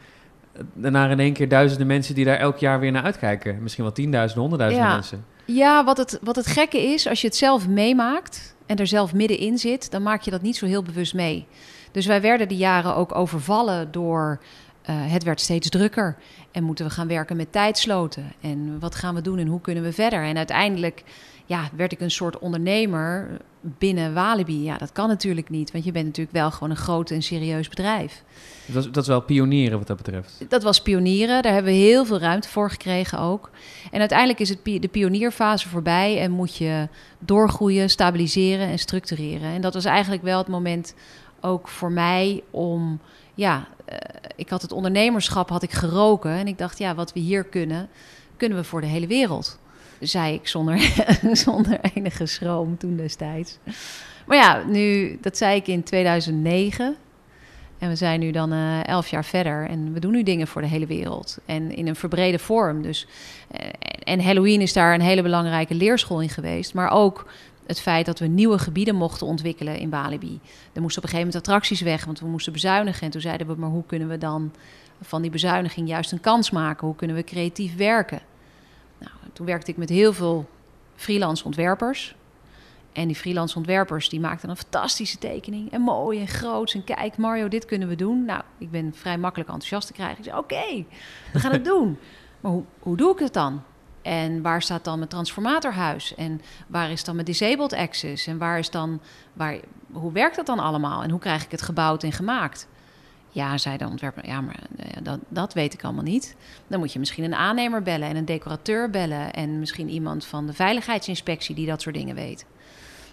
eh, 0.54 0.62
naar 0.92 1.12
in 1.12 1.20
één 1.20 1.34
keer 1.34 1.50
duizenden 1.50 1.88
mensen 1.88 2.16
die 2.16 2.26
daar 2.26 2.38
elk 2.38 2.58
jaar 2.58 2.80
weer 2.80 2.92
naar 2.92 3.04
uitkijken. 3.04 3.58
Misschien 3.64 3.84
wel 3.84 3.94
tienduizenden, 3.94 4.42
honderdduizenden 4.50 4.90
Ja. 4.90 4.96
mensen. 4.96 5.26
Ja, 5.46 5.84
wat 5.84 5.98
het, 5.98 6.20
wat 6.22 6.36
het 6.36 6.48
gekke 6.48 6.82
is, 6.94 7.08
als 7.08 7.22
je 7.22 7.28
het 7.28 7.36
zelf 7.36 7.68
meemaakt 7.68 8.56
en 8.66 8.76
er 8.78 8.88
zelf 8.88 9.14
middenin 9.14 9.58
zit, 9.58 9.92
dan 9.92 10.04
maak 10.04 10.22
je 10.22 10.32
dat 10.32 10.42
niet 10.42 10.56
zo 10.58 10.66
heel 10.66 10.84
bewust 10.84 11.14
mee. 11.14 11.46
Dus 11.92 12.06
wij 12.06 12.22
werden 12.22 12.48
die 12.48 12.58
jaren 12.58 12.96
ook 12.96 13.16
overvallen 13.16 13.92
door 13.92 14.40
eh, 14.82 14.96
het 14.98 15.24
werd 15.24 15.42
steeds 15.42 15.70
drukker. 15.70 16.16
En 16.52 16.64
moeten 16.64 16.86
we 16.86 16.92
gaan 16.92 17.08
werken 17.08 17.36
met 17.36 17.52
tijdsloten? 17.52 18.32
En 18.42 18.80
wat 18.80 18.96
gaan 18.96 19.16
we 19.16 19.22
doen 19.22 19.38
en 19.40 19.48
hoe 19.48 19.62
kunnen 19.62 19.84
we 19.84 19.94
verder? 19.94 20.24
En 20.24 20.38
uiteindelijk 20.38 21.04
ja, 21.46 21.70
werd 21.76 21.92
ik 21.92 22.00
een 22.00 22.12
soort 22.12 22.40
ondernemer 22.40 23.38
binnen 23.62 24.14
Walibi. 24.14 24.64
Ja, 24.64 24.78
dat 24.78 24.92
kan 24.92 25.08
natuurlijk 25.08 25.50
niet, 25.50 25.72
want 25.72 25.84
je 25.84 25.92
bent 25.92 26.06
natuurlijk 26.06 26.36
wel 26.36 26.52
gewoon 26.52 26.70
een 26.70 26.76
groot 26.76 27.12
en 27.12 27.22
serieus 27.22 27.70
bedrijf. 27.70 28.24
Dat, 28.66 28.76
was, 28.76 28.92
dat 28.92 29.04
is 29.04 29.10
wel 29.10 29.22
pionieren 29.22 29.78
wat 29.78 29.88
dat 29.88 29.98
betreft. 29.98 30.46
Dat 30.50 30.64
was 30.64 30.82
pionieren. 30.82 31.42
Daar 31.42 31.54
hebben 31.54 31.72
we 31.72 31.78
heel 31.78 32.06
veel 32.06 32.20
ruimte 32.20 32.50
voor 32.50 32.70
gekregen 32.70 33.20
ook. 33.20 33.50
En 33.92 34.00
uiteindelijk 34.00 34.40
is 34.40 34.50
het 34.50 34.60
de 34.64 34.88
pionierfase 34.92 35.70
voorbij 35.70 36.20
en 36.20 36.32
moet 36.32 36.58
je 36.58 36.88
doorgroeien, 37.20 37.90
stabiliseren 37.90 38.68
en 38.68 38.80
structureren. 38.80 39.50
En 39.50 39.62
dat 39.62 39.74
was 39.74 39.86
eigenlijk 39.86 40.24
wel 40.24 40.38
het 40.38 40.48
moment 40.48 40.94
ook 41.42 41.68
voor 41.68 41.92
mij 41.92 42.44
om, 42.52 43.00
ja, 43.34 43.68
uh, 43.90 43.98
ik 44.36 44.50
had 44.50 44.62
het 44.62 44.72
ondernemerschap 44.72 45.50
had 45.50 45.64
ik 45.64 45.72
geroken 45.72 46.32
en 46.32 46.48
ik 46.48 46.58
dacht, 46.58 46.78
ja, 46.78 46.96
wat 46.96 47.14
we 47.14 47.20
hier 47.20 47.44
kunnen, 47.44 47.90
kunnen 48.38 48.58
we 48.58 48.64
voor 48.64 48.82
de 48.82 48.88
hele 48.88 49.08
wereld. 49.08 49.60
Zei 50.00 50.34
ik 50.34 50.48
zonder, 50.48 50.80
zonder 51.46 51.80
enige 51.94 52.26
schroom 52.26 52.78
toen 52.78 52.98
destijds. 52.98 53.58
Maar 54.26 54.38
ja, 54.38 54.64
nu, 54.68 55.18
dat 55.22 55.38
zei 55.38 55.56
ik 55.56 55.68
in 55.68 55.84
2009. 55.84 56.96
En 57.78 57.90
we 57.90 57.96
zijn 57.96 58.20
nu 58.20 58.32
dan 58.32 58.54
uh, 58.54 58.88
elf 58.88 59.08
jaar 59.08 59.26
verder 59.26 59.70
en 59.70 59.94
we 59.94 60.00
doen 60.00 60.12
nu 60.12 60.24
dingen 60.24 60.48
voor 60.48 60.62
de 60.62 60.68
hele 60.68 60.86
wereld. 60.86 61.38
En 61.46 61.76
in 61.76 61.88
een 61.88 61.96
verbrede 61.96 62.40
vorm. 62.40 62.82
Dus, 62.82 63.08
uh, 63.52 63.70
en 64.04 64.22
Halloween 64.24 64.62
is 64.62 64.74
daar 64.74 64.94
een 64.94 65.02
hele 65.02 65.22
belangrijke 65.22 65.74
leerschool 65.74 66.22
in 66.22 66.30
geweest. 66.30 66.74
Maar 66.74 66.92
ook 66.92 67.26
het 67.66 67.80
feit 67.80 68.06
dat 68.06 68.20
we 68.20 68.26
nieuwe 68.26 68.60
gebieden 68.60 68.96
mochten 68.96 69.28
ontwikkelen 69.28 69.78
in 69.78 69.90
Balibi. 69.90 70.40
Er 70.74 70.82
moesten 70.82 71.04
op 71.04 71.10
een 71.10 71.16
gegeven 71.16 71.18
moment 71.18 71.36
attracties 71.36 71.82
weg, 71.82 72.06
want 72.06 72.20
we 72.20 72.28
moesten 72.28 72.54
bezuinigen. 72.54 73.02
En 73.02 73.10
toen 73.10 73.22
zeiden 73.22 73.48
we, 73.48 73.56
maar 73.58 73.70
hoe 73.70 73.86
kunnen 73.86 74.08
we 74.08 74.18
dan 74.18 74.54
van 75.02 75.22
die 75.22 75.32
bezuiniging 75.32 75.88
juist 75.88 76.12
een 76.12 76.20
kans 76.20 76.52
maken? 76.52 76.88
Hoe 76.88 76.96
kunnen 76.96 77.16
we 77.16 77.24
creatief 77.24 77.76
werken? 77.76 78.22
Nou, 79.04 79.16
toen 79.34 79.46
werkte 79.46 79.72
ik 79.72 79.78
met 79.78 79.90
heel 79.90 80.14
veel 80.14 80.50
freelance 80.96 81.46
ontwerpers. 81.46 82.16
En 82.92 83.08
die 83.08 83.16
freelance 83.16 83.58
ontwerpers 83.58 84.10
die 84.10 84.20
maakten 84.20 84.50
een 84.50 84.58
fantastische 84.58 85.18
tekening. 85.18 85.72
En 85.72 85.82
mooi 85.82 86.20
en 86.20 86.28
groot. 86.28 86.74
En 86.74 86.84
kijk, 86.84 87.18
Mario, 87.18 87.48
dit 87.48 87.66
kunnen 87.66 87.88
we 87.88 87.96
doen. 87.96 88.26
Nou, 88.26 88.42
ik 88.58 88.72
ben 88.72 88.94
vrij 88.96 89.18
makkelijk 89.18 89.50
enthousiast 89.50 89.88
te 89.88 89.94
krijgen. 89.94 90.18
Ik 90.18 90.24
zei, 90.24 90.38
oké, 90.38 90.86
we 91.34 91.40
gaan 91.40 91.52
het 91.52 91.66
doen. 91.74 91.98
Maar 92.42 92.52
hoe, 92.52 92.64
hoe 92.80 92.98
doe 92.98 93.12
ik 93.12 93.20
het 93.20 93.34
dan? 93.34 93.64
En 94.02 94.42
waar 94.42 94.62
staat 94.62 94.84
dan 94.84 94.98
mijn 94.98 95.10
transformatorhuis? 95.10 96.16
En 96.16 96.42
waar 96.68 96.92
is 96.92 97.04
dan 97.04 97.16
mijn 97.16 97.28
disabled 97.28 97.74
access? 97.74 98.28
En 98.28 98.38
waar 98.38 98.60
is 98.60 98.70
dan, 98.70 99.02
waar, 99.34 99.60
hoe 99.92 100.12
werkt 100.12 100.36
dat 100.36 100.46
dan 100.46 100.60
allemaal? 100.60 101.04
En 101.04 101.10
hoe 101.10 101.20
krijg 101.20 101.44
ik 101.44 101.52
het 101.52 101.62
gebouwd 101.62 102.04
en 102.04 102.12
gemaakt? 102.12 102.68
Ja, 103.34 103.58
zei 103.58 103.78
de 103.78 103.88
ontwerper, 103.88 104.26
ja, 104.26 104.42
maar 104.42 104.60
dat, 105.02 105.20
dat 105.28 105.54
weet 105.54 105.74
ik 105.74 105.84
allemaal 105.84 106.04
niet. 106.04 106.36
Dan 106.68 106.80
moet 106.80 106.94
je 106.94 107.00
misschien 107.00 107.24
een 107.24 107.36
aannemer 107.36 107.82
bellen 107.82 108.08
en 108.08 108.16
een 108.16 108.26
decorateur 108.26 108.90
bellen... 108.90 109.34
en 109.34 109.60
misschien 109.60 109.90
iemand 109.90 110.26
van 110.26 110.48
de 110.48 110.54
veiligheidsinspectie 110.54 111.56
die 111.56 111.68
dat 111.68 111.82
soort 111.82 111.96
dingen 111.96 112.16
weet. 112.16 112.46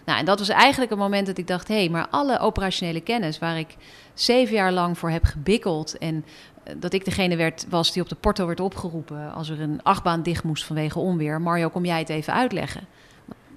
Nou, 0.05 0.19
en 0.19 0.25
dat 0.25 0.39
was 0.39 0.49
eigenlijk 0.49 0.93
een 0.93 0.99
moment 0.99 1.27
dat 1.27 1.39
ik 1.39 1.47
dacht: 1.47 1.69
hé, 1.69 1.75
hey, 1.75 1.89
maar 1.89 2.09
alle 2.09 2.39
operationele 2.39 3.01
kennis 3.01 3.39
waar 3.39 3.59
ik 3.59 3.77
zeven 4.15 4.55
jaar 4.55 4.73
lang 4.73 4.99
voor 4.99 5.11
heb 5.11 5.25
gebikkeld. 5.25 5.99
en 5.99 6.25
dat 6.77 6.93
ik 6.93 7.05
degene 7.05 7.37
werd, 7.37 7.67
was 7.69 7.93
die 7.93 8.03
op 8.03 8.09
de 8.09 8.15
porto 8.15 8.47
werd 8.47 8.61
opgeroepen 8.61 9.33
als 9.33 9.49
er 9.49 9.61
een 9.61 9.83
achtbaan 9.83 10.23
dicht 10.23 10.45
moest 10.45 10.65
vanwege 10.65 10.99
onweer. 10.99 11.41
Mario, 11.41 11.69
kom 11.69 11.85
jij 11.85 11.99
het 11.99 12.09
even 12.09 12.33
uitleggen? 12.33 12.87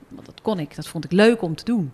Want 0.08 0.25
dat 0.25 0.41
kon 0.41 0.60
ik, 0.60 0.75
dat 0.75 0.88
vond 0.88 1.05
ik 1.05 1.12
leuk 1.12 1.41
om 1.41 1.55
te 1.55 1.65
doen. 1.65 1.93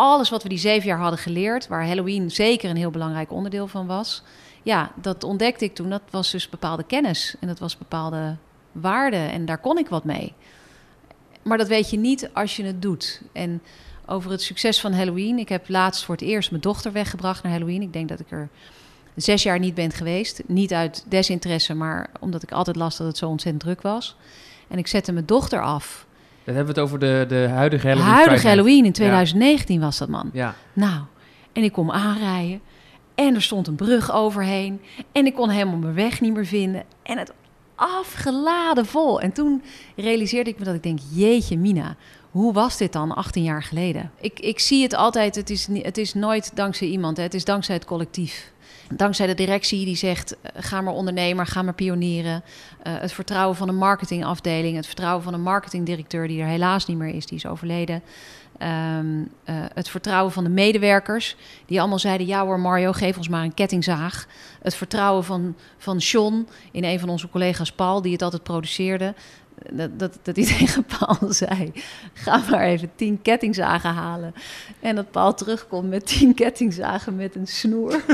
Alles 0.00 0.30
wat 0.30 0.42
we 0.42 0.48
die 0.48 0.58
zeven 0.58 0.88
jaar 0.88 0.98
hadden 0.98 1.18
geleerd, 1.18 1.68
waar 1.68 1.86
Halloween 1.86 2.30
zeker 2.30 2.70
een 2.70 2.76
heel 2.76 2.90
belangrijk 2.90 3.32
onderdeel 3.32 3.66
van 3.66 3.86
was. 3.86 4.22
Ja, 4.62 4.92
dat 4.94 5.24
ontdekte 5.24 5.64
ik 5.64 5.74
toen. 5.74 5.90
Dat 5.90 6.02
was 6.10 6.30
dus 6.30 6.48
bepaalde 6.48 6.82
kennis 6.82 7.36
en 7.40 7.48
dat 7.48 7.58
was 7.58 7.78
bepaalde 7.78 8.36
waarde 8.72 9.16
en 9.16 9.44
daar 9.44 9.58
kon 9.58 9.78
ik 9.78 9.88
wat 9.88 10.04
mee. 10.04 10.32
Maar 11.42 11.58
dat 11.58 11.68
weet 11.68 11.90
je 11.90 11.96
niet 11.96 12.30
als 12.32 12.56
je 12.56 12.64
het 12.64 12.82
doet. 12.82 13.22
En 13.32 13.62
over 14.06 14.30
het 14.30 14.42
succes 14.42 14.80
van 14.80 14.92
Halloween. 14.92 15.38
Ik 15.38 15.48
heb 15.48 15.68
laatst 15.68 16.04
voor 16.04 16.14
het 16.14 16.24
eerst 16.24 16.50
mijn 16.50 16.62
dochter 16.62 16.92
weggebracht 16.92 17.42
naar 17.42 17.52
Halloween. 17.52 17.82
Ik 17.82 17.92
denk 17.92 18.08
dat 18.08 18.20
ik 18.20 18.30
er 18.30 18.48
zes 19.14 19.42
jaar 19.42 19.58
niet 19.58 19.74
ben 19.74 19.90
geweest. 19.90 20.42
Niet 20.46 20.72
uit 20.72 21.04
desinteresse, 21.08 21.74
maar 21.74 22.10
omdat 22.20 22.42
ik 22.42 22.52
altijd 22.52 22.76
last 22.76 22.98
dat 22.98 23.06
het 23.06 23.18
zo 23.18 23.28
ontzettend 23.28 23.62
druk 23.62 23.82
was. 23.82 24.16
En 24.68 24.78
ik 24.78 24.86
zette 24.86 25.12
mijn 25.12 25.26
dochter 25.26 25.62
af. 25.62 26.06
Dan 26.44 26.54
hebben 26.54 26.74
we 26.74 26.80
het 26.80 26.88
over 26.88 26.98
de, 26.98 27.24
de 27.28 27.48
huidige 27.48 27.86
Halloween. 27.86 28.12
Huidige 28.12 28.48
Halloween 28.48 28.84
in 28.84 28.92
2019 28.92 29.80
was 29.80 29.98
dat, 29.98 30.08
man. 30.08 30.30
Ja. 30.32 30.54
Nou, 30.72 31.00
en 31.52 31.62
ik 31.62 31.72
kom 31.72 31.90
aanrijden. 31.90 32.60
En 33.14 33.34
er 33.34 33.42
stond 33.42 33.66
een 33.66 33.74
brug 33.74 34.12
overheen. 34.12 34.80
En 35.12 35.26
ik 35.26 35.34
kon 35.34 35.48
helemaal 35.48 35.78
mijn 35.78 35.94
weg 35.94 36.20
niet 36.20 36.32
meer 36.32 36.46
vinden. 36.46 36.82
En 37.02 37.18
het 37.18 37.32
afgeladen 37.74 38.86
vol. 38.86 39.20
En 39.20 39.32
toen 39.32 39.62
realiseerde 39.96 40.50
ik 40.50 40.58
me 40.58 40.64
dat 40.64 40.74
ik 40.74 40.82
denk, 40.82 40.98
jeetje 41.12 41.58
mina, 41.58 41.96
hoe 42.30 42.52
was 42.52 42.76
dit 42.76 42.92
dan 42.92 43.14
18 43.14 43.42
jaar 43.42 43.62
geleden? 43.62 44.10
Ik, 44.20 44.40
ik 44.40 44.58
zie 44.58 44.82
het 44.82 44.94
altijd, 44.94 45.34
het 45.34 45.50
is, 45.50 45.68
het 45.72 45.98
is 45.98 46.14
nooit 46.14 46.56
dankzij 46.56 46.88
iemand, 46.88 47.16
hè, 47.16 47.22
het 47.22 47.34
is 47.34 47.44
dankzij 47.44 47.74
het 47.74 47.84
collectief. 47.84 48.52
Dankzij 48.92 49.26
de 49.26 49.34
directie 49.34 49.84
die 49.84 49.96
zegt: 49.96 50.36
eh, 50.40 50.50
ga 50.62 50.80
maar 50.80 50.94
ondernemer, 50.94 51.46
ga 51.46 51.62
maar 51.62 51.74
pionieren. 51.74 52.42
Uh, 52.86 52.92
het 53.00 53.12
vertrouwen 53.12 53.56
van 53.56 53.68
een 53.68 53.76
marketingafdeling, 53.76 54.76
het 54.76 54.86
vertrouwen 54.86 55.22
van 55.22 55.34
een 55.34 55.42
marketingdirecteur 55.42 56.28
die 56.28 56.40
er 56.40 56.46
helaas 56.46 56.86
niet 56.86 56.96
meer 56.96 57.14
is, 57.14 57.26
die 57.26 57.36
is 57.36 57.46
overleden. 57.46 58.02
Um, 58.98 59.20
uh, 59.20 59.54
het 59.74 59.88
vertrouwen 59.88 60.32
van 60.32 60.44
de 60.44 60.50
medewerkers, 60.50 61.36
die 61.66 61.80
allemaal 61.80 61.98
zeiden: 61.98 62.26
Ja 62.26 62.44
hoor, 62.44 62.60
Mario, 62.60 62.92
geef 62.92 63.16
ons 63.16 63.28
maar 63.28 63.44
een 63.44 63.54
kettingzaag. 63.54 64.26
Het 64.62 64.74
vertrouwen 64.74 65.24
van, 65.24 65.56
van 65.78 65.96
John 65.96 66.48
in 66.72 66.84
een 66.84 67.00
van 67.00 67.08
onze 67.08 67.28
collega's, 67.28 67.72
Paul, 67.72 68.02
die 68.02 68.12
het 68.12 68.22
altijd 68.22 68.42
produceerde. 68.42 69.14
Dat, 69.72 69.98
dat, 69.98 70.18
dat 70.22 70.36
hij 70.36 70.44
tegen 70.44 70.84
Paul 70.98 71.32
zei: 71.32 71.72
Ga 72.12 72.40
maar 72.50 72.64
even 72.64 72.90
tien 72.96 73.22
kettingzagen 73.22 73.90
halen. 73.90 74.34
En 74.80 74.94
dat 74.94 75.10
Paul 75.10 75.34
terugkomt 75.34 75.88
met 75.88 76.06
tien 76.06 76.34
kettingzagen 76.34 77.16
met 77.16 77.34
een 77.34 77.46
snoer. 77.46 78.00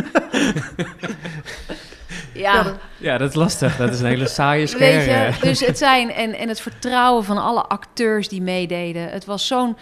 ja. 2.33 2.77
ja, 2.97 3.19
dat 3.19 3.29
is 3.29 3.35
lastig. 3.35 3.77
Dat 3.77 3.93
is 3.93 4.01
een 4.01 4.07
hele 4.07 4.29
saaie 4.29 4.67
scare. 4.77 4.93
Weet 4.93 5.05
je, 5.05 5.47
dus 5.47 5.61
het 5.61 5.79
zijn 5.79 6.13
en, 6.13 6.35
en 6.35 6.49
het 6.49 6.61
vertrouwen 6.61 7.25
van 7.25 7.39
alle 7.39 7.63
acteurs 7.63 8.29
die 8.29 8.43
meededen. 8.43 9.09
Het 9.11 9.25
was 9.25 9.47
zo'n 9.47 9.77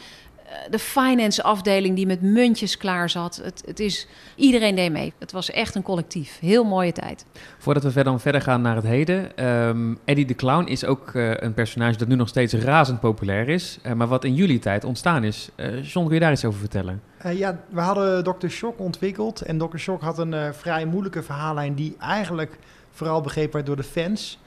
de 0.71 0.79
finance 0.79 1.43
afdeling 1.43 1.97
die 1.97 2.07
met 2.07 2.23
muntjes 2.23 2.77
klaar 2.77 3.11
zat. 3.11 3.41
Het, 3.45 3.63
het 3.67 3.81
is, 3.81 4.07
iedereen 4.37 4.75
deed 4.75 4.93
mee. 4.93 5.13
Het 5.19 5.33
was 5.33 5.51
echt 5.51 5.75
een 5.75 5.83
collectief. 5.83 6.39
Heel 6.41 6.65
mooie 6.65 6.93
tijd. 6.93 7.27
Voordat 7.59 7.83
we 7.83 7.91
verder, 7.91 8.21
verder 8.21 8.41
gaan 8.41 8.63
naar 8.63 8.77
het 8.77 8.85
heden. 8.85 9.47
Um, 9.49 9.99
Eddie 10.05 10.27
de 10.27 10.35
Clown 10.35 10.67
is 10.67 10.85
ook 10.85 11.13
uh, 11.15 11.35
een 11.35 11.55
personage 11.55 11.97
dat 11.99 12.09
nu 12.09 12.15
nog 12.15 12.29
steeds 12.29 12.55
razend 12.55 13.01
populair 13.01 13.49
is. 13.49 13.79
Uh, 13.87 13.93
maar 13.93 14.07
wat 14.07 14.25
in 14.25 14.35
jullie 14.35 14.59
tijd 14.59 14.85
ontstaan 14.85 15.25
is. 15.25 15.49
Uh, 15.57 15.85
John, 15.85 16.07
kun 16.07 16.15
je 16.15 16.21
daar 16.21 16.33
iets 16.33 16.45
over 16.45 16.61
vertellen? 16.61 17.03
ja, 17.33 17.61
we 17.69 17.81
hadden 17.81 18.25
Dr. 18.25 18.49
Shock 18.49 18.79
ontwikkeld. 18.81 19.41
En 19.41 19.59
Dr. 19.59 19.77
Shock 19.77 20.03
had 20.03 20.19
een 20.19 20.55
vrij 20.55 20.85
moeilijke 20.85 21.23
verhaallijn 21.23 21.75
die 21.75 21.97
eigenlijk 21.99 22.59
vooral 22.91 23.21
begrepen 23.21 23.53
werd 23.53 23.67
door 23.67 23.77
de 23.77 23.83
fans. 23.83 24.39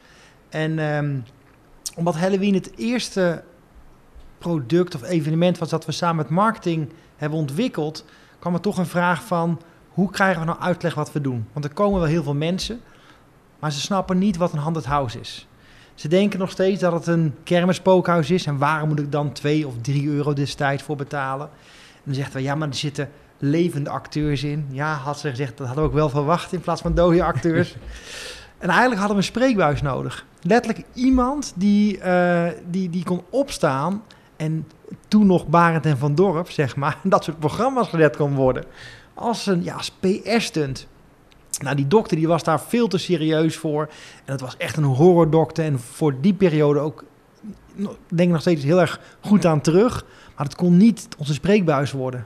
En 0.49 0.79
um, 0.79 1.23
omdat 1.95 2.15
Halloween 2.15 2.53
het 2.53 2.71
eerste 2.75 3.43
product 4.47 4.95
of 4.95 5.03
evenement 5.03 5.57
was 5.57 5.69
dat 5.69 5.85
we 5.85 5.91
samen 5.91 6.15
met 6.15 6.29
marketing 6.29 6.89
hebben 7.15 7.39
ontwikkeld, 7.39 8.05
kwam 8.39 8.53
er 8.53 8.59
toch 8.59 8.77
een 8.77 8.85
vraag 8.85 9.23
van 9.23 9.61
hoe 9.89 10.11
krijgen 10.11 10.39
we 10.39 10.47
nou 10.47 10.59
uitleg 10.59 10.93
wat 10.93 11.11
we 11.11 11.21
doen? 11.21 11.47
Want 11.53 11.65
er 11.65 11.73
komen 11.73 11.99
wel 11.99 12.09
heel 12.09 12.23
veel 12.23 12.33
mensen, 12.33 12.81
maar 13.59 13.71
ze 13.71 13.79
snappen 13.79 14.17
niet 14.17 14.37
wat 14.37 14.53
een 14.53 14.59
haunted 14.59 14.85
house 14.85 15.19
is. 15.19 15.47
Ze 15.93 16.07
denken 16.07 16.39
nog 16.39 16.51
steeds 16.51 16.81
dat 16.81 16.93
het 16.93 17.07
een 17.07 17.35
kermispookhuis 17.43 18.31
is 18.31 18.45
en 18.45 18.57
waarom 18.57 18.89
moet 18.89 18.99
ik 18.99 19.11
dan 19.11 19.31
2 19.31 19.67
of 19.67 19.73
3 19.81 20.07
euro 20.07 20.33
destijds 20.33 20.83
voor 20.83 20.95
betalen? 20.95 21.49
En 21.93 22.01
dan 22.03 22.13
zegt 22.13 22.33
we 22.33 22.41
ja, 22.41 22.55
maar 22.55 22.67
er 22.67 22.75
zitten 22.75 23.09
levende 23.37 23.89
acteurs 23.89 24.43
in. 24.43 24.67
Ja, 24.71 24.93
had 24.93 25.19
ze 25.19 25.29
gezegd, 25.29 25.57
dat 25.57 25.67
hadden 25.67 25.83
we 25.83 25.89
ook 25.89 25.95
wel 25.95 26.09
verwacht 26.09 26.53
in 26.53 26.61
plaats 26.61 26.81
van 26.81 26.95
dode 26.95 27.23
acteurs. 27.23 27.75
en 28.57 28.69
eigenlijk 28.69 28.99
hadden 28.99 29.17
we 29.17 29.23
een 29.23 29.29
spreekbuis 29.29 29.81
nodig. 29.81 30.25
Letterlijk 30.41 30.85
iemand 30.93 31.53
die, 31.55 31.97
uh, 31.97 32.45
die, 32.69 32.89
die 32.89 33.03
kon 33.03 33.23
opstaan 33.29 34.01
en 34.37 34.67
toen 35.07 35.25
nog 35.25 35.47
Barend 35.47 35.85
en 35.85 35.97
Van 35.97 36.15
Dorp, 36.15 36.49
zeg 36.49 36.75
maar, 36.75 36.97
dat 37.03 37.23
soort 37.23 37.39
programma's 37.39 37.87
gelet 37.87 38.15
kon 38.15 38.35
worden. 38.35 38.63
Als 39.13 39.45
een 39.45 39.63
ja, 39.63 39.79
PR-stunt. 39.99 40.87
Nou, 41.63 41.75
die 41.75 41.87
dokter 41.87 42.17
die 42.17 42.27
was 42.27 42.43
daar 42.43 42.61
veel 42.61 42.87
te 42.87 42.97
serieus 42.97 43.57
voor. 43.57 43.89
En 44.25 44.31
het 44.31 44.41
was 44.41 44.57
echt 44.57 44.77
een 44.77 44.83
horrordokter. 44.83 45.65
En 45.65 45.79
voor 45.79 46.21
die 46.21 46.33
periode 46.33 46.79
ook, 46.79 47.03
denk 48.07 48.19
ik 48.19 48.29
nog 48.29 48.41
steeds 48.41 48.63
heel 48.63 48.81
erg 48.81 48.99
goed 49.19 49.45
aan 49.45 49.61
terug. 49.61 50.05
Maar 50.35 50.45
het 50.45 50.55
kon 50.55 50.77
niet 50.77 51.07
onze 51.17 51.33
spreekbuis 51.33 51.91
worden. 51.91 52.25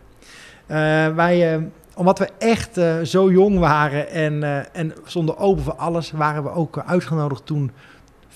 Uh, 0.67 0.77
wij, 1.15 1.57
uh, 1.57 1.63
omdat 1.95 2.19
we 2.19 2.29
echt 2.37 2.77
uh, 2.77 3.01
zo 3.01 3.31
jong 3.31 3.59
waren 3.59 4.09
en, 4.09 4.43
en 4.73 4.93
stonden 5.03 5.37
open 5.37 5.63
voor 5.63 5.75
alles, 5.75 6.11
waren 6.11 6.43
we 6.43 6.51
ook 6.51 6.83
uitgenodigd 6.85 7.45
toen 7.45 7.71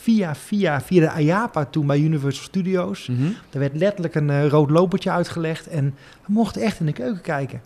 via, 0.06 0.36
via, 0.36 0.82
via 0.82 1.14
de 1.14 1.22
IAPA 1.22 1.66
toen 1.66 1.88
bij 1.88 2.00
Universal 2.00 2.44
Studios. 2.44 3.08
Mm 3.08 3.18
-hmm. 3.18 3.36
Er 3.52 3.60
werd 3.60 3.76
letterlijk 3.76 4.16
een 4.16 4.30
uh, 4.30 4.48
rood 4.48 4.70
lopertje 4.70 5.12
uitgelegd 5.12 5.68
en 5.68 5.96
we 6.26 6.34
mochten 6.34 6.62
echt 6.62 6.80
in 6.80 6.86
de 6.86 6.94
keuken 6.94 7.22
kijken. 7.22 7.62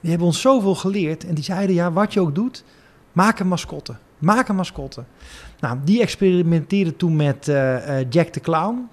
Die 0.00 0.10
hebben 0.10 0.26
ons 0.26 0.40
zoveel 0.40 0.74
geleerd 0.74 1.26
en 1.26 1.34
die 1.34 1.44
zeiden, 1.44 1.74
ja, 1.74 1.92
wat 1.92 2.12
je 2.12 2.20
ook 2.20 2.34
doet, 2.34 2.64
maak 3.12 3.38
een 3.38 3.48
mascotte. 3.48 3.94
Maak 4.18 4.48
een 4.48 4.56
mascotte. 4.56 5.04
Nou, 5.60 5.78
die 5.84 6.00
experimenteerde 6.00 6.96
toen 6.96 7.16
met 7.16 7.48
uh, 7.48 7.54
uh, 7.54 8.06
Jack 8.10 8.28
the 8.28 8.40
Clown. 8.40 8.88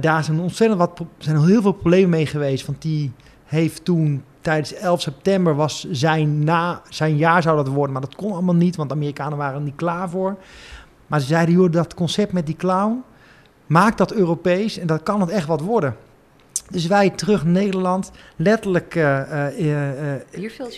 daar 0.00 0.24
zijn 0.24 0.40
ontzettend 0.40 0.80
wat, 0.80 1.00
zijn 1.18 1.44
heel 1.44 1.62
veel 1.62 1.72
problemen 1.72 2.10
mee 2.10 2.26
geweest, 2.26 2.66
want 2.66 2.82
die 2.82 3.12
heeft 3.44 3.84
toen 3.84 4.22
tijdens 4.40 4.74
11 4.74 5.00
september 5.00 5.54
was 5.54 5.86
zijn, 5.90 6.44
na, 6.44 6.82
zijn 6.88 7.16
jaar 7.16 7.42
zou 7.42 7.56
dat 7.56 7.68
worden, 7.68 7.92
maar 7.92 8.02
dat 8.02 8.14
kon 8.14 8.32
allemaal 8.32 8.54
niet, 8.54 8.76
want 8.76 8.88
de 8.88 8.94
Amerikanen 8.94 9.38
waren 9.38 9.58
er 9.58 9.64
niet 9.64 9.76
klaar 9.76 10.10
voor. 10.10 10.36
Maar 11.10 11.20
ze 11.20 11.26
zeiden, 11.26 11.54
joh, 11.54 11.72
dat 11.72 11.94
concept 11.94 12.32
met 12.32 12.46
die 12.46 12.56
clown, 12.56 13.02
maak 13.66 13.96
dat 13.96 14.12
Europees 14.12 14.78
en 14.78 14.86
dat 14.86 15.02
kan 15.02 15.20
het 15.20 15.30
echt 15.30 15.46
wat 15.46 15.60
worden. 15.60 15.96
Dus 16.70 16.86
wij 16.86 17.10
terug 17.10 17.44
Nederland, 17.44 18.10
letterlijk 18.36 18.94
eh, 18.94 19.46
eh, 19.46 20.14
eh, 20.14 20.20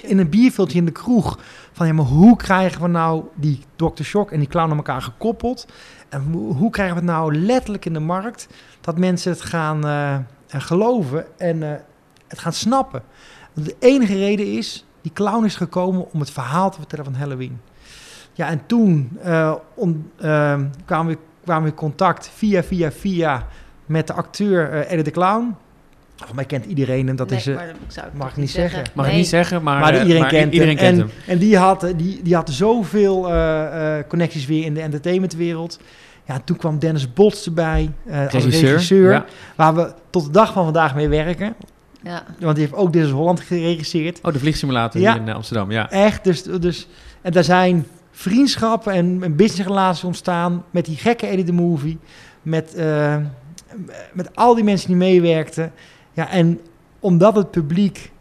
in 0.03 0.18
een 0.18 0.29
bierveeltje 0.29 0.79
in 0.79 0.85
de 0.85 0.92
kroeg. 0.92 1.38
Van 1.73 1.87
ja, 1.87 1.92
maar 1.92 2.05
hoe 2.05 2.37
krijgen 2.37 2.83
we 2.83 2.88
nou 2.88 3.25
die 3.35 3.61
Dr. 3.77 4.03
Shock 4.03 4.31
en 4.31 4.38
die 4.38 4.49
clown 4.49 4.71
aan 4.71 4.77
elkaar 4.77 5.03
gekoppeld? 5.03 5.66
En 6.09 6.23
hoe, 6.33 6.55
hoe 6.55 6.71
krijgen 6.71 6.95
we 6.95 7.03
het 7.03 7.11
nou 7.11 7.35
letterlijk 7.35 7.85
in 7.85 7.92
de 7.92 8.01
markt 8.01 8.49
dat 8.81 8.99
mensen 8.99 9.33
het 9.33 9.42
gaan 9.42 10.27
geloven 10.49 11.38
en 11.38 11.62
het 12.29 12.38
gaan 12.38 12.53
snappen? 12.53 13.03
Want 13.53 13.66
de 13.66 13.77
enige 13.79 14.14
reden 14.14 14.53
is, 14.53 14.87
die 15.01 15.12
clown 15.12 15.45
is 15.45 15.57
gekomen 15.57 16.12
om 16.12 16.21
het 16.21 16.31
verhaal 16.31 16.71
te 16.71 16.79
vertellen 16.79 17.05
van 17.05 17.14
Halloween. 17.14 17.61
Ja, 18.33 18.49
en 18.49 18.61
toen 18.66 19.18
eh, 19.23 19.55
on- 19.75 20.11
ehm, 20.21 20.64
kwamen, 20.85 21.12
we, 21.12 21.18
kwamen 21.45 21.62
we 21.62 21.68
in 21.68 21.75
contact 21.75 22.31
via, 22.35 22.62
via, 22.62 22.92
via 22.92 23.47
met 23.87 24.07
de 24.07 24.12
acteur 24.12 24.71
eh, 24.71 24.81
Eddie 24.90 25.03
de 25.03 25.11
Clown. 25.11 25.55
Van 26.16 26.35
mij 26.35 26.45
kent 26.45 26.64
iedereen 26.64 27.07
hem, 27.07 27.16
dat 27.16 27.29
Nee, 27.31 27.38
is... 27.38 27.47
eh, 27.47 27.55
maar 27.55 27.66
dat 27.66 27.77
zou 27.88 28.07
ik 28.07 28.12
mag 28.14 28.31
ik 28.31 28.37
niet 28.37 28.51
zeggen. 28.51 28.83
Mag 28.95 29.05
Nee. 29.05 29.14
ik 29.14 29.21
niet 29.21 29.29
zeggen, 29.31 29.62
maar, 29.62 29.81
maar 29.81 29.92
eh, 29.95 30.01
iedereen 30.01 30.21
maar 30.21 30.31
kent 30.31 30.53
iedereen 30.53 30.77
hem. 30.79 30.87
kent 30.97 31.01
en, 31.01 31.09
hem. 31.25 31.33
en 31.35 31.38
die 31.38 31.57
had, 31.57 31.83
eh, 31.83 31.92
die, 31.97 32.23
die 32.23 32.35
had 32.35 32.51
zoveel 32.51 33.29
eh, 33.29 33.99
eh, 33.99 34.05
connecties 34.09 34.47
weer 34.47 34.64
in 34.64 34.75
de 34.75 34.81
entertainmentwereld. 34.81 35.81
Ja, 36.27 36.40
toen 36.45 36.57
kwam 36.57 36.79
Dennis 36.79 37.12
Bots 37.12 37.47
erbij 37.47 37.90
eh, 38.07 38.21
als 38.23 38.33
Regisseur. 38.33 38.71
regisseur. 38.71 39.12
Ja. 39.12 39.25
Waar 39.57 39.75
we 39.75 39.92
tot 40.11 40.25
de 40.25 40.31
dag 40.31 40.53
van 40.53 40.64
vandaag 40.64 40.95
mee 40.95 41.09
werken. 41.09 41.55
Ja. 42.03 42.23
Want 42.40 42.57
die 42.57 42.64
heeft 42.64 42.77
ook 42.77 42.92
Dit 42.92 43.05
is 43.05 43.11
Holland 43.11 43.40
geregisseerd. 43.40 44.18
Oh, 44.23 44.33
de 44.33 44.38
vliegsimulator 44.38 45.01
Ja. 45.01 45.12
hier 45.12 45.21
in 45.23 45.29
eh, 45.29 45.35
Amsterdam, 45.35 45.71
ja. 45.71 45.90
Echt, 45.90 46.25
dus, 46.25 46.42
dus... 46.42 46.88
En 47.23 47.33
daar 47.33 47.45
zijn 47.45 47.87
vriendschappen 48.22 48.92
en, 48.92 49.18
en 49.22 49.37
businessrelaties 49.37 50.04
ontstaan 50.04 50.64
met 50.70 50.85
die 50.85 50.96
gekke 50.96 51.26
Eddie 51.26 51.44
the 51.44 51.52
Movie. 51.52 51.98
Met, 52.42 52.74
eh, 52.74 53.16
met 54.12 54.37
al 54.37 54.54
die 54.54 54.64
mensen 54.64 54.88
die 54.88 54.96
meewerkten. 54.96 55.72
Ja, 56.12 56.30
en 56.30 56.61
omdat 57.00 57.37
het 57.37 57.50
publiek 57.50 58.12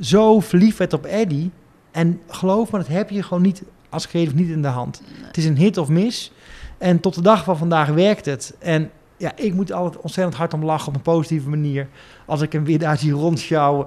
zo 0.00 0.40
verliefd 0.40 0.78
werd 0.78 0.92
op 0.92 1.04
Eddie... 1.04 1.50
En 1.96 2.20
geloof 2.28 2.72
me, 2.72 2.78
dat 2.78 2.88
heb 2.88 3.10
je 3.10 3.22
gewoon 3.22 3.42
niet 3.42 3.62
als 3.88 4.06
gegeven 4.06 4.36
niet 4.36 4.48
in 4.48 4.62
de 4.62 4.68
hand. 4.68 5.02
Het 5.26 5.36
is 5.36 5.44
een 5.44 5.56
hit 5.56 5.76
of 5.76 5.88
mis. 5.88 6.32
En 6.78 7.00
tot 7.00 7.14
de 7.14 7.22
dag 7.22 7.44
van 7.44 7.56
vandaag 7.56 7.88
werkt 7.88 8.24
het. 8.24 8.54
En 8.58 8.90
ja, 9.16 9.32
ik 9.36 9.54
moet 9.54 9.72
altijd 9.72 10.02
ontzettend 10.02 10.36
hard 10.36 10.54
om 10.54 10.64
lachen 10.64 10.88
op 10.88 10.94
een 10.94 11.02
positieve 11.02 11.48
manier. 11.48 11.88
Als 12.26 12.40
ik 12.40 12.52
hem 12.52 12.64
weer 12.64 12.78
daar 12.78 12.98
zie 12.98 13.12
rondschouwen. 13.12 13.86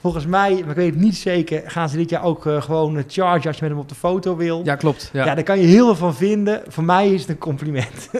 Volgens 0.00 0.26
mij, 0.26 0.50
maar 0.60 0.70
ik 0.70 0.76
weet 0.76 0.90
het 0.90 1.00
niet 1.02 1.16
zeker, 1.16 1.62
gaan 1.66 1.88
ze 1.88 1.96
dit 1.96 2.10
jaar 2.10 2.22
ook 2.22 2.46
eh, 2.46 2.62
gewoon 2.62 2.96
eh, 2.96 3.04
chargen 3.06 3.46
als 3.46 3.56
je 3.56 3.62
met 3.62 3.70
hem 3.70 3.80
op 3.80 3.88
de 3.88 3.94
foto 3.94 4.36
wil. 4.36 4.60
Ja, 4.64 4.74
klopt. 4.74 5.10
Ja. 5.12 5.24
Ja, 5.24 5.34
daar 5.34 5.44
kan 5.44 5.58
je 5.60 5.66
heel 5.66 5.84
veel 5.86 5.94
van 5.94 6.14
vinden. 6.14 6.62
Voor 6.68 6.84
mij 6.84 7.14
is 7.14 7.20
het 7.20 7.30
een 7.30 7.38
compliment. 7.38 8.10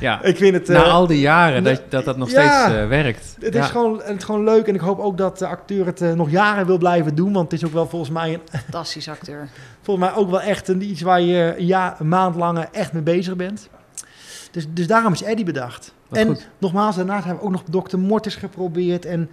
Ja. 0.00 0.22
ik 0.32 0.36
vind 0.36 0.54
het... 0.54 0.68
Na 0.68 0.84
eh, 0.84 0.92
al 0.92 1.06
die 1.06 1.20
jaren 1.20 1.64
dat 1.64 1.82
dat, 1.88 2.04
dat 2.04 2.16
nog 2.16 2.30
Ja. 2.30 2.62
steeds 2.62 2.78
eh, 2.78 2.88
werkt. 2.88 3.36
het, 3.40 3.54
ja. 3.54 3.62
is 3.64 3.70
gewoon, 3.70 4.00
het 4.04 4.16
is 4.16 4.24
gewoon 4.24 4.44
leuk 4.44 4.66
en 4.66 4.74
ik 4.74 4.80
hoop 4.80 4.98
ook 4.98 5.18
dat 5.18 5.38
de 5.38 5.46
acteur 5.46 5.86
het 5.86 6.00
nog 6.16 6.30
jaren 6.30 6.66
wil 6.66 6.78
blijven 6.78 7.14
doen. 7.14 7.32
Want 7.32 7.50
het 7.50 7.60
is 7.60 7.66
ook 7.66 7.74
wel 7.74 7.86
volgens 7.88 8.10
mij, 8.10 8.32
een, 8.32 8.40
Fantastisch 8.62 9.08
acteur. 9.08 9.48
volgens 9.82 10.06
mij 10.06 10.16
ook 10.16 10.30
wel 10.30 10.40
echt 10.40 10.68
een, 10.68 10.82
iets 10.82 11.00
waar 11.00 11.20
je 11.20 11.54
een, 11.58 11.66
jaar, 11.66 11.96
een 11.98 12.08
maand 12.08 12.36
lang 12.36 12.58
echt 12.58 12.92
mee 12.92 13.02
bezig 13.02 13.36
bent. 13.36 13.68
Dus, 14.50 14.66
dus 14.68 14.86
daarom 14.86 15.12
is 15.12 15.22
Eddie 15.22 15.44
bedacht. 15.44 15.94
Wat 16.08 16.18
en 16.18 16.26
goed. 16.26 16.48
nogmaals, 16.58 16.96
daarnaast 16.96 17.24
hebben 17.24 17.42
we 17.42 17.48
ook 17.48 17.64
nog 17.72 17.84
Dr. 17.84 17.98
Mortis 17.98 18.34
geprobeerd. 18.34 19.04
En 19.04 19.30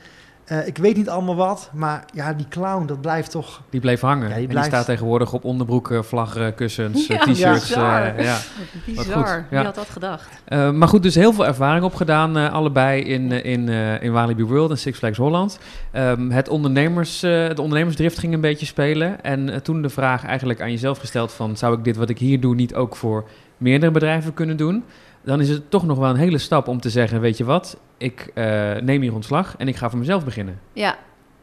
eh, 0.50 0.68
ik 0.68 0.78
weet 0.78 0.96
niet 0.96 1.10
allemaal 1.10 1.36
wat, 1.36 1.70
maar 1.74 2.06
ja, 2.14 2.34
die 2.34 2.46
clown, 2.50 2.86
dat 2.86 3.02
blijft 3.02 3.32
toch... 3.32 3.62
Die 3.70 3.80
bleef 3.80 4.02
hangen. 4.02 4.22
Ja, 4.22 4.26
die 4.28 4.34
En 4.36 4.40
die 4.40 4.50
blijft- 4.50 4.68
staat 4.70 4.86
tegenwoordig 4.86 5.34
op 5.34 5.44
onderbroeken, 5.44 6.06
vlaggen, 6.06 6.56
kussens, 6.56 7.08
eh, 7.08 7.18
Ja, 7.18 7.24
t-shirts. 7.34 7.68
bizar. 7.68 8.02
eh, 8.16 8.24
ja. 8.26 8.38
Bizar. 8.86 9.06
goed, 9.06 9.26
ja. 9.28 9.46
Wie 9.50 9.60
had 9.60 9.76
dat 9.76 9.90
gedacht? 9.90 10.28
Eh, 10.46 10.72
maar 10.72 10.88
goed, 10.88 11.04
dus 11.04 11.16
heel 11.16 11.34
veel 11.34 11.46
ervaring 11.46 11.84
opgedaan, 11.86 12.38
eh, 12.38 12.54
allebei 12.54 13.02
in, 13.02 13.32
eh, 13.32 13.52
in, 13.52 13.70
eh, 13.70 14.02
in 14.04 14.12
Walibi 14.12 14.44
World 14.44 14.70
en 14.72 14.78
Six 14.78 14.98
Flags 14.98 15.18
Holland. 15.18 15.60
Ehm, 15.92 16.30
het 16.30 16.50
ondernemers, 16.50 17.24
eh, 17.24 17.30
de 17.32 17.62
ondernemersdrift 17.62 18.20
ging 18.20 18.34
een 18.34 18.42
beetje 18.42 18.66
spelen. 18.66 19.24
En 19.24 19.64
toen 19.64 19.82
de 19.82 19.90
vraag 19.90 20.26
eigenlijk 20.26 20.62
aan 20.62 20.72
jezelf 20.72 20.98
gesteld 20.98 21.32
van... 21.32 21.58
zou 21.58 21.78
ik 21.78 21.84
dit 21.84 21.96
wat 21.98 22.10
ik 22.10 22.18
hier 22.20 22.40
doe 22.40 22.56
niet 22.56 22.76
ook 22.76 22.96
voor 22.96 23.28
meerdere 23.58 23.92
bedrijven 23.92 24.34
kunnen 24.34 24.58
doen? 24.58 24.84
Dan 25.24 25.42
is 25.42 25.50
het 25.50 25.70
toch 25.70 25.86
nog 25.86 25.98
wel 25.98 26.10
een 26.10 26.16
hele 26.16 26.38
stap 26.38 26.68
om 26.68 26.82
te 26.82 26.90
zeggen... 26.90 27.22
weet 27.22 27.38
je 27.38 27.44
wat, 27.44 27.78
ik 27.98 28.32
eh, 28.34 28.76
neem 28.76 29.02
hier 29.02 29.14
ontslag 29.14 29.56
en 29.58 29.68
ik 29.68 29.76
ga 29.76 29.90
voor 29.90 30.00
mezelf 30.00 30.26
beginnen. 30.26 30.60
Ja. 30.74 30.98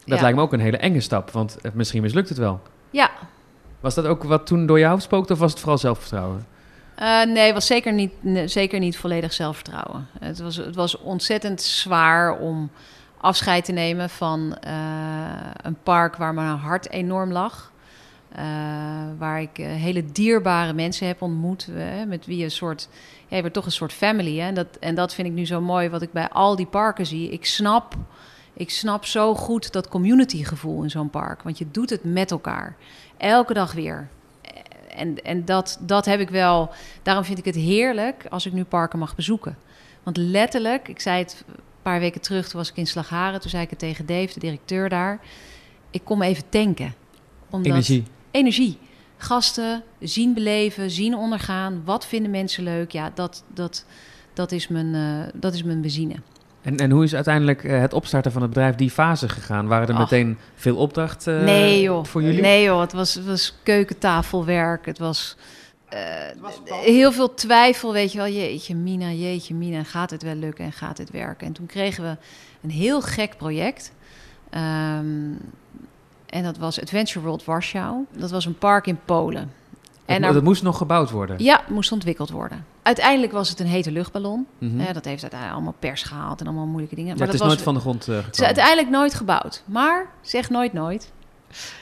Dat 0.04 0.16
ja. 0.16 0.22
lijkt 0.22 0.36
me 0.36 0.42
ook 0.42 0.52
een 0.52 0.60
hele 0.60 0.76
enge 0.76 1.00
stap, 1.00 1.30
want 1.30 1.58
eh, 1.60 1.72
misschien 1.74 2.02
mislukt 2.02 2.28
het 2.28 2.38
wel. 2.38 2.60
Ja. 2.90 3.10
Was 3.80 3.94
dat 3.94 4.06
ook 4.06 4.22
wat 4.22 4.46
toen 4.46 4.66
door 4.66 4.78
je 4.78 4.86
hoofd 4.86 5.02
spookte 5.02 5.32
of 5.32 5.38
was 5.38 5.50
het 5.50 5.60
vooral 5.60 5.78
zelfvertrouwen? 5.78 6.46
Eh, 6.94 7.22
nee, 7.24 7.44
het 7.44 7.54
was 7.54 7.66
zeker 7.66 7.92
niet, 7.92 8.12
nee, 8.20 8.48
zeker 8.48 8.78
niet 8.78 8.96
volledig 8.96 9.32
zelfvertrouwen. 9.32 10.08
Het 10.18 10.38
was, 10.38 10.56
het 10.56 10.74
was 10.74 10.98
ontzettend 10.98 11.62
zwaar 11.62 12.38
om 12.38 12.70
afscheid 13.20 13.64
te 13.64 13.72
nemen 13.72 14.10
van 14.10 14.56
een 15.62 15.76
park 15.82 16.16
waar 16.16 16.34
mijn 16.34 16.56
hart 16.56 16.90
enorm 16.90 17.32
lag. 17.32 17.72
Eh, 18.37 18.42
waar 19.18 19.40
ik 19.40 19.59
eh, 19.59 19.66
hele 19.66 20.05
dierbare 20.12 20.72
mensen 20.72 21.07
heb 21.07 21.22
ontmoet, 21.22 21.68
eh, 21.77 21.85
met 22.07 22.27
wie 22.27 22.44
een 22.44 22.51
soort, 22.51 22.88
ja, 23.29 23.37
je 23.37 23.51
toch 23.51 23.64
een 23.64 23.72
soort 23.72 23.92
family. 23.92 24.38
Hè? 24.38 24.46
En, 24.46 24.55
dat, 24.55 24.66
en 24.81 24.94
dat 24.94 25.14
vind 25.14 25.29
ik 25.29 25.35
nu 25.35 25.46
zo 25.46 25.61
mooi, 25.61 25.88
wat 25.88 26.03
ik 26.03 26.12
bij 26.12 26.29
al 26.29 26.57
die 26.57 26.66
parken 26.66 27.07
zie. 27.07 27.31
Ik 27.31 27.46
snap, 27.46 27.94
ik 28.53 28.70
snap 28.70 29.05
zo 29.05 29.35
goed 29.35 29.72
dat 29.72 29.88
communitygevoel 29.88 30.83
in 30.83 30.90
zo'n 30.90 31.11
park, 31.11 31.42
want 31.42 31.59
je 31.59 31.66
doet 31.70 31.90
het 31.90 32.05
met 32.05 32.31
elkaar, 32.31 32.77
elke 33.16 33.55
dag 33.55 33.72
weer. 33.72 34.09
En, 34.96 35.22
en 35.22 35.44
dat, 35.44 35.79
dat 35.81 36.05
heb 36.05 36.20
ik 36.20 36.31
wel. 36.31 36.70
Daarom 37.03 37.25
vind 37.25 37.38
ik 37.38 37.44
het 37.44 37.55
heerlijk 37.55 38.27
als 38.31 38.46
ik 38.46 38.53
nu 38.53 38.64
parken 38.64 38.99
mag 38.99 39.14
bezoeken. 39.14 39.57
Want 40.03 40.16
letterlijk, 40.16 40.88
ik 40.88 41.01
zei 41.01 41.18
het 41.18 41.44
een 41.49 41.55
paar 41.83 42.01
weken 42.01 42.20
terug, 42.20 42.49
toen 42.49 42.61
was 42.61 42.70
ik 42.70 42.77
in 42.77 42.87
Slagharen. 42.87 43.40
Toen 43.40 43.51
zei 43.51 43.62
ik 43.62 43.70
het 43.70 43.79
tegen 43.79 44.07
Dave, 44.07 44.35
de 44.35 44.40
directeur 44.40 44.88
daar. 44.88 45.20
Ik 45.90 46.05
kom 46.05 46.22
even 46.22 46.49
tanken. 46.49 46.94
Energie. 47.62 48.05
Energie. 48.37 48.79
Gasten 49.16 49.83
zien 50.01 50.35
beleven, 50.35 50.90
zien 50.90 51.16
ondergaan. 51.16 51.83
Wat 51.85 52.07
vinden 52.07 52.31
mensen 52.31 52.64
leuk? 52.64 52.90
Ja, 52.90 53.11
dat, 53.14 53.44
dat, 53.55 53.85
dat, 54.33 54.53
is, 54.53 54.68
mijn, 54.68 54.94
eh, 54.94 55.40
dat 55.40 55.55
is 55.55 55.62
mijn 55.62 55.81
benzine. 55.81 56.14
En, 56.62 56.77
en 56.77 56.90
hoe 56.90 57.05
is 57.05 57.14
uiteindelijk 57.14 57.64
eh, 57.64 57.81
het 57.81 57.92
opstarten 57.92 58.33
van 58.33 58.42
het 58.42 58.51
bedrijf 58.51 58.75
die 58.75 58.90
fase 58.90 59.29
gegaan? 59.29 59.66
Waren 59.66 59.88
er 59.88 59.94
Ach. 59.94 60.01
meteen 60.01 60.38
veel 60.55 60.77
opdracht 60.77 61.27
eh, 61.27 61.40
nee 61.40 61.81
joh. 61.81 62.05
voor 62.05 62.22
jullie? 62.22 62.40
Nee 62.40 62.64
joh, 62.64 62.81
het 62.81 62.92
was, 62.92 63.14
het 63.14 63.27
was 63.27 63.55
keukentafelwerk. 63.62 64.87
Het 64.87 64.99
was, 64.99 65.37
eh, 65.88 66.01
heel 66.68 67.12
veel 67.12 67.35
twijfel, 67.35 67.92
weet 67.92 68.12
je 68.12 68.18
wel. 68.18 68.29
Jeetje 68.29 68.75
Mina, 68.75 69.11
jeetje 69.11 69.55
Mina, 69.55 69.83
gaat 69.83 70.11
het 70.11 70.22
wel 70.22 70.35
lukken 70.35 70.64
en 70.64 70.72
gaat 70.72 70.99
het 70.99 71.11
werken? 71.11 71.46
En 71.46 71.53
toen 71.53 71.66
kregen 71.66 72.03
we 72.03 72.16
een 72.62 72.70
heel 72.70 73.03
gek 73.03 73.37
project. 73.37 73.92
Ehm, 74.51 75.33
en 76.37 76.42
dat 76.42 76.59
was 76.59 76.81
Adventure 76.81 77.25
World 77.25 77.44
Warschau. 77.44 78.05
Dat 78.16 78.31
was 78.31 78.44
een 78.44 78.59
park 78.59 78.87
in 78.87 78.99
Polen. 79.05 79.53
Daar- 80.07 80.33
dat 80.33 80.42
moest 80.42 80.62
nog 80.62 80.77
gebouwd 80.77 81.11
worden. 81.11 81.37
Ja, 81.38 81.61
moest 81.68 81.92
ontwikkeld 81.92 82.31
worden. 82.31 82.64
Uiteindelijk 82.83 83.33
was 83.33 83.49
het 83.49 83.61
een 83.61 83.66
hete 83.66 83.90
luchtballon. 83.90 84.46
Mhm. 84.59 84.81
Eh, 84.81 84.87
dat 84.87 85.05
heeft 85.05 85.22
uiteindelijk 85.22 85.53
allemaal 85.53 85.75
pers 85.79 86.03
gehaald 86.03 86.40
en 86.40 86.46
allemaal 86.46 86.66
moeilijke 86.66 86.94
dingen. 86.94 87.11
Ja, 87.11 87.16
maar 87.18 87.29
het 87.29 87.38
dat 87.38 87.46
is 87.49 87.55
was, 87.55 87.64
nooit 87.64 87.75
van 87.75 87.75
de 87.75 87.81
grond 87.81 88.09
eh, 88.09 88.27
het 88.27 88.38
is 88.38 88.44
uiteindelijk 88.44 88.88
nooit 88.88 89.14
gebouwd. 89.14 89.62
Maar 89.64 90.07
zeg 90.20 90.51
nooit 90.51 90.72
nooit. 90.72 91.12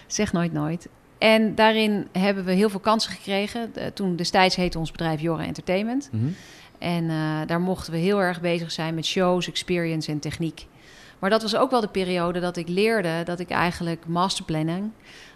Zeg 0.07 0.33
nooit 0.33 0.53
nooit. 0.53 0.89
En 1.19 1.55
daarin 1.55 2.09
hebben 2.13 2.45
we 2.45 2.53
heel 2.53 2.69
veel 2.71 2.81
kansen 2.81 3.13
gekregen. 3.13 3.73
Toen 3.95 4.17
destijds 4.17 4.57
heette 4.57 4.79
ons 4.79 4.91
bedrijf 4.91 5.21
Jora 5.21 5.45
Entertainment. 5.45 6.09
Mhm. 6.13 6.25
En 6.79 7.11
eh, 7.11 7.17
daar 7.47 7.61
mochten 7.61 7.93
we 7.93 7.99
heel 7.99 8.21
erg 8.21 8.41
bezig 8.41 8.73
zijn 8.73 8.95
met 8.95 9.05
shows, 9.07 9.49
experience 9.49 10.11
en 10.11 10.19
techniek. 10.19 10.67
Maar 11.19 11.31
dat 11.31 11.43
was 11.43 11.57
ook 11.57 11.71
wel 11.71 11.81
de 11.81 11.89
periode 11.89 12.41
dat 12.41 12.57
ik 12.57 12.69
leerde 12.69 13.23
dat 13.25 13.39
ik 13.39 13.51
eigenlijk 13.51 14.07
masterplanning, 14.07 14.91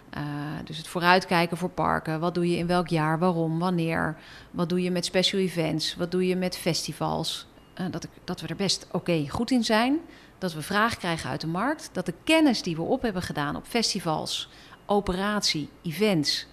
eh, 0.09 0.23
dus 0.63 0.77
het 0.77 0.87
vooruitkijken 0.87 1.57
voor 1.57 1.69
parken. 1.69 2.19
Wat 2.19 2.33
doe 2.33 2.49
je 2.51 2.57
in 2.57 2.67
welk 2.67 2.87
jaar, 2.87 3.19
waarom, 3.19 3.59
wanneer? 3.59 4.17
Wat 4.51 4.69
doe 4.69 4.81
je 4.81 4.91
met 4.91 5.05
special 5.05 5.41
events? 5.41 5.95
Wat 5.95 6.11
doe 6.11 6.27
je 6.27 6.35
met 6.35 6.57
festivals? 6.57 7.47
Eh, 7.73 7.85
dat, 7.91 8.03
ik, 8.03 8.09
dat 8.23 8.41
we 8.41 8.47
er 8.47 8.55
best 8.55 8.87
oké 8.91 9.25
goed 9.29 9.51
in 9.51 9.63
zijn. 9.63 9.99
Dat 10.37 10.53
we 10.53 10.61
vraag 10.61 10.97
krijgen 10.97 11.29
uit 11.29 11.41
de 11.41 11.47
markt. 11.47 11.89
Dat 11.91 12.05
de 12.05 12.13
kennis 12.23 12.61
die 12.61 12.75
we 12.75 12.81
op 12.81 13.01
hebben 13.01 13.21
gedaan 13.21 13.55
op 13.55 13.65
festivals, 13.67 14.49
operatie, 14.85 15.69
events, 15.81 16.47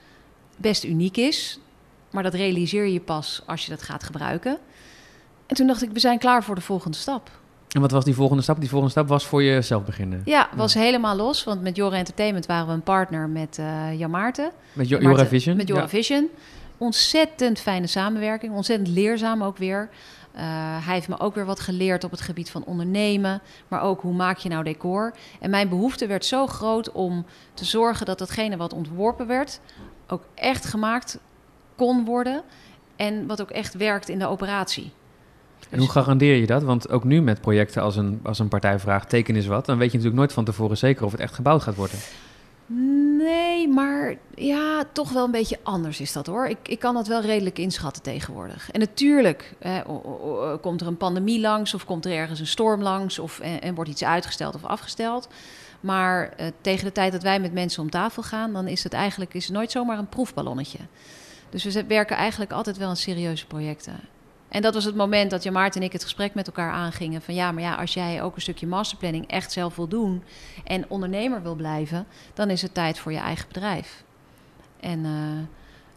best 0.57 0.85
uniek 0.85 1.17
is. 1.17 1.59
Maar 2.11 2.23
dat 2.23 2.35
realiseer 2.35 2.87
je 2.87 3.01
pas 3.01 3.43
als 3.47 3.65
je 3.65 3.71
dat 3.71 3.83
gaat 3.83 4.05
gebruiken. 4.05 4.59
En 5.47 5.57
toen 5.57 5.67
dacht 5.67 5.83
ik, 5.83 5.91
we 5.91 5.99
zijn 5.99 6.19
klaar 6.19 6.45
voor 6.45 6.55
de 6.55 6.61
volgende 6.61 6.97
stap. 6.97 7.31
En 7.77 7.83
wat 7.83 7.91
was 7.91 8.05
die 8.05 8.15
volgende 8.15 8.43
stap? 8.43 8.61
Die 8.61 8.69
volgende 8.69 8.93
stap 8.93 9.09
was 9.09 9.27
voor 9.27 9.43
jezelf 9.43 9.85
beginnen. 9.85 10.23
Ja, 10.25 10.49
was 10.55 10.75
helemaal 10.75 11.17
los. 11.17 11.45
Want 11.45 11.63
met 11.63 11.77
Jora 11.77 11.97
Entertainment 11.97 12.47
waren 12.47 12.67
we 12.67 12.73
een 12.73 12.83
partner 12.83 13.29
met 13.29 13.59
eh 13.59 13.99
Jan 13.99 14.11
Maarten. 14.11 14.51
Met 14.73 14.89
jo 14.89 14.97
Maarten- 14.99 15.17
Joravision? 15.17 15.57
Met 15.57 15.69
Ja. 15.69 15.75
Joravision. 15.75 16.29
Ontzettend 16.79 17.61
fijne 17.61 17.87
samenwerking. 17.87 18.55
Ontzettend 18.55 18.89
leerzaam 18.89 19.43
ook 19.43 19.57
weer. 19.57 19.89
Eh, 20.33 20.43
hij 20.87 20.95
heeft 20.95 21.09
me 21.09 21.21
ook 21.21 21.35
weer 21.35 21.45
wat 21.45 21.61
geleerd 21.61 22.05
op 22.05 22.11
het 22.11 22.21
gebied 22.21 22.51
van 22.51 22.65
ondernemen. 22.65 23.41
Maar 23.69 23.83
ook 23.83 24.01
hoe 24.01 24.15
maak 24.15 24.39
je 24.39 24.49
nou 24.49 24.65
decor. 24.65 25.13
En 25.41 25.51
mijn 25.51 25.69
behoefte 25.69 26.07
werd 26.07 26.25
zo 26.25 26.47
groot 26.47 26.93
om 26.93 27.25
te 27.55 27.65
zorgen 27.65 28.07
dat 28.07 28.19
datgene 28.19 28.57
wat 28.57 28.73
ontworpen 28.73 29.27
werd... 29.27 29.61
ook 30.09 30.23
echt 30.35 30.65
gemaakt 30.65 31.19
kon 31.77 32.05
worden. 32.05 32.43
En 32.97 33.27
wat 33.27 33.41
ook 33.41 33.51
echt 33.51 33.75
werkt 33.75 34.09
in 34.09 34.19
de 34.19 34.27
operatie. 34.27 34.93
En 35.71 35.79
hoe 35.79 35.91
garandeer 35.91 36.37
je 36.37 36.47
dat? 36.47 36.63
Want 36.63 36.91
ook 36.91 37.05
nu 37.05 37.23
met 37.23 37.41
projecten 37.41 37.83
als 37.83 37.97
een, 37.97 38.21
als 38.23 38.39
een 38.39 38.49
partij 38.49 38.79
vraagt, 38.79 39.09
teken 39.09 39.37
eens 39.37 39.47
wat, 39.47 39.67
dan 39.67 39.79
weet 39.79 39.91
je 39.91 39.97
natuurlijk 39.97 40.21
nooit 40.21 40.33
van 40.33 40.45
tevoren 40.45 40.77
zeker 40.77 41.05
of 41.05 41.13
het 41.13 41.21
echt 41.21 41.35
gebouwd 41.35 41.63
gaat 41.63 41.75
worden. 41.75 41.99
Nee, 43.19 43.69
maar 43.69 44.17
ja, 44.35 44.85
toch 44.93 45.13
wel 45.13 45.25
een 45.25 45.31
beetje 45.31 45.59
anders 45.63 46.01
is 46.01 46.13
dat 46.13 46.27
hoor. 46.27 46.47
Ik, 46.47 46.69
ik 46.69 46.79
kan 46.79 46.95
dat 46.95 47.07
wel 47.07 47.21
redelijk 47.21 47.59
inschatten 47.59 48.03
tegenwoordig. 48.03 48.71
En 48.71 48.81
natuurlijk 48.81 49.55
eh, 49.59 49.81
komt 50.61 50.81
er 50.81 50.87
een 50.87 50.97
pandemie 50.97 51.41
langs 51.41 51.75
of 51.75 51.85
komt 51.85 52.05
er 52.05 52.13
ergens 52.13 52.41
een 52.41 52.47
storm 52.47 52.83
langs 52.83 53.19
of, 53.19 53.41
en, 53.41 53.75
wordt 53.75 53.91
iets 53.91 54.05
uitgesteld 54.05 54.55
of 54.55 54.65
afgesteld. 54.65 55.29
Maar 55.81 56.29
eh, 56.29 56.47
tegen 56.61 56.85
de 56.85 56.93
tijd 56.93 57.13
dat 57.13 57.23
wij 57.23 57.41
met 57.41 57.53
mensen 57.53 57.83
om 57.83 57.91
tafel 57.91 58.23
gaan, 58.23 58.53
dan 58.53 58.69
is 58.69 58.83
het 58.83 58.93
eigenlijk 58.93 59.35
is 59.35 59.49
nooit 59.49 59.71
zomaar 59.71 59.99
een 59.99 60.09
proefballonnetje. 60.09 60.79
Dus 61.51 61.65
we 61.65 61.85
werken 61.87 62.17
eigenlijk 62.17 62.53
altijd 62.53 62.77
wel 62.77 62.89
aan 62.89 62.97
serieuze 62.97 63.47
projecten. 63.47 64.01
En 64.49 64.63
dat 64.63 64.75
was 64.75 64.85
het 64.85 64.95
moment 64.95 65.31
dat 65.31 65.43
Jan 65.43 65.53
Maarten 65.53 65.81
en 65.81 65.87
ik 65.87 65.93
het 65.93 66.03
gesprek 66.03 66.35
met 66.35 66.47
elkaar 66.47 66.73
aangingen. 66.73 67.23
Van 67.23 67.35
ja, 67.35 67.53
maar 67.53 67.63
ja, 67.63 67.75
als 67.75 67.95
jij 67.95 68.23
ook 68.23 68.35
een 68.35 68.43
stukje 68.43 68.67
masterplanning 68.67 69.27
echt 69.27 69.53
zelf 69.53 69.77
wil 69.77 69.89
doen 69.89 70.23
en 70.65 70.85
ondernemer 70.89 71.43
wil 71.43 71.55
blijven, 71.55 72.07
dan 72.35 72.51
is 72.51 72.63
het 72.63 72.75
tijd 72.75 72.99
voor 72.99 73.13
je 73.13 73.19
eigen 73.19 73.49
bedrijf. 73.49 74.05
En 74.81 75.05
uh, 75.05 75.13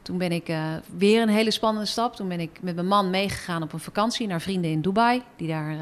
toen 0.02 0.18
ben 0.18 0.32
ik 0.32 0.50
uh, 0.50 0.74
weer 0.98 1.22
een 1.22 1.30
hele 1.30 1.52
spannende 1.52 1.88
stap. 1.88 2.16
Toen 2.16 2.28
ben 2.28 2.40
ik 2.40 2.62
met 2.62 2.76
mijn 2.76 2.88
man 2.88 3.10
meegegaan 3.10 3.64
op 3.64 3.74
een 3.74 3.80
vakantie 3.80 4.28
naar 4.28 4.42
vrienden 4.42 4.72
in 4.72 4.82
Dubai, 4.82 5.24
die 5.36 5.48
daar 5.48 5.72
uh, 5.72 5.80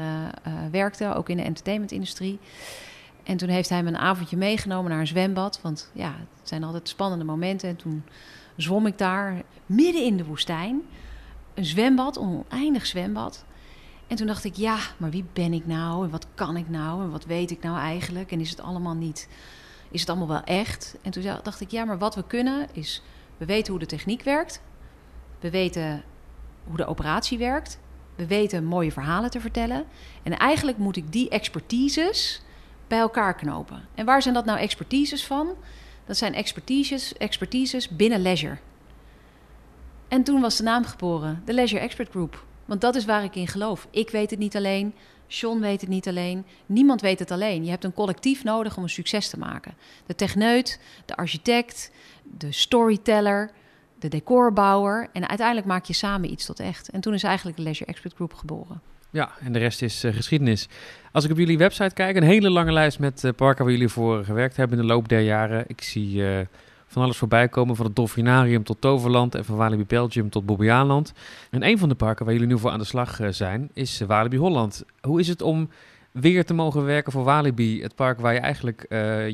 werkten, 0.70 1.16
ook 1.16 1.28
in 1.28 1.36
de 1.36 1.42
entertainmentindustrie. 1.42 2.38
En 3.22 3.36
toen 3.36 3.48
heeft 3.48 3.68
hij 3.68 3.82
me 3.82 3.88
een 3.88 3.96
avondje 3.96 4.36
meegenomen 4.36 4.90
naar 4.90 5.00
een 5.00 5.06
zwembad. 5.06 5.60
Want 5.62 5.90
ja, 5.92 6.14
het 6.38 6.48
zijn 6.48 6.64
altijd 6.64 6.88
spannende 6.88 7.24
momenten. 7.24 7.68
En 7.68 7.76
toen 7.76 8.04
zwom 8.56 8.86
ik 8.86 8.98
daar 8.98 9.42
midden 9.66 10.04
in 10.04 10.16
de 10.16 10.24
woestijn 10.24 10.82
een 11.58 11.64
zwembad, 11.64 12.16
een 12.16 12.44
oneindig 12.48 12.86
zwembad. 12.86 13.44
En 14.06 14.16
toen 14.16 14.26
dacht 14.26 14.44
ik, 14.44 14.54
ja, 14.56 14.78
maar 14.96 15.10
wie 15.10 15.24
ben 15.32 15.52
ik 15.52 15.66
nou? 15.66 16.04
En 16.04 16.10
wat 16.10 16.26
kan 16.34 16.56
ik 16.56 16.68
nou? 16.68 17.02
En 17.02 17.10
wat 17.10 17.24
weet 17.24 17.50
ik 17.50 17.62
nou 17.62 17.78
eigenlijk? 17.78 18.32
En 18.32 18.40
is 18.40 18.50
het 18.50 18.60
allemaal 18.60 18.94
niet, 18.94 19.28
is 19.90 20.00
het 20.00 20.08
allemaal 20.08 20.28
wel 20.28 20.44
echt? 20.44 20.96
En 21.02 21.10
toen 21.10 21.24
dacht 21.42 21.60
ik, 21.60 21.70
ja, 21.70 21.84
maar 21.84 21.98
wat 21.98 22.14
we 22.14 22.24
kunnen 22.26 22.66
is, 22.72 23.02
we 23.36 23.44
weten 23.44 23.70
hoe 23.70 23.80
de 23.80 23.86
techniek 23.86 24.22
werkt. 24.22 24.62
We 25.40 25.50
weten 25.50 26.02
hoe 26.64 26.76
de 26.76 26.86
operatie 26.86 27.38
werkt. 27.38 27.78
We 28.14 28.26
weten 28.26 28.64
mooie 28.64 28.92
verhalen 28.92 29.30
te 29.30 29.40
vertellen. 29.40 29.84
En 30.22 30.36
eigenlijk 30.36 30.78
moet 30.78 30.96
ik 30.96 31.12
die 31.12 31.28
expertises 31.28 32.42
bij 32.86 32.98
elkaar 32.98 33.34
knopen. 33.34 33.88
En 33.94 34.06
waar 34.06 34.22
zijn 34.22 34.34
dat 34.34 34.44
nou 34.44 34.58
expertises 34.58 35.26
van? 35.26 35.48
Dat 36.04 36.16
zijn 36.16 36.34
expertises, 36.34 37.16
expertises 37.16 37.88
binnen 37.88 38.22
leisure. 38.22 38.58
En 40.18 40.24
toen 40.24 40.40
was 40.40 40.56
de 40.56 40.62
naam 40.62 40.84
geboren, 40.84 41.42
de 41.44 41.52
Leisure 41.52 41.80
Expert 41.80 42.10
Group. 42.10 42.44
Want 42.64 42.80
dat 42.80 42.94
is 42.94 43.04
waar 43.04 43.24
ik 43.24 43.34
in 43.34 43.46
geloof. 43.46 43.86
Ik 43.90 44.10
weet 44.10 44.30
het 44.30 44.38
niet 44.38 44.56
alleen, 44.56 44.94
John 45.26 45.60
weet 45.60 45.80
het 45.80 45.90
niet 45.90 46.08
alleen, 46.08 46.44
niemand 46.66 47.00
weet 47.00 47.18
het 47.18 47.30
alleen. 47.30 47.64
Je 47.64 47.70
hebt 47.70 47.84
een 47.84 47.94
collectief 47.94 48.44
nodig 48.44 48.76
om 48.76 48.82
een 48.82 48.88
succes 48.88 49.28
te 49.28 49.38
maken. 49.38 49.74
De 50.06 50.14
techneut, 50.14 50.80
de 51.04 51.16
architect, 51.16 51.90
de 52.38 52.52
storyteller, 52.52 53.50
de 53.98 54.08
decorbouwer. 54.08 55.08
En 55.12 55.28
uiteindelijk 55.28 55.66
maak 55.66 55.84
je 55.84 55.92
samen 55.92 56.30
iets 56.30 56.46
tot 56.46 56.60
echt. 56.60 56.90
En 56.90 57.00
toen 57.00 57.14
is 57.14 57.22
eigenlijk 57.22 57.56
de 57.56 57.62
Leisure 57.62 57.90
Expert 57.90 58.14
Group 58.14 58.34
geboren. 58.34 58.80
Ja, 59.10 59.30
en 59.40 59.52
de 59.52 59.58
rest 59.58 59.82
is 59.82 60.04
uh, 60.04 60.14
geschiedenis. 60.14 60.68
Als 61.12 61.24
ik 61.24 61.30
op 61.30 61.38
jullie 61.38 61.58
website 61.58 61.94
kijk, 61.94 62.16
een 62.16 62.22
hele 62.22 62.50
lange 62.50 62.72
lijst 62.72 62.98
met 62.98 63.24
uh, 63.24 63.32
parken 63.32 63.64
waar 63.64 63.72
jullie 63.72 63.88
voor 63.88 64.24
gewerkt 64.24 64.56
hebben 64.56 64.78
in 64.78 64.86
de 64.86 64.92
loop 64.92 65.08
der 65.08 65.20
jaren. 65.20 65.64
Ik 65.66 65.82
zie 65.82 66.16
uh, 66.16 66.38
van 66.88 67.02
alles 67.02 67.16
voorbij 67.16 67.48
komen, 67.48 67.76
van 67.76 67.86
het 67.86 67.96
Dolfinarium 67.96 68.64
tot 68.64 68.80
Toverland 68.80 69.34
en 69.34 69.44
van 69.44 69.56
Walibi 69.56 69.84
Belgium 69.84 70.30
tot 70.30 70.46
Bobbejaanland. 70.46 71.12
En 71.50 71.66
een 71.66 71.78
van 71.78 71.88
de 71.88 71.94
parken 71.94 72.24
waar 72.24 72.34
jullie 72.34 72.48
nu 72.48 72.58
voor 72.58 72.70
aan 72.70 72.78
de 72.78 72.84
slag 72.84 73.18
zijn, 73.30 73.70
is 73.72 74.00
Walibi 74.06 74.36
Holland. 74.36 74.84
Hoe 75.00 75.20
is 75.20 75.28
het 75.28 75.42
om 75.42 75.70
weer 76.12 76.44
te 76.44 76.54
mogen 76.54 76.84
werken 76.84 77.12
voor 77.12 77.24
Walibi, 77.24 77.82
het 77.82 77.94
park 77.94 78.20
waar 78.20 78.34
je 78.34 78.40
eigenlijk 78.40 78.86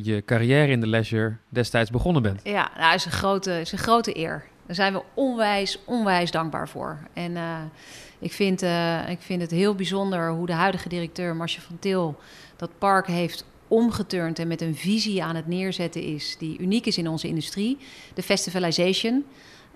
je 0.05 0.23
carrière 0.27 0.73
in 0.73 0.81
de 0.81 0.87
leisure 0.87 1.37
destijds 1.49 1.91
begonnen 1.91 2.23
bent? 2.23 2.41
Ja, 2.45 2.71
nou, 2.79 2.95
is 2.95 3.05
een 3.05 3.11
grote, 3.11 3.61
is 3.61 3.73
een 3.73 3.79
grote 3.79 4.19
eer. 4.19 4.45
Daar 4.67 4.77
zijn 4.77 4.93
we 4.93 5.03
onwijs, 5.15 5.79
onwijs 5.85 6.31
dankbaar 6.31 6.69
voor. 6.69 6.99
En 7.13 7.37
ik 8.19 8.33
vind, 8.33 8.63
ik 9.09 9.21
vind 9.21 9.41
het 9.41 9.51
heel 9.51 9.75
bijzonder 9.75 10.31
hoe 10.31 10.47
de 10.47 10.53
huidige 10.53 10.89
directeur 10.89 11.37
Marcia 11.37 11.63
van 11.63 11.79
Til 11.79 12.17
dat 12.57 12.71
park 12.79 13.07
heeft 13.07 13.45
omgeturnd 13.75 14.39
en 14.39 14.49
met 14.49 14.61
een 14.61 14.77
visie 14.77 15.23
aan 15.23 15.37
het 15.37 15.47
neerzetten 15.47 16.03
is 16.03 16.37
die 16.39 16.59
uniek 16.59 16.87
is 16.87 16.99
in 16.99 17.09
onze 17.09 17.29
industrie. 17.29 17.79
De 18.15 18.23
festivalization. 18.23 19.25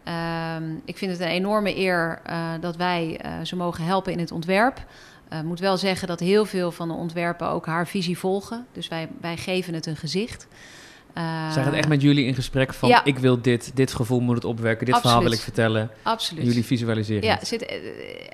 Uh, 0.09 0.57
ik 0.85 0.99
vind 0.99 1.11
het 1.11 1.21
een 1.21 1.27
enorme 1.27 1.77
eer 1.77 2.21
uh, 2.31 2.51
dat 2.61 2.77
wij 2.77 3.21
uh, 3.25 3.33
ze 3.45 3.57
mogen 3.57 3.85
helpen 3.85 4.13
in 4.13 4.19
het 4.19 4.33
ontwerp. 4.33 4.85
Ik 5.31 5.43
moet 5.43 5.61
wel 5.61 5.77
zeggen 5.77 6.09
dat 6.09 6.21
heel 6.21 6.45
veel 6.45 6.71
van 6.71 6.89
de 6.89 6.95
ontwerpen 6.95 7.49
ook 7.49 7.67
haar 7.67 7.87
visie 7.87 8.19
volgen. 8.19 8.67
Dus 8.73 8.89
wij, 8.89 9.09
wij 9.21 9.37
geven 9.37 9.75
het 9.75 9.87
een 9.87 9.97
gezicht. 9.97 10.47
Uh, 11.15 11.53
Zij 11.53 11.63
gaat 11.63 11.73
echt 11.73 11.89
met 11.89 12.03
jullie 12.03 12.27
in 12.27 12.35
gesprek 12.35 12.75
van 12.75 12.89
ja. 12.89 13.05
ik 13.05 13.19
wil 13.19 13.43
dit, 13.43 13.71
dit 13.75 13.93
gevoel 13.93 14.21
moet 14.21 14.35
het 14.35 14.45
opwerken, 14.45 14.87
dit 14.87 14.95
Absoluut. 14.95 15.03
verhaal 15.03 15.23
wil 15.23 15.33
ik 15.33 15.45
vertellen. 15.45 15.91
Absoluut. 16.03 16.45
jullie 16.45 16.65
visualiseren. 16.65 17.23
Ja, 17.23 17.39
zit 17.45 17.81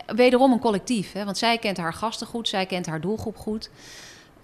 wederom 0.06 0.52
een 0.52 0.58
collectief. 0.58 1.12
Hè? 1.12 1.24
Want 1.24 1.38
zij 1.38 1.58
kent 1.58 1.76
haar 1.76 1.92
gasten 1.92 2.26
goed, 2.26 2.48
zij 2.48 2.66
kent 2.66 2.86
haar 2.86 3.00
doelgroep 3.00 3.36
goed. 3.36 3.70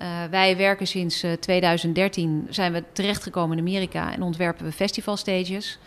Uh, 0.02 0.24
wij 0.30 0.56
werken 0.56 0.86
sinds 0.86 1.24
2013, 1.40 2.46
zijn 2.50 2.72
we 2.72 2.84
terechtgekomen 2.92 3.58
in 3.58 3.64
Amerika 3.64 4.12
en 4.12 4.22
ontwerpen 4.22 4.64
we 4.64 4.72
festivalstages. 4.72 5.78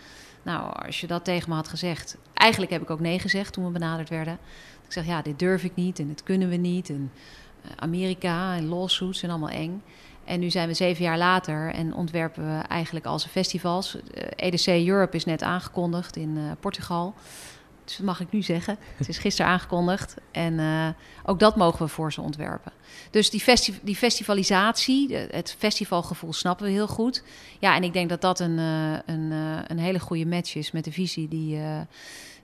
Nou, 0.42 0.72
als 0.86 1.00
je 1.00 1.06
dat 1.06 1.24
tegen 1.24 1.48
me 1.48 1.54
had 1.54 1.68
gezegd, 1.68 2.16
eigenlijk 2.34 2.72
heb 2.72 2.82
ik 2.82 2.90
ook 2.90 3.00
nee 3.00 3.18
gezegd 3.18 3.52
toen 3.52 3.64
we 3.64 3.70
benaderd 3.70 4.08
werden. 4.08 4.38
Ik 4.86 4.92
zeg 4.92 5.06
ja, 5.06 5.22
dit 5.22 5.38
durf 5.38 5.64
ik 5.64 5.74
niet 5.74 5.98
en 5.98 6.08
dit 6.08 6.22
kunnen 6.22 6.48
we 6.48 6.56
niet. 6.56 6.88
En 6.88 7.12
Amerika 7.76 8.56
en 8.56 8.66
lawsuits 8.66 9.22
en 9.22 9.30
allemaal 9.30 9.48
eng. 9.48 9.82
En 10.24 10.40
nu 10.40 10.50
zijn 10.50 10.68
we 10.68 10.74
zeven 10.74 11.04
jaar 11.04 11.18
later 11.18 11.70
en 11.72 11.94
ontwerpen 11.94 12.44
we 12.44 12.62
eigenlijk 12.62 13.06
al 13.06 13.18
zijn 13.18 13.32
festivals. 13.32 13.96
EDC 14.36 14.66
Europe 14.66 15.16
is 15.16 15.24
net 15.24 15.42
aangekondigd 15.42 16.16
in 16.16 16.38
Portugal. 16.60 17.14
Dus 17.84 17.96
dat 17.96 18.06
mag 18.06 18.20
ik 18.20 18.32
nu 18.32 18.42
zeggen. 18.42 18.78
Het 18.96 19.08
is 19.08 19.18
gisteren 19.18 19.50
aangekondigd. 19.50 20.14
En 20.30 20.52
uh, 20.58 20.88
ook 21.24 21.38
dat 21.38 21.56
mogen 21.56 21.84
we 21.84 21.88
voor 21.88 22.12
ze 22.12 22.20
ontwerpen. 22.20 22.72
Dus 23.10 23.30
die, 23.30 23.42
die 23.82 23.96
festivalisatie, 23.96 25.16
het 25.16 25.56
festivalgevoel 25.58 26.32
snappen 26.32 26.66
we 26.66 26.72
heel 26.72 26.88
goed. 26.88 27.22
Ja, 27.58 27.76
en 27.76 27.82
ik 27.82 27.92
denk 27.92 28.08
dat 28.08 28.20
dat 28.20 28.40
een, 28.40 28.58
uh, 28.58 28.98
een, 29.06 29.30
een 29.66 29.78
hele 29.78 30.00
goede 30.00 30.26
match 30.26 30.54
is 30.54 30.70
met 30.70 30.84
de 30.84 30.92
visie 30.92 31.28
die, 31.28 31.58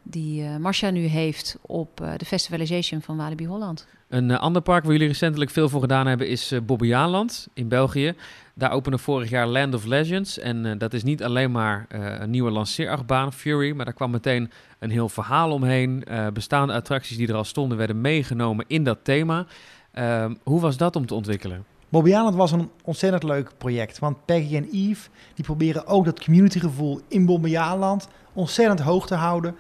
die 0.03 0.45
Marcia 0.45 0.91
nu 0.91 1.05
heeft 1.05 1.57
op 1.61 1.97
de 2.17 2.25
festivalisation 2.25 3.03
van 3.03 3.17
Walibi 3.17 3.47
Holland. 3.47 3.87
Een 4.11 4.31
uh, 4.31 4.39
ander 4.39 4.63
park 4.63 4.83
waar 4.83 4.93
jullie 4.93 5.09
recentelijk 5.09 5.51
veel 5.51 5.69
voor 5.69 5.81
gedaan 5.81 6.07
hebben 6.07 6.29
is 6.29 6.53
uh, 6.53 6.61
Bobbejaanland 6.61 7.49
in 7.55 7.69
België. 7.69 8.15
Daar 8.55 8.71
opende 8.71 8.99
vorig 8.99 9.31
jaar 9.31 9.47
Land 9.47 9.75
of 9.75 9.85
Legends. 9.85 10.39
En 10.39 10.65
uh, 10.65 10.73
dat 10.79 10.93
is 10.93 11.03
niet 11.03 11.23
alleen 11.23 11.51
maar 11.51 11.87
een 11.89 12.31
nieuwe 12.31 12.51
lanceerachtbaan, 12.51 13.33
Fury, 13.33 13.73
maar 13.73 13.85
daar 13.85 13.95
kwam 13.95 14.11
meteen 14.11 14.51
een 14.79 14.91
heel 14.91 15.09
verhaal 15.09 15.51
omheen. 15.51 16.05
bestaande 16.33 16.73
attracties 16.73 17.17
die 17.17 17.29
er 17.29 17.35
al 17.35 17.45
stonden 17.45 17.79
werden 17.79 18.01
meegenomen 18.01 18.65
in 18.69 18.85
dat 18.85 18.99
thema. 19.03 19.47
Ehm, 19.93 20.35
hoe 20.43 20.61
was 20.61 20.77
dat 20.77 20.97
om 20.97 21.07
te 21.07 21.15
ontwikkelen? 21.15 21.65
Bobbejaanland 21.89 22.35
was 22.35 22.53
een 22.53 22.71
ontzettend 22.85 23.23
leuk 23.23 23.53
project. 23.59 23.99
Want 23.99 24.25
Peggy 24.25 24.57
en 24.57 24.69
Yves 24.71 25.09
die 25.35 25.45
proberen 25.45 25.87
ook 25.87 26.05
dat 26.05 26.25
communitygevoel 26.25 27.01
in 27.09 27.27
Bobbejaanland 27.27 28.09
ontzettend 28.33 28.81
hoog 28.81 29.07
te 29.07 29.15
houden. 29.15 29.55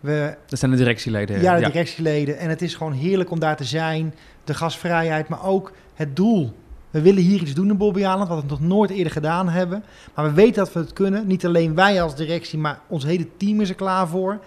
We, 0.00 0.36
dat 0.46 0.58
zijn 0.58 0.70
de 0.70 0.76
directieleden. 0.76 1.40
Ja, 1.40 1.54
de 1.54 1.60
ja. 1.60 1.66
directieleden. 1.66 2.38
En 2.38 2.48
het 2.48 2.62
is 2.62 2.74
gewoon 2.74 2.92
heerlijk 2.92 3.30
om 3.30 3.40
daar 3.40 3.56
te 3.56 3.64
zijn. 3.64 4.14
De 4.44 4.54
gastvrijheid, 4.54 5.28
maar 5.28 5.44
ook 5.44 5.72
het 5.94 6.16
doel. 6.16 6.54
We 6.90 7.00
willen 7.00 7.22
hier 7.22 7.40
iets 7.40 7.54
doen 7.54 7.70
in 7.70 7.76
Bobbejaanland, 7.76 8.28
wat 8.28 8.42
we 8.42 8.48
nog 8.48 8.60
nooit 8.60 8.90
eerder 8.90 9.12
gedaan 9.12 9.48
hebben. 9.48 9.84
Maar 10.14 10.24
we 10.24 10.32
weten 10.32 10.64
dat 10.64 10.72
we 10.72 10.80
het 10.80 10.92
kunnen. 10.92 11.26
Niet 11.26 11.46
alleen 11.46 11.74
wij 11.74 12.02
als 12.02 12.16
directie, 12.16 12.58
maar 12.58 12.80
ons 12.86 13.04
hele 13.04 13.36
team 13.36 13.60
is 13.60 13.68
er 13.68 13.74
klaar 13.74 14.08
voor. 14.08 14.38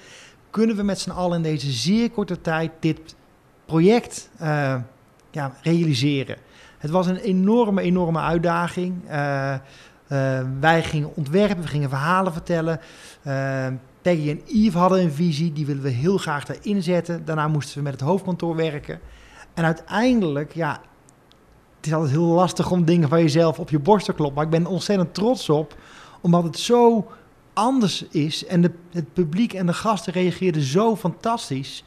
Kunnen 0.50 0.76
we 0.76 0.84
met 0.84 1.00
z'n 1.00 1.10
allen 1.10 1.38
in 1.38 1.44
deze 1.44 1.72
zeer 1.72 2.10
korte 2.10 2.42
tijd 2.42 2.72
dit 2.80 3.16
project 3.66 4.30
uh, 4.42 4.76
ja, 5.32 5.54
realiseren? 5.62 6.38
Het 6.78 6.92
was 6.92 7.08
een 7.08 7.18
enorme, 7.18 7.82
enorme 7.82 8.20
uitdaging. 8.20 8.94
Uh, 9.10 9.54
uh, 10.12 10.42
wij 10.60 10.84
gingen 10.84 11.16
ontwerpen, 11.16 11.62
we 11.62 11.68
gingen 11.68 11.90
verhalen 11.90 12.34
vertellen. 12.34 12.80
En 14.10 14.42
Yves 14.46 14.74
hadden 14.74 15.02
een 15.02 15.12
visie, 15.12 15.54
die 15.54 15.66
willen 15.66 15.84
we 15.84 15.90
heel 15.90 16.18
graag 16.18 16.48
erin 16.48 16.84
zetten. 16.84 17.26
Daarna 17.26 17.48
moesten 17.48 17.78
we 17.78 17.84
met 17.84 17.92
het 17.92 18.02
hoofdkantoor 18.02 18.56
werken. 18.56 19.00
En 19.54 19.64
uiteindelijk, 19.64 20.54
ja, 20.54 20.82
het 21.78 21.86
is 21.86 21.94
altijd 21.94 22.12
heel 22.12 22.26
lastig 22.26 22.72
om 22.72 22.86
dingen 22.86 23.10
van 23.10 23.22
jezelf 23.22 23.60
op 23.60 23.70
je 23.70 23.80
borst 23.80 24.06
te 24.06 24.14
kloppen. 24.14 24.36
Maar 24.36 24.46
ik 24.46 24.64
ben 24.64 24.66
ontzettend 24.66 25.14
trots 25.14 25.50
op, 25.50 25.76
omdat 26.22 26.44
het 26.44 26.60
zo 26.60 27.08
anders 27.54 28.08
is. 28.08 28.46
En 28.46 28.62
de, 28.62 28.72
het 28.92 29.14
publiek 29.14 29.54
en 29.54 29.66
de 29.66 29.74
gasten 29.74 30.14
reageerden 30.14 30.62
zo 30.62 30.96
fantastisch. 30.96 31.84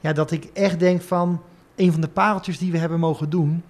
Ja, 0.00 0.12
dat 0.12 0.30
ik 0.30 0.44
echt 0.44 0.78
denk 0.78 1.02
van 1.02 1.42
een 1.76 1.92
van 1.92 2.00
de 2.00 2.08
pareltjes 2.08 2.58
die 2.58 2.72
we 2.72 2.78
hebben 2.78 3.00
mogen 3.00 3.30
doen. 3.30 3.62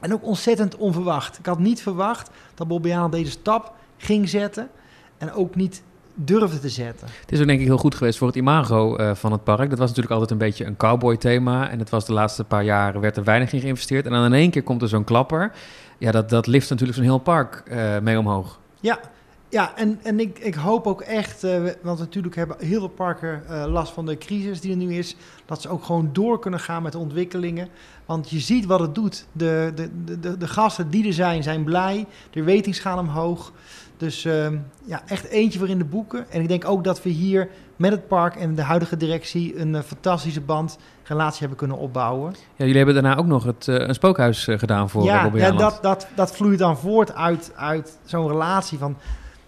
En 0.00 0.12
ook 0.12 0.24
ontzettend 0.24 0.76
onverwacht. 0.76 1.38
Ik 1.38 1.46
had 1.46 1.58
niet 1.58 1.82
verwacht 1.82 2.30
dat 2.54 2.68
Bobbiana 2.68 3.08
deze 3.08 3.30
stap 3.30 3.74
ging 3.96 4.28
zetten. 4.28 4.70
En 5.18 5.32
ook 5.32 5.54
niet 5.54 5.82
durfde 6.20 6.58
te 6.58 6.68
zetten. 6.68 7.08
Het 7.20 7.32
is 7.32 7.40
ook 7.40 7.46
denk 7.46 7.60
ik 7.60 7.66
heel 7.66 7.78
goed 7.78 7.94
geweest 7.94 8.18
voor 8.18 8.26
het 8.26 8.36
imago 8.36 8.96
eh, 8.96 9.14
van 9.14 9.32
het 9.32 9.44
park. 9.44 9.70
Dat 9.70 9.78
was 9.78 9.88
natuurlijk 9.88 10.12
altijd 10.12 10.30
een 10.30 10.38
beetje 10.38 10.64
een 10.64 10.76
cowboy 10.76 11.16
thema. 11.16 11.70
En 11.70 11.78
het 11.78 11.90
was 11.90 12.06
de 12.06 12.12
laatste 12.12 12.44
paar 12.44 12.64
jaren 12.64 13.00
werd 13.00 13.16
er 13.16 13.24
weinig 13.24 13.52
in 13.52 13.60
geïnvesteerd. 13.60 14.06
En 14.06 14.12
dan 14.12 14.24
in 14.24 14.32
één 14.32 14.50
keer 14.50 14.62
komt 14.62 14.82
er 14.82 14.88
zo'n 14.88 15.04
klapper. 15.04 15.52
Ja, 15.98 16.10
dat, 16.10 16.30
dat 16.30 16.46
lift 16.46 16.70
natuurlijk 16.70 16.98
zo'n 16.98 17.06
heel 17.06 17.18
park 17.18 17.62
eh, 17.66 17.98
mee 17.98 18.18
omhoog. 18.18 18.60
Ja, 18.80 19.00
ja 19.48 19.76
en, 19.76 20.00
en 20.02 20.20
ik, 20.20 20.38
ik 20.38 20.54
hoop 20.54 20.86
ook 20.86 21.00
echt, 21.00 21.44
uh, 21.44 21.62
want 21.82 21.98
natuurlijk 21.98 22.36
hebben 22.36 22.56
heel 22.58 22.78
veel 22.78 22.88
parken 22.88 23.42
last 23.68 23.92
van 23.92 24.06
de 24.06 24.18
crisis 24.18 24.60
die 24.60 24.70
er 24.70 24.76
nu 24.76 24.94
is, 24.94 25.16
dat 25.46 25.62
ze 25.62 25.68
ook 25.68 25.84
gewoon 25.84 26.10
door 26.12 26.38
kunnen 26.38 26.60
gaan 26.60 26.82
met 26.82 26.92
de 26.92 26.98
ontwikkelingen. 26.98 27.68
Want 28.06 28.30
je 28.30 28.40
ziet 28.40 28.66
wat 28.66 28.80
het 28.80 28.94
doet. 28.94 29.26
De, 29.32 29.72
de, 29.74 29.90
de, 30.20 30.36
de 30.36 30.48
gasten 30.48 30.90
die 30.90 31.06
er 31.06 31.12
zijn, 31.12 31.42
zijn 31.42 31.64
blij. 31.64 32.06
De 32.30 32.72
gaan 32.72 32.98
omhoog. 32.98 33.52
Dus 33.98 34.24
uh, 34.24 34.46
ja, 34.84 35.02
echt 35.06 35.24
eentje 35.24 35.58
voor 35.58 35.68
in 35.68 35.78
de 35.78 35.84
boeken. 35.84 36.30
En 36.30 36.40
ik 36.40 36.48
denk 36.48 36.64
ook 36.64 36.84
dat 36.84 37.02
we 37.02 37.08
hier 37.08 37.48
met 37.76 37.90
het 37.90 38.08
park 38.08 38.36
en 38.36 38.54
de 38.54 38.62
huidige 38.62 38.96
directie 38.96 39.58
een 39.58 39.74
uh, 39.74 39.80
fantastische 39.80 40.40
band, 40.40 40.78
relatie 41.04 41.38
hebben 41.38 41.58
kunnen 41.58 41.76
opbouwen. 41.76 42.30
Ja, 42.32 42.64
jullie 42.64 42.76
hebben 42.76 42.94
daarna 42.94 43.16
ook 43.16 43.26
nog 43.26 43.44
het, 43.44 43.66
uh, 43.66 43.76
een 43.76 43.94
spookhuis 43.94 44.48
gedaan 44.50 44.90
voor 44.90 45.04
ja, 45.04 45.22
Robbie 45.22 45.40
ja, 45.40 45.50
dat, 45.50 45.78
dat, 45.82 46.08
dat 46.14 46.36
vloeit 46.36 46.58
dan 46.58 46.78
voort 46.78 47.14
uit, 47.14 47.52
uit 47.56 47.98
zo'n 48.04 48.28
relatie 48.28 48.78
van 48.78 48.96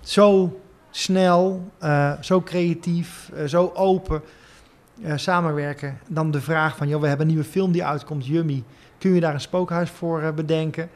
zo 0.01 0.61
snel, 0.91 1.71
zo 2.21 2.41
creatief, 2.41 3.33
zo 3.47 3.73
open 3.75 4.23
samenwerken. 5.15 5.99
Dan 6.09 6.31
de 6.31 6.41
vraag 6.41 6.77
van, 6.77 6.89
joh, 6.89 7.01
we 7.01 7.09
hebben 7.09 7.27
een 7.27 7.33
nieuwe 7.33 7.49
film 7.49 7.73
die 7.73 7.85
uitkomt, 7.85 8.27
Yummy. 8.27 8.65
Kun 8.99 9.15
je 9.15 9.21
daar 9.21 9.35
een 9.35 9.41
spookhuis 9.41 9.91
voor 9.91 10.35
bedenken? 10.35 10.91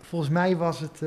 Volgens 0.00 0.30
mij 0.30 0.56
was 0.56 0.80
het 0.80 1.02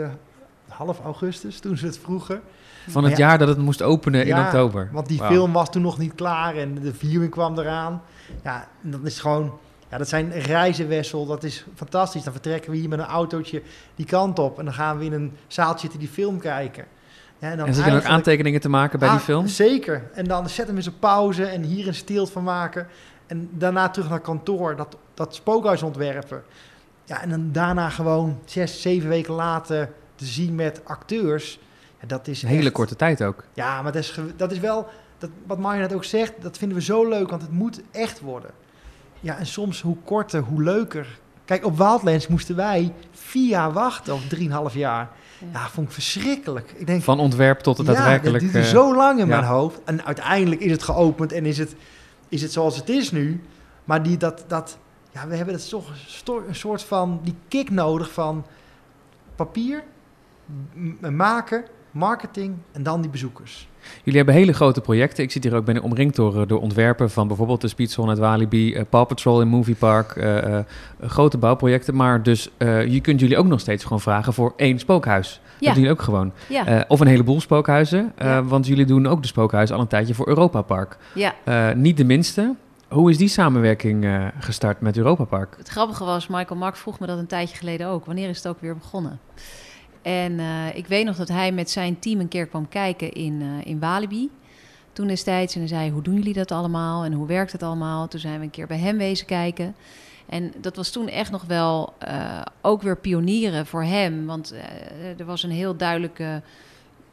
half 0.71 0.99
augustus, 1.03 1.59
toen 1.59 1.77
ze 1.77 1.85
het 1.85 1.97
vroegen. 1.97 2.41
Van 2.87 3.03
het 3.03 3.17
ja, 3.17 3.27
jaar 3.27 3.37
dat 3.37 3.47
het 3.47 3.57
moest 3.57 3.81
openen 3.81 4.25
ja, 4.25 4.37
in 4.37 4.45
oktober. 4.45 4.89
Want 4.91 5.07
die 5.07 5.17
wow. 5.17 5.27
film 5.27 5.51
was 5.51 5.69
toen 5.69 5.81
nog 5.81 5.97
niet 5.97 6.15
klaar 6.15 6.55
en 6.55 6.75
de 6.75 6.93
viewing 6.93 7.31
kwam 7.31 7.59
eraan. 7.59 8.01
Ja, 8.43 8.67
dan 8.81 9.05
is 9.05 9.19
gewoon... 9.19 9.57
Ja, 9.89 9.97
dat 9.97 10.09
zijn 10.09 10.31
reizenwissel, 10.31 11.25
dat 11.25 11.43
is 11.43 11.65
fantastisch. 11.75 12.23
Dan 12.23 12.33
vertrekken 12.33 12.71
we 12.71 12.77
hier 12.77 12.89
met 12.89 12.99
een 12.99 13.05
autootje 13.05 13.61
die 13.95 14.05
kant 14.05 14.39
op... 14.39 14.59
en 14.59 14.65
dan 14.65 14.73
gaan 14.73 14.97
we 14.97 15.05
in 15.05 15.13
een 15.13 15.33
zaaltje 15.47 15.79
zitten 15.79 15.99
die 15.99 16.09
film 16.09 16.39
kijken. 16.39 16.85
Ja, 17.39 17.49
en, 17.51 17.57
dan 17.57 17.67
en 17.67 17.73
zitten 17.73 17.93
er 17.93 17.99
ook 17.99 18.05
aantekeningen 18.05 18.61
te 18.61 18.69
maken 18.69 18.99
bij 18.99 19.07
ah, 19.07 19.13
die 19.13 19.23
film? 19.23 19.47
Zeker. 19.47 20.09
En 20.13 20.25
dan 20.25 20.49
zetten 20.49 20.75
we 20.75 20.81
ze 20.81 20.91
pauze 20.91 21.45
en 21.45 21.63
hier 21.63 21.87
een 21.87 21.93
stilte 21.93 22.31
van 22.31 22.43
maken. 22.43 22.87
En 23.27 23.49
daarna 23.51 23.89
terug 23.89 24.09
naar 24.09 24.19
kantoor, 24.19 24.75
dat, 24.75 24.97
dat 25.13 25.35
spookhuis 25.35 25.83
ontwerpen. 25.83 26.43
Ja, 27.05 27.21
en 27.21 27.29
dan 27.29 27.49
daarna 27.51 27.89
gewoon 27.89 28.39
zes, 28.45 28.81
zeven 28.81 29.09
weken 29.09 29.33
later 29.33 29.89
te 30.21 30.27
zien 30.27 30.55
met 30.55 30.81
acteurs. 30.85 31.59
Ja, 32.01 32.07
dat 32.07 32.27
is 32.27 32.43
een 32.43 32.49
hele 32.49 32.63
echt, 32.63 32.71
korte 32.71 32.95
tijd 32.95 33.23
ook. 33.23 33.43
Ja, 33.53 33.81
maar 33.81 33.91
dat 33.91 34.01
is, 34.01 34.19
dat 34.35 34.51
is 34.51 34.59
wel, 34.59 34.87
dat, 35.17 35.29
wat 35.47 35.57
Marja 35.57 35.81
net 35.81 35.93
ook 35.93 36.03
zegt, 36.03 36.33
dat 36.41 36.57
vinden 36.57 36.77
we 36.77 36.83
zo 36.83 37.09
leuk, 37.09 37.29
want 37.29 37.41
het 37.41 37.51
moet 37.51 37.81
echt 37.91 38.19
worden. 38.19 38.51
Ja, 39.19 39.37
en 39.37 39.45
soms 39.45 39.81
hoe 39.81 39.97
korter, 40.03 40.41
hoe 40.41 40.63
leuker. 40.63 41.19
Kijk, 41.45 41.65
op 41.65 41.77
Wildlands 41.77 42.27
moesten 42.27 42.55
wij 42.55 42.93
vier 43.11 43.49
jaar 43.49 43.71
wachten, 43.71 44.13
of 44.13 44.27
drieënhalf 44.27 44.73
jaar. 44.73 45.09
Ja, 45.39 45.47
ja 45.53 45.69
vond 45.69 45.87
ik 45.87 45.93
verschrikkelijk. 45.93 46.73
Ik 46.75 46.87
denk, 46.87 47.03
Van 47.03 47.19
ontwerp 47.19 47.59
tot 47.59 47.77
het 47.77 47.87
ja, 47.87 47.93
daadwerkelijk... 47.93 48.43
dat 48.43 48.51
duurde 48.51 48.67
uh, 48.67 48.73
zo 48.73 48.95
lang 48.95 49.19
in 49.19 49.27
ja. 49.27 49.35
mijn 49.35 49.51
hoofd. 49.51 49.79
En 49.85 50.05
uiteindelijk 50.05 50.61
is 50.61 50.71
het 50.71 50.83
geopend 50.83 51.31
en 51.31 51.45
is 51.45 51.57
het, 51.57 51.75
is 52.29 52.41
het 52.41 52.51
zoals 52.51 52.75
het 52.75 52.89
is 52.89 53.11
nu. 53.11 53.41
Maar 53.83 54.03
die, 54.03 54.17
dat, 54.17 54.43
dat, 54.47 54.77
ja, 55.11 55.27
we 55.27 55.35
hebben 55.35 55.55
het 55.55 55.69
toch 55.69 55.89
een 56.47 56.55
soort 56.55 56.83
van, 56.83 57.19
die 57.23 57.35
kick 57.47 57.69
nodig 57.69 58.11
van 58.11 58.45
papier, 59.35 59.83
maken, 61.11 61.63
marketing 61.91 62.55
en 62.71 62.83
dan 62.83 63.01
die 63.01 63.09
bezoekers. 63.09 63.69
Jullie 64.03 64.17
hebben 64.17 64.35
hele 64.35 64.53
grote 64.53 64.81
projecten. 64.81 65.23
Ik 65.23 65.31
zit 65.31 65.43
hier 65.43 65.55
ook 65.55 65.65
ben 65.65 65.81
omringd 65.81 66.15
door, 66.15 66.47
door 66.47 66.61
ontwerpen 66.61 67.11
van 67.11 67.27
bijvoorbeeld 67.27 67.61
de 67.61 67.67
Speedzone 67.67 68.09
uit 68.09 68.19
Walibi, 68.19 68.75
uh, 68.75 68.81
Paw 68.89 69.07
Patrol 69.07 69.41
in 69.41 69.47
Movie 69.47 69.75
Park, 69.75 70.15
uh, 70.15 70.37
uh, 70.37 70.59
grote 71.01 71.37
bouwprojecten. 71.37 71.95
Maar 71.95 72.23
dus 72.23 72.49
je 72.87 72.99
kunt 73.01 73.19
jullie 73.19 73.37
ook 73.37 73.45
nog 73.45 73.59
steeds 73.59 73.83
gewoon 73.83 74.01
vragen 74.01 74.33
voor 74.33 74.53
één 74.55 74.79
spookhuis. 74.79 75.41
Ja. 75.43 75.49
Dat 75.67 75.75
doen 75.75 75.83
jullie 75.83 75.97
ook 75.97 76.01
gewoon. 76.01 76.31
Ja. 76.47 76.85
of 76.87 76.99
een 76.99 77.07
heleboel 77.07 77.41
spookhuizen, 77.41 78.13
ja. 78.17 78.43
want 78.43 78.67
jullie 78.67 78.85
doen 78.85 79.07
ook 79.07 79.21
de 79.21 79.27
spookhuis 79.27 79.71
al 79.71 79.79
een 79.79 79.87
tijdje 79.87 80.13
voor 80.13 80.27
Europa 80.27 80.61
Park. 80.61 80.97
Ja. 81.13 81.73
niet 81.73 81.97
de 81.97 82.05
minste. 82.05 82.55
Hoe 82.87 83.09
is 83.09 83.17
die 83.17 83.27
samenwerking 83.27 84.07
gestart 84.39 84.81
met 84.81 84.97
Europa 84.97 85.23
Park? 85.23 85.55
Het 85.57 85.67
grappige 85.67 86.03
was, 86.03 86.27
Michael 86.27 86.59
Mark 86.59 86.75
vroeg 86.75 86.99
me 86.99 87.07
dat 87.07 87.17
een 87.17 87.27
tijdje 87.27 87.57
geleden 87.57 87.87
ook. 87.87 88.05
Wanneer 88.05 88.29
is 88.29 88.37
het 88.37 88.47
ook 88.47 88.61
weer 88.61 88.77
begonnen? 88.77 89.19
En 90.01 90.31
uh, 90.31 90.75
ik 90.75 90.87
weet 90.87 91.05
nog 91.05 91.15
dat 91.15 91.27
hij 91.27 91.51
met 91.51 91.69
zijn 91.69 91.99
team 91.99 92.19
een 92.19 92.27
keer 92.27 92.47
kwam 92.47 92.69
kijken 92.69 93.11
in, 93.11 93.41
uh, 93.41 93.65
in 93.65 93.79
Walibi. 93.79 94.29
Toen 94.93 95.07
destijds. 95.07 95.53
En 95.53 95.59
hij 95.59 95.69
zei, 95.69 95.91
hoe 95.91 96.01
doen 96.01 96.13
jullie 96.13 96.33
dat 96.33 96.51
allemaal? 96.51 97.03
En 97.03 97.13
hoe 97.13 97.27
werkt 97.27 97.51
het 97.51 97.63
allemaal? 97.63 98.07
Toen 98.07 98.19
zijn 98.19 98.37
we 98.37 98.43
een 98.43 98.49
keer 98.49 98.67
bij 98.67 98.77
hem 98.77 98.97
wezen 98.97 99.25
kijken. 99.25 99.75
En 100.29 100.53
dat 100.57 100.75
was 100.75 100.89
toen 100.89 101.07
echt 101.07 101.31
nog 101.31 101.43
wel 101.43 101.93
uh, 102.07 102.41
ook 102.61 102.81
weer 102.81 102.97
pionieren 102.97 103.65
voor 103.65 103.83
hem. 103.83 104.25
Want 104.25 104.53
er 105.17 105.25
was 105.25 105.43
een 105.43 105.51
heel 105.51 105.75
duidelijke 105.75 106.41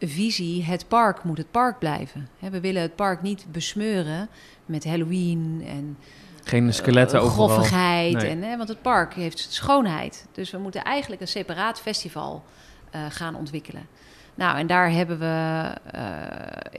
visie. 0.00 0.64
Het 0.64 0.88
park 0.88 1.24
moet 1.24 1.38
het 1.38 1.50
park 1.50 1.78
blijven. 1.78 2.28
He, 2.38 2.50
we 2.50 2.60
willen 2.60 2.82
het 2.82 2.96
park 2.96 3.22
niet 3.22 3.46
besmeuren 3.52 4.28
met 4.66 4.84
Halloween 4.84 5.64
en... 5.66 5.96
Geen 6.44 6.74
skeletten 6.74 7.20
overal. 7.20 7.48
Groffigheid. 7.48 8.12
Nee. 8.12 8.30
En, 8.30 8.42
hè, 8.42 8.56
want 8.56 8.68
het 8.68 8.82
park 8.82 9.14
heeft 9.14 9.38
schoonheid. 9.38 10.26
Dus 10.32 10.50
we 10.50 10.58
moeten 10.58 10.84
eigenlijk 10.84 11.20
een 11.20 11.28
separaat 11.28 11.80
festival 11.80 12.44
uh, 12.94 13.00
gaan 13.08 13.34
ontwikkelen. 13.34 13.86
Nou, 14.34 14.58
en 14.58 14.66
daar 14.66 14.90
hebben 14.90 15.18
we 15.18 15.64
uh, 15.94 16.02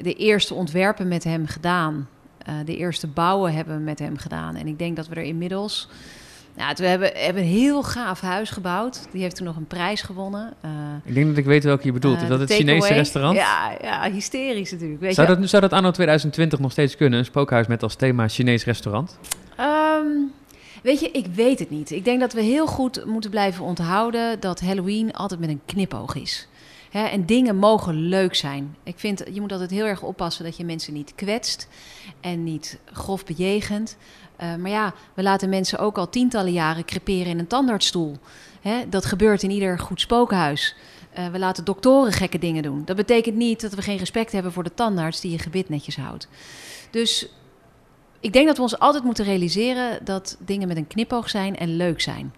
de 0.04 0.14
eerste 0.14 0.54
ontwerpen 0.54 1.08
met 1.08 1.24
hem 1.24 1.48
gedaan. 1.48 2.08
Uh, 2.50 2.56
de 2.66 2.78
eerste 2.78 3.08
bouwen 3.08 3.54
hebben 3.54 3.78
we 3.78 3.84
met 3.84 4.00
hem 4.00 4.18
gedaan. 4.18 4.56
En 4.56 4.68
ik 4.68 4.80
denk 4.80 4.96
dat 4.96 5.08
we 5.08 5.16
er 5.16 5.24
inmiddels. 5.24 5.90
Nou, 6.56 6.74
we 6.76 6.86
hebben, 6.86 7.12
hebben 7.14 7.44
een 7.44 7.50
heel 7.50 7.84
gaaf 7.84 8.22
huis 8.22 8.50
gebouwd. 8.50 9.08
Die 9.12 9.22
heeft 9.22 9.36
toen 9.36 9.46
nog 9.46 9.56
een 9.56 9.68
prijs 9.68 10.02
gewonnen. 10.02 10.54
ik 11.06 11.14
denk 11.14 11.28
dat 11.28 11.38
ik 11.38 11.46
weet 11.46 11.64
welke 11.64 11.86
je 11.86 11.92
bedoelt. 11.92 12.22
Is 12.22 12.28
dat 12.28 12.40
het 12.40 12.54
Chinese 12.54 12.94
restaurant? 12.94 13.36
Ja, 13.36 13.78
ja, 13.82 14.12
hysterisch 14.12 14.72
natuurlijk. 14.72 15.00
Weet 15.02 15.16
zou, 15.16 15.30
je? 15.30 15.38
Dat, 15.38 15.50
zou 15.50 15.62
dat 15.62 15.74
anno 15.74 15.92
2020 15.92 16.60
nog 16.60 16.72
steeds 16.72 16.96
kunnen? 16.96 17.20
Een 17.20 17.26
spookhuis 17.26 17.68
met 17.68 17.84
als 17.84 17.96
thema 17.96 18.28
Chinees 18.28 18.66
restaurant? 18.66 19.20
Um, 19.60 20.32
Weet 20.84 21.00
je, 21.00 21.12
ik 21.12 21.26
weet 21.26 21.60
het 21.60 21.70
niet. 21.70 21.92
Ik 21.92 22.06
denk 22.06 22.20
dat 22.20 22.34
we 22.34 22.42
heel 22.42 22.68
goed 22.68 23.06
moeten 23.06 23.30
blijven 23.30 23.66
onthouden 23.66 24.40
dat 24.40 24.60
Halloween 24.60 25.14
altijd 25.14 25.40
met 25.40 25.50
een 25.50 25.62
knipoog 25.66 26.16
is. 26.16 26.48
En 26.92 27.26
dingen 27.26 27.56
mogen 27.56 27.96
leuk 27.96 28.36
zijn. 28.36 28.76
Ik 28.84 29.00
vind, 29.00 29.24
je 29.32 29.42
moet 29.42 29.52
altijd 29.52 29.70
heel 29.70 29.86
erg 29.86 30.02
oppassen 30.02 30.44
dat 30.44 30.58
je 30.58 30.66
mensen 30.66 30.94
niet 30.94 31.16
kwetst 31.16 31.68
en 32.22 32.44
niet 32.44 32.80
grof 32.86 33.26
bejegent. 33.26 33.98
Uh, 34.42 34.56
maar 34.56 34.72
ja, 34.72 34.94
we 35.14 35.24
laten 35.24 35.50
mensen 35.50 35.80
ook 35.80 35.98
al 35.98 36.10
tientallen 36.10 36.52
jaren 36.52 36.86
creperen 36.86 37.32
in 37.32 37.40
een 37.40 37.48
tandartsstoel. 37.48 38.18
Dat 38.90 39.06
gebeurt 39.06 39.44
in 39.44 39.52
ieder 39.52 39.80
goed 39.80 40.02
spookhuis. 40.02 40.76
Uh, 41.18 41.28
we 41.28 41.40
laten 41.40 41.66
doktoren 41.66 42.12
gekke 42.12 42.40
dingen 42.40 42.64
doen. 42.64 42.82
Dat 42.86 42.96
betekent 42.96 43.36
niet 43.36 43.62
dat 43.62 43.74
we 43.74 43.82
geen 43.82 43.98
respect 43.98 44.32
hebben 44.32 44.52
voor 44.52 44.64
de 44.64 44.74
tandarts 44.74 45.22
die 45.22 45.32
je 45.32 45.40
gebit 45.40 45.70
netjes 45.70 45.96
houdt. 45.98 46.28
Dus 46.92 47.28
ik 48.20 48.34
denk 48.34 48.48
dat 48.48 48.56
we 48.56 48.62
ons 48.62 48.80
altijd 48.80 49.04
moeten 49.04 49.26
realiseren 49.26 50.06
dat 50.06 50.38
dingen 50.46 50.68
met 50.68 50.78
een 50.78 50.88
knipoog 50.88 51.30
zijn 51.30 51.58
en 51.58 51.76
leuk 51.76 52.02
zijn. 52.02 52.34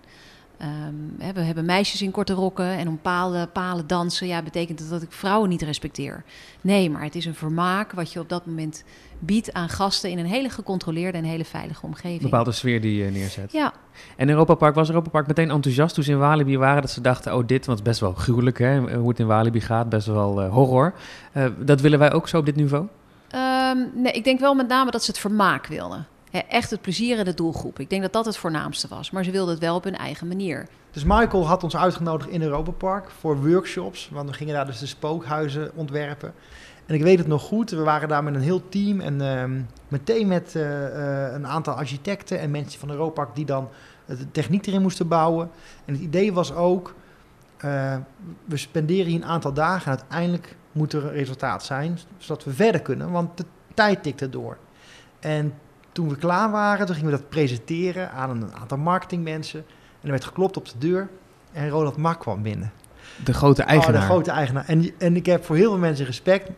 Um, 0.88 1.34
we 1.34 1.42
hebben 1.42 1.66
meisjes 1.66 2.02
in 2.02 2.12
korte 2.12 2.34
rokken 2.34 2.66
en 2.66 2.88
om 2.88 3.00
palen, 3.02 3.52
palen 3.52 3.88
dansen. 3.88 4.28
Ja, 4.28 4.42
betekent 4.42 4.80
dat 4.80 4.90
dat 4.90 5.02
ik 5.02 5.12
vrouwen 5.12 5.50
niet 5.50 5.62
respecteer? 5.62 6.24
Nee, 6.62 6.90
maar 6.90 7.04
het 7.04 7.16
is 7.16 7.26
een 7.26 7.36
vermaak 7.36 7.92
wat 7.92 8.14
je 8.14 8.20
op 8.20 8.30
dat 8.30 8.46
moment 8.46 8.84
biedt 9.20 9.54
aan 9.54 9.70
gasten 9.70 10.10
in 10.10 10.20
een 10.20 10.26
hele 10.26 10.50
gecontroleerde 10.50 11.18
en 11.18 11.24
hele 11.24 11.46
veilige 11.46 11.86
omgeving. 11.86 12.24
Een 12.24 12.30
bepaalde 12.30 12.52
sfeer 12.52 12.82
die 12.82 13.04
je 13.04 13.12
neerzet. 13.12 13.52
Ja. 13.52 13.74
En 14.18 14.30
Europa 14.30 14.56
Park, 14.56 14.76
was 14.76 14.90
Europa 14.90 15.10
Park 15.10 15.28
meteen 15.28 15.50
enthousiast 15.50 15.94
toen 15.94 16.04
ze 16.04 16.12
in 16.12 16.18
Walibi 16.18 16.58
waren? 16.58 16.82
Dat 16.82 16.92
ze 16.92 17.02
dachten, 17.02 17.36
oh 17.36 17.48
dit, 17.48 17.66
was 17.66 17.82
best 17.82 18.00
wel 18.00 18.14
gruwelijk 18.14 18.60
hè, 18.60 18.96
hoe 18.96 19.10
het 19.10 19.20
in 19.20 19.28
Walibi 19.28 19.62
gaat, 19.62 19.90
best 19.90 20.08
wel 20.08 20.44
uh, 20.44 20.54
horror. 20.54 20.94
Uh, 21.34 21.46
dat 21.60 21.82
willen 21.82 22.00
wij 22.00 22.14
ook 22.14 22.28
zo 22.28 22.38
op 22.38 22.46
dit 22.46 22.56
niveau? 22.56 22.88
Um, 23.72 23.92
nee, 23.94 24.12
ik 24.14 24.24
denk 24.24 24.40
wel 24.40 24.54
met 24.54 24.68
name 24.68 24.92
dat 24.92 25.04
ze 25.04 25.12
het 25.12 25.20
vermaak 25.20 25.68
wilden. 25.68 26.08
Echt 26.48 26.70
het 26.70 26.82
plezier 26.82 27.18
in 27.18 27.26
de 27.26 27.34
doelgroep. 27.34 27.80
Ik 27.80 27.90
denk 27.90 28.02
dat 28.02 28.14
dat 28.14 28.26
het 28.26 28.38
voornaamste 28.38 28.88
was. 28.88 29.12
Maar 29.12 29.24
ze 29.24 29.32
wilden 29.32 29.54
het 29.54 29.64
wel 29.64 29.76
op 29.76 29.84
hun 29.84 29.98
eigen 29.98 30.28
manier. 30.28 30.68
Dus 30.92 31.04
Michael 31.04 31.48
had 31.48 31.64
ons 31.64 31.76
uitgenodigd 31.76 32.30
in 32.30 32.42
Europa 32.42 32.72
Park 32.72 33.10
voor 33.10 33.48
workshops. 33.48 34.10
Want 34.12 34.30
we 34.30 34.36
gingen 34.36 34.54
daar 34.54 34.66
dus 34.66 34.80
de 34.80 34.86
spookhuizen 34.86 35.72
ontwerpen. 35.76 36.34
En 36.86 36.96
ik 36.96 37.02
weet 37.02 37.18
het 37.18 37.28
nog 37.28 37.42
goed, 37.42 37.70
we 37.70 37.84
waren 37.84 38.08
daar 38.08 38.24
met 38.24 38.36
een 38.36 38.42
heel 38.42 38.70
team. 38.70 39.00
En 39.00 39.22
uh, 39.22 39.64
meteen 39.88 40.28
met 40.28 40.54
uh, 40.56 40.64
uh, 40.64 41.34
een 41.34 41.48
aantal 41.48 41.74
architecten 41.74 42.40
en 42.40 42.52
mensen 42.52 42.80
van 42.80 42.90
Europa 42.90 43.14
Park 43.24 43.36
die 43.36 43.46
dan 43.46 43.70
de 44.06 44.32
techniek 44.32 44.66
erin 44.66 44.82
moesten 44.82 45.08
bouwen. 45.08 45.50
En 45.86 45.94
het 45.94 46.04
idee 46.04 46.34
was 46.34 46.54
ook, 46.54 46.94
uh, 47.66 47.96
we 48.46 48.58
spenderen 48.58 49.06
hier 49.06 49.22
een 49.22 49.26
aantal 49.26 49.54
dagen 49.54 49.92
en 49.92 49.98
uiteindelijk 49.98 50.56
moet 50.72 50.94
er 50.94 51.06
een 51.06 51.12
resultaat 51.12 51.64
zijn, 51.64 52.00
zodat 52.18 52.44
we 52.44 52.52
verder 52.54 52.82
kunnen, 52.82 53.12
want 53.12 53.38
de 53.38 53.46
tijd 53.74 54.04
tikte 54.04 54.30
door. 54.30 54.58
En 55.20 55.54
toen 55.92 56.10
we 56.10 56.16
klaar 56.16 56.52
waren, 56.52 56.86
toen 56.86 56.96
gingen 56.96 57.12
we 57.12 57.18
dat 57.18 57.30
presenteren 57.30 58.12
aan 58.12 58.30
een 58.30 58.54
aantal 58.54 58.78
marketingmensen. 58.78 59.60
En 60.02 60.06
er 60.08 60.10
werd 60.10 60.26
geklopt 60.26 60.58
op 60.58 60.66
de 60.66 60.78
deur 60.78 61.10
en 61.52 61.70
Ronald 61.70 61.98
Mak 61.98 62.20
kwam 62.20 62.42
binnen. 62.42 62.72
De 63.24 63.34
grote 63.34 63.64
eigenaar. 63.64 63.96
Oh, 63.96 64.02
de 64.02 64.14
grote 64.14 64.32
eigenaar. 64.32 64.66
En, 64.66 64.92
en 64.98 65.16
ik 65.16 65.26
heb 65.26 65.46
voor 65.46 65.56
heel 65.56 65.70
veel 65.70 65.80
mensen 65.80 66.06
respect. 66.06 66.50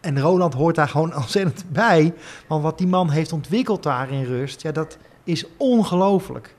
en 0.00 0.20
Roland 0.20 0.54
hoort 0.54 0.74
daar 0.74 0.88
gewoon 0.88 1.16
ontzettend 1.22 1.64
bij. 1.72 2.14
Want 2.46 2.62
wat 2.62 2.78
die 2.78 2.86
man 2.86 3.10
heeft 3.10 3.32
ontwikkeld 3.32 3.82
daar 3.82 4.10
in 4.10 4.24
rust, 4.24 4.62
ja, 4.62 4.72
dat 4.72 4.98
is 5.24 5.44
ongelooflijk. 5.56 6.54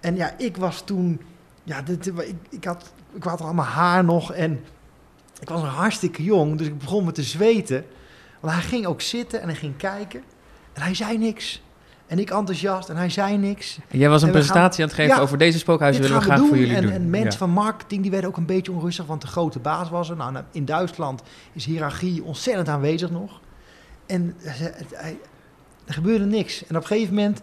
En 0.00 0.16
ja, 0.16 0.34
ik 0.38 0.56
was 0.56 0.82
toen, 0.84 1.20
ja, 1.62 1.82
dit, 1.82 2.06
ik, 2.06 2.34
ik, 2.50 2.64
had, 2.64 2.92
ik 3.14 3.22
had 3.22 3.40
allemaal 3.40 3.64
haar 3.64 4.04
nog 4.04 4.32
en 4.32 4.60
ik 5.40 5.48
was 5.48 5.62
een 5.62 5.68
hartstikke 5.68 6.22
jong, 6.22 6.58
dus 6.58 6.66
ik 6.66 6.78
begon 6.78 7.04
me 7.04 7.12
te 7.12 7.22
zweten. 7.22 7.84
Want 8.40 8.54
hij 8.54 8.62
ging 8.62 8.86
ook 8.86 9.00
zitten 9.00 9.40
en 9.40 9.48
hij 9.48 9.56
ging 9.56 9.76
kijken 9.76 10.22
en 10.72 10.82
hij 10.82 10.94
zei 10.94 11.18
niks. 11.18 11.62
En 12.06 12.18
ik 12.18 12.30
enthousiast 12.30 12.88
en 12.88 12.96
hij 12.96 13.10
zei 13.10 13.36
niks. 13.36 13.78
En 13.88 13.98
jij 13.98 14.08
was 14.08 14.22
een 14.22 14.28
En 14.28 14.34
we 14.34 14.38
presentatie 14.38 14.74
gaan- 14.74 14.82
aan 14.82 14.88
het 14.90 14.98
geven 15.00 15.16
Ja, 15.16 15.22
over 15.22 15.38
deze 15.38 15.58
spookhuizen 15.58 16.02
willen 16.02 16.16
we 16.18 16.22
gaan 16.24 16.32
graag 16.32 16.42
we 16.44 16.48
voor 16.48 16.56
doen. 16.56 16.66
jullie 16.66 16.82
en, 16.82 16.88
doen. 16.92 17.02
En 17.02 17.10
mensen 17.10 17.30
Ja. 17.32 17.36
van 17.38 17.50
marketing 17.50 18.02
die 18.02 18.10
werden 18.10 18.30
ook 18.30 18.36
een 18.36 18.46
beetje 18.46 18.72
onrustig, 18.72 19.06
want 19.06 19.20
de 19.20 19.26
grote 19.26 19.58
baas 19.58 19.88
was 19.90 20.10
er. 20.10 20.16
Nou, 20.16 20.32
nou, 20.32 20.44
in 20.52 20.64
Duitsland 20.64 21.22
is 21.52 21.64
hiërarchie 21.64 22.24
ontzettend 22.24 22.68
aanwezig 22.68 23.10
nog. 23.10 23.40
En 24.06 24.34
hij- 24.42 25.18
er 25.86 25.94
gebeurde 25.94 26.24
niks. 26.24 26.66
En 26.66 26.76
op 26.76 26.82
een 26.82 26.88
gegeven 26.88 27.14
moment 27.14 27.40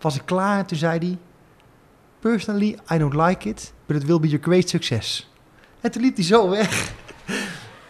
was 0.00 0.14
ik 0.14 0.22
klaar. 0.24 0.66
Toen 0.66 0.78
zei 0.78 0.98
hij: 0.98 1.18
Personally, 2.20 2.78
I 2.92 2.98
don't 2.98 3.14
like 3.14 3.48
it, 3.48 3.72
but 3.86 3.96
it 3.96 4.04
will 4.04 4.20
be 4.20 4.34
a 4.34 4.38
great 4.42 4.68
success. 4.68 5.30
En 5.80 5.90
toen 5.90 6.02
liep 6.02 6.14
hij 6.16 6.24
zo 6.24 6.48
weg. 6.50 6.92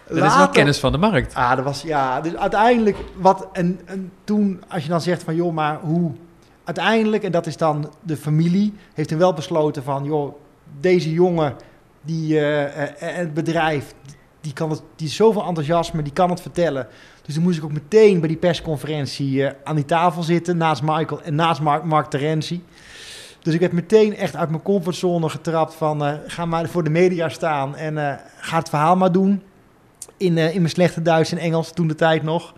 Dat 0.09 0.25
is 0.25 0.37
wel 0.37 0.49
kennis 0.49 0.79
van 0.79 0.93
de 0.93 0.99
markt. 0.99 1.35
Ah, 1.35 1.57
dat 1.57 1.65
was, 1.65 1.83
ja, 1.83 2.21
dus 2.21 2.37
uiteindelijk, 2.37 2.97
wat, 3.17 3.49
en, 3.53 3.81
en 3.85 4.13
toen, 4.25 4.63
als 4.69 4.83
je 4.83 4.89
dan 4.89 5.01
zegt 5.01 5.23
van, 5.23 5.35
joh, 5.35 5.55
maar 5.55 5.79
hoe, 5.81 6.13
uiteindelijk, 6.65 7.23
en 7.23 7.33
dat 7.33 7.47
is 7.47 7.57
dan 7.57 7.93
de 8.03 8.17
familie, 8.17 8.75
heeft 8.95 9.09
toen 9.09 9.19
wel 9.19 9.33
besloten 9.33 9.83
van, 9.83 10.05
joh, 10.05 10.35
deze 10.81 11.13
jongen, 11.13 11.55
die, 12.03 12.39
eh, 12.39 12.83
eh, 12.83 13.17
het 13.17 13.35
bedrijf, 13.35 13.95
die 14.41 14.53
kan 14.53 14.71
het, 14.71 14.83
die 14.97 15.07
is 15.07 15.17
zoveel 15.17 15.45
enthousiasme, 15.45 16.03
die 16.03 16.13
kan 16.13 16.31
het 16.31 16.41
vertellen. 16.41 16.87
Dus 17.23 17.35
toen 17.35 17.43
moest 17.43 17.59
ik 17.59 17.65
ook 17.65 17.73
meteen 17.73 18.19
bij 18.19 18.29
die 18.29 18.37
persconferentie 18.37 19.47
eh, 19.47 19.55
aan 19.65 19.75
die 19.75 19.85
tafel 19.85 20.23
zitten, 20.23 20.57
naast 20.57 20.83
Michael 20.83 21.23
en 21.23 21.35
naast 21.35 21.61
Mark, 21.61 21.85
Mark 21.85 22.07
Terenzi. 22.07 22.65
Dus 23.43 23.55
ik 23.55 23.61
werd 23.61 23.73
meteen 23.73 24.17
echt 24.17 24.37
uit 24.37 24.51
mijn 24.51 24.63
comfortzone 24.63 25.29
getrapt 25.29 25.75
van, 25.75 26.21
ga 26.27 26.45
maar 26.45 26.69
voor 26.69 26.85
de 26.85 26.91
media 26.91 27.29
staan 27.29 27.77
en 27.77 28.21
ga 28.39 28.59
het 28.59 28.69
verhaal 28.69 28.97
maar 28.97 29.13
doen 29.13 29.43
in, 30.17 30.39
eh, 30.39 30.55
in 30.55 30.61
mijn 30.61 30.73
slechte 30.73 31.03
Duits 31.03 31.33
en 31.33 31.39
Engels 31.39 31.73
toen 31.73 31.89
de 31.89 31.95
tijd 31.95 32.23
nog. 32.23 32.55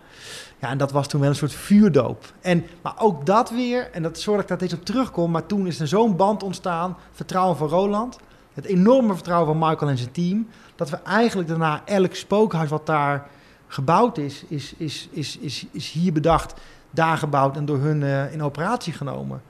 Ja, 0.59 0.69
en 0.69 0.77
dat 0.77 0.91
was 0.91 1.07
toen 1.07 1.21
wel 1.21 1.29
een 1.29 1.35
soort 1.35 1.53
vuurdoop. 1.53 2.33
En, 2.41 2.65
maar 2.81 2.93
ook 2.97 3.25
dat 3.25 3.49
weer, 3.49 3.89
en 3.91 4.03
dat 4.03 4.19
zorg 4.19 4.41
dat 4.41 4.43
ik 4.43 4.47
daar 4.47 4.57
steeds 4.57 4.81
op 4.81 4.85
terugkom, 4.85 5.31
maar 5.31 5.45
toen 5.45 5.67
is 5.67 5.79
er 5.79 5.87
zo'n 5.87 6.15
band 6.15 6.43
ontstaan, 6.43 6.97
vertrouwen 7.11 7.57
van 7.57 7.67
Roland, 7.67 8.17
het 8.53 8.65
enorme 8.65 9.13
vertrouwen 9.13 9.47
van 9.47 9.69
Michael 9.69 9.91
en 9.91 9.97
zijn 9.97 10.11
team, 10.11 10.47
dat 10.75 10.89
we 10.89 10.97
eigenlijk 10.97 11.49
daarna 11.49 11.81
elk 11.85 12.15
spookhuis 12.15 12.69
wat 12.69 12.85
daar 12.85 13.27
gebouwd 13.67 14.17
is, 14.17 14.43
is, 14.47 14.73
is, 14.77 15.09
is, 15.11 15.37
is, 15.37 15.65
is 15.71 15.91
hier 15.91 16.13
bedacht, 16.13 16.53
daar 16.91 17.17
gebouwd 17.17 17.57
en 17.57 17.65
door 17.65 17.79
hun 17.79 18.03
eh, 18.03 18.33
in 18.33 18.43
operatie 18.43 18.93
genomen. 18.93 19.41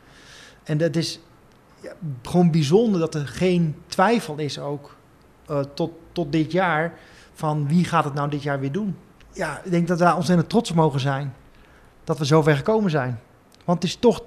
En 0.63 0.77
dat 0.77 0.95
is 0.95 1.19
ja, 1.81 1.91
gewoon 2.23 2.51
bijzonder 2.51 2.99
dat 2.99 3.15
er 3.15 3.27
geen 3.27 3.75
twijfel 3.87 4.37
is 4.37 4.59
ook 4.59 4.95
eh, 5.45 5.59
tot, 5.73 5.91
tot 6.11 6.31
dit 6.31 6.51
jaar 6.51 6.93
van 7.39 7.67
wie 7.67 7.85
gaat 7.85 8.03
het 8.03 8.13
nou 8.13 8.29
dit 8.29 8.43
jaar 8.43 8.59
weer 8.59 8.71
doen. 8.71 8.95
Ja, 9.33 9.61
ik 9.63 9.71
denk 9.71 9.87
dat 9.87 9.97
we 9.97 10.03
daar 10.03 10.15
ontzettend 10.15 10.49
trots 10.49 10.69
op 10.69 10.75
mogen 10.75 10.99
zijn. 10.99 11.33
Dat 12.03 12.17
we 12.17 12.25
zo 12.25 12.41
ver 12.41 12.55
gekomen 12.55 12.91
zijn. 12.91 13.19
Want 13.65 13.81
het 13.81 13.91
is 13.91 13.97
toch 13.97 14.21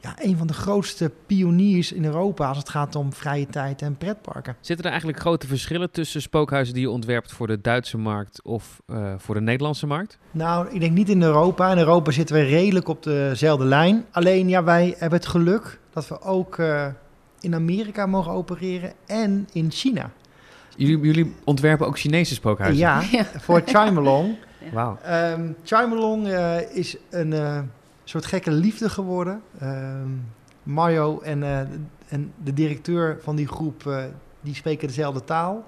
ja, 0.00 0.14
een 0.16 0.36
van 0.36 0.46
de 0.46 0.52
grootste 0.52 1.10
pioniers 1.26 1.92
in 1.92 2.04
Europa 2.04 2.48
als 2.48 2.58
het 2.58 2.68
gaat 2.68 2.96
om 2.96 3.12
vrije 3.12 3.46
tijd 3.46 3.82
en 3.82 3.96
pretparken. 3.96 4.56
Zitten 4.60 4.84
er 4.84 4.90
eigenlijk 4.90 5.20
grote 5.20 5.46
verschillen 5.46 5.90
tussen 5.90 6.22
spookhuizen 6.22 6.74
die 6.74 6.82
je 6.82 6.90
ontwerpt 6.90 7.32
voor 7.32 7.46
de 7.46 7.60
Duitse 7.60 7.98
markt 7.98 8.42
of 8.42 8.82
eh, 8.86 9.14
voor 9.16 9.34
de 9.34 9.40
Nederlandse 9.40 9.86
markt? 9.86 10.18
Nou, 10.30 10.68
ik 10.70 10.80
denk 10.80 10.92
niet 10.92 11.08
in 11.08 11.22
Europa. 11.22 11.70
In 11.70 11.78
Europa 11.78 12.10
zitten 12.10 12.36
we 12.36 12.42
redelijk 12.42 12.88
op 12.88 13.02
dezelfde 13.02 13.64
lijn. 13.64 14.04
Alleen 14.10 14.48
ja, 14.48 14.64
wij 14.64 14.94
hebben 14.98 15.18
het 15.18 15.28
geluk 15.28 15.80
dat 15.92 16.08
we 16.08 16.20
ook 16.20 16.58
eh, 16.58 16.86
in 17.40 17.54
Amerika 17.54 18.06
mogen 18.06 18.32
opereren 18.32 18.92
en 19.06 19.48
in 19.52 19.70
China. 19.70 20.10
Jullie, 20.76 21.00
jullie 21.00 21.34
ontwerpen 21.44 21.86
ook 21.86 21.98
Chinese 21.98 22.34
spookhuizen? 22.34 22.78
Ja, 22.78 23.02
voor 23.44 23.62
Chimelong. 23.64 24.36
Wauw. 24.72 24.98
Ehm 25.02 25.52
Chimelong 25.64 26.28
eh, 26.28 26.76
is 26.76 26.96
een 27.10 27.32
eh, 27.32 27.60
soort 28.04 28.26
gekke 28.26 28.50
liefde 28.50 28.88
geworden. 28.88 29.42
Ehm, 29.58 30.08
Mario 30.62 31.20
en, 31.20 31.42
eh, 31.42 31.58
en 32.08 32.32
de 32.44 32.52
directeur 32.52 33.18
van 33.22 33.36
die 33.36 33.48
groep, 33.48 34.10
die 34.40 34.54
spreken 34.54 34.88
dezelfde 34.88 35.24
taal. 35.24 35.64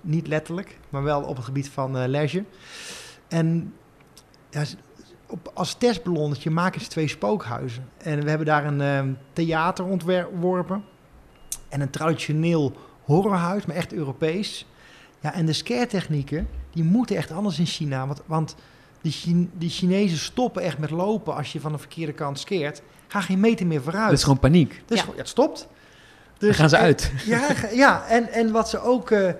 Niet 0.00 0.26
letterlijk, 0.26 0.78
maar 0.88 1.02
wel 1.02 1.22
op 1.22 1.36
het 1.36 1.44
gebied 1.44 1.68
van 1.68 2.06
leisure. 2.06 2.44
En 3.28 3.74
ja, 4.50 4.64
op, 5.26 5.50
als 5.54 5.74
testballonnetje 5.74 6.50
maken 6.50 6.80
ze 6.80 6.88
twee 6.88 7.08
spookhuizen. 7.08 7.88
En 7.96 8.22
we 8.22 8.28
hebben 8.28 8.46
daar 8.46 8.66
een 8.66 8.80
ehm, 8.80 9.12
theater 9.32 9.84
ontworpen. 9.84 10.84
En 11.68 11.80
een 11.80 11.90
traditioneel 11.90 12.72
horrorhuis, 13.08 13.66
maar 13.66 13.76
echt 13.76 13.92
Europees. 13.92 14.66
Ja, 15.20 15.34
en 15.34 15.46
de 15.46 15.52
scare-technieken, 15.52 16.48
die 16.72 16.84
moeten 16.84 17.16
echt 17.16 17.30
anders 17.30 17.58
in 17.58 17.66
China. 17.66 18.06
Want, 18.06 18.22
want 18.26 18.54
die, 19.00 19.48
die 19.52 19.70
Chinezen 19.70 20.18
stoppen 20.18 20.62
echt 20.62 20.78
met 20.78 20.90
lopen 20.90 21.34
als 21.34 21.52
je 21.52 21.60
van 21.60 21.72
de 21.72 21.78
verkeerde 21.78 22.12
kant 22.12 22.38
skeert. 22.38 22.82
Ga 23.06 23.20
geen 23.20 23.40
meter 23.40 23.66
meer 23.66 23.82
vooruit. 23.82 24.08
Dat 24.08 24.16
is 24.18 24.22
gewoon 24.22 24.38
paniek. 24.38 24.82
Dus 24.86 25.00
Ja. 25.00 25.06
het 25.16 25.28
stopt. 25.28 25.68
Dan 26.38 26.54
gaan 26.54 26.68
ze 26.68 26.76
uit. 26.76 27.12
Ja, 27.26 27.46
ja 27.72 28.06
en, 28.06 28.28
en 28.32 28.50
wat 28.52 28.68
ze 28.68 28.80
ook... 28.80 29.10
eh, 29.10 29.28
eh, 29.28 29.34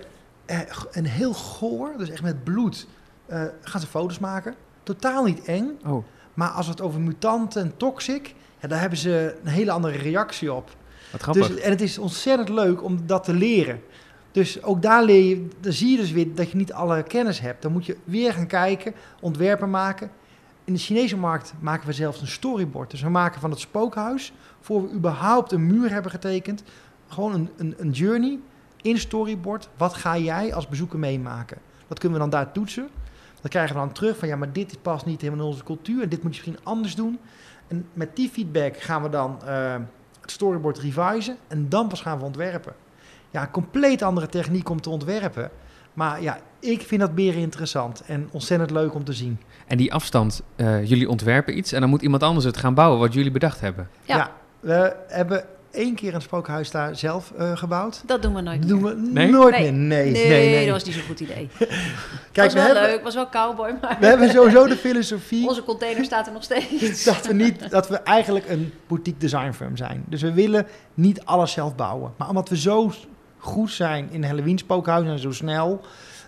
g- 0.71 0.87
een 0.91 1.07
heel 1.07 1.35
goor, 1.35 1.93
dus 1.99 2.11
echt 2.11 2.23
met 2.23 2.45
bloed, 2.45 2.87
eh, 3.27 3.43
gaan 3.63 3.81
ze 3.81 3.87
foto's 3.87 4.19
maken. 4.19 4.55
Totaal 4.83 5.25
niet 5.25 5.45
eng. 5.45 5.79
Oh, 5.87 6.05
Maar 6.35 6.49
als 6.49 6.67
het 6.67 6.81
over 6.81 7.01
mutanten 7.01 7.63
en 7.63 7.77
toxic... 7.77 8.35
Ja, 8.61 8.69
daar 8.69 8.81
hebben 8.81 8.99
ze 8.99 9.39
een 9.45 9.51
hele 9.51 9.71
andere 9.71 9.97
reactie 9.99 10.53
op. 10.53 10.77
Dus, 11.33 11.55
en 11.55 11.71
het 11.71 11.81
is 11.81 11.99
ontzettend 11.99 12.49
leuk 12.49 12.83
om 12.83 13.07
dat 13.07 13.25
te 13.25 13.35
leren. 13.35 13.81
Dus 14.31 14.63
ook 14.63 14.83
daar 14.83 15.05
leer 15.05 15.25
je, 15.25 15.49
dan 15.61 15.73
zie 15.73 15.91
je 15.91 15.97
dus 15.97 16.11
weer 16.11 16.35
dat 16.35 16.51
je 16.51 16.57
niet 16.57 16.73
alle 16.73 17.03
kennis 17.03 17.41
hebt. 17.41 17.63
Dan 17.63 17.73
moet 17.73 17.87
je 17.87 17.97
weer 18.05 18.33
gaan 18.33 18.47
kijken, 18.47 18.95
ontwerpen 19.21 19.71
maken. 19.71 20.11
In 20.65 20.73
de 20.73 20.79
Chinese 20.81 21.17
markt 21.17 21.55
maken 21.61 21.87
we 21.87 21.93
zelfs 21.93 22.21
een 22.21 22.27
storyboard. 22.27 22.91
Dus 22.91 23.03
we 23.03 23.09
maken 23.09 23.41
van 23.41 23.51
het 23.51 23.61
spookhuis, 23.61 24.33
voor 24.61 24.83
we 24.83 24.95
überhaupt 24.95 25.53
een 25.53 25.67
muur 25.67 25.91
hebben 25.91 26.11
getekend, 26.11 26.63
gewoon 27.09 27.35
een, 27.35 27.51
een, 27.57 27.75
een 27.79 27.91
journey 27.91 28.39
in 28.83 28.99
storyboard. 28.99 29.69
Wat 29.77 29.95
ga 29.95 30.19
jij 30.19 30.55
als 30.55 30.69
bezoeker 30.69 30.99
meemaken? 30.99 31.59
Dat 31.89 31.99
kunnen 31.99 32.19
we 32.19 32.25
dan 32.31 32.41
daar 32.41 32.53
toetsen. 32.53 32.89
Dan 33.41 33.51
krijgen 33.51 33.75
we 33.75 33.81
dan 33.81 33.93
terug 33.93 34.19
van 34.19 34.29
ja, 34.29 34.37
maar 34.37 34.53
dit 34.53 34.83
past 34.83 35.07
niet 35.07 35.21
helemaal 35.21 35.45
in 35.45 35.51
onze 35.51 35.65
cultuur 35.65 36.03
en 36.03 36.09
dit 36.09 36.23
moet 36.23 36.37
je 36.37 36.43
misschien 36.43 36.65
anders 36.65 36.95
doen. 36.95 37.19
En 37.69 37.87
met 37.93 38.17
die 38.17 38.29
feedback 38.29 38.77
gaan 38.77 39.03
we 39.03 39.09
dan 39.09 39.39
eh, 39.45 39.75
het 40.29 40.37
storyboard 40.37 40.79
revisen 40.79 41.37
en 41.47 41.69
dan 41.69 41.89
pas 41.89 42.01
gaan 42.01 42.19
we 42.19 42.25
ontwerpen. 42.25 42.73
Ja, 43.31 43.43
een 43.43 43.51
compleet 43.51 44.03
andere 44.03 44.29
techniek 44.29 44.69
om 44.69 44.81
te 44.81 44.91
ontwerpen. 44.91 45.51
Maar 45.93 46.23
ja, 46.23 46.39
ik 46.61 46.83
vind 46.83 47.01
dat 47.01 47.15
beren 47.15 47.41
interessant 47.41 48.03
en 48.07 48.29
ontzettend 48.33 48.71
leuk 48.71 48.95
om 48.95 49.05
te 49.05 49.13
zien. 49.13 49.41
En 49.67 49.77
die 49.77 49.93
afstand, 49.93 50.43
eh, 50.57 50.85
jullie 50.85 51.09
ontwerpen 51.09 51.57
iets 51.57 51.73
en 51.73 51.81
dan 51.81 51.91
moet 51.91 52.03
iemand 52.03 52.23
anders 52.23 52.45
het 52.45 52.57
gaan 52.57 52.75
bouwen 52.75 52.99
wat 52.99 53.13
jullie 53.13 53.31
bedacht 53.31 53.61
hebben. 53.61 53.89
Ja. 54.03 54.31
we 54.61 54.97
hebben 55.09 55.45
één 55.79 55.95
keer 55.95 56.15
een 56.15 56.21
spookhuis 56.23 56.71
daar 56.71 56.97
zelf 56.97 57.33
eh, 57.37 57.57
gebouwd. 57.57 58.03
Dat 58.07 58.23
doen 58.23 58.35
we 58.35 58.41
nooit 58.41 58.61
Dat 58.61 58.69
doen 58.69 58.83
meer. 58.83 58.95
we 58.97 59.11
Nee? 59.11 59.31
nooit 59.31 59.59
Nee. 59.59 59.73
meer. 59.73 59.73
Nee, 59.73 60.11
Nee, 60.11 60.29
nee, 60.29 60.49
nee. 60.51 60.65
dat 60.65 60.75
was 60.75 60.85
niet 60.85 60.95
zo'n 60.95 61.03
goed 61.03 61.21
idee. 61.21 61.49
Kijk, 61.59 61.71
was 62.35 62.53
we 62.53 62.59
wel 62.59 62.63
hebben, 62.75 62.83
leuk, 62.91 63.03
was 63.03 63.15
wel 63.15 63.29
cowboy, 63.29 63.75
maar 63.81 63.97
we 64.01 64.07
hebben 64.07 64.31
sowieso 64.31 64.67
de 64.67 64.77
filosofie 64.77 65.49
onze 65.49 65.63
container 65.63 66.05
staat 66.05 66.27
er 66.27 66.33
nog 66.33 66.43
steeds. 66.43 67.05
dat 67.15 67.27
we, 67.27 67.33
niet, 67.33 67.71
dat 67.71 67.89
we 67.89 67.97
eigenlijk 67.97 68.49
een 68.49 68.73
boutique 68.87 69.21
design 69.21 69.53
firm 69.53 69.77
zijn. 69.77 70.05
Dus 70.07 70.23
we 70.23 70.33
willen 70.33 70.67
niet 70.95 71.25
alles 71.25 71.53
zelf 71.53 71.75
bouwen. 71.75 72.13
Maar 72.17 72.29
omdat 72.29 72.49
we 72.49 72.57
zo 72.57 72.93
goed 73.39 73.71
zijn 73.71 74.09
in 74.11 74.25
Halloween 74.25 74.59
spookhuizen 74.59 75.13
en 75.13 75.19
zo 75.19 75.33
snel... 75.33 75.81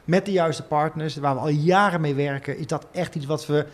met 0.05 0.24
de 0.24 0.32
juiste 0.32 0.62
partners, 0.62 1.16
waar 1.16 1.34
we 1.34 1.40
al 1.40 1.48
jaren 1.48 2.01
mee 2.01 2.14
werken... 2.14 2.59
is 2.59 2.66
dat 2.66 2.86
echt 2.92 3.14
iets 3.14 3.26
wat 3.26 3.46
we 3.46 3.66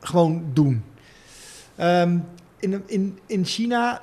gewoon 0.00 0.44
doen. 0.52 0.84
Ehm, 1.76 2.18
in, 2.58 2.82
in, 2.86 3.18
in 3.26 3.44
China 3.44 4.02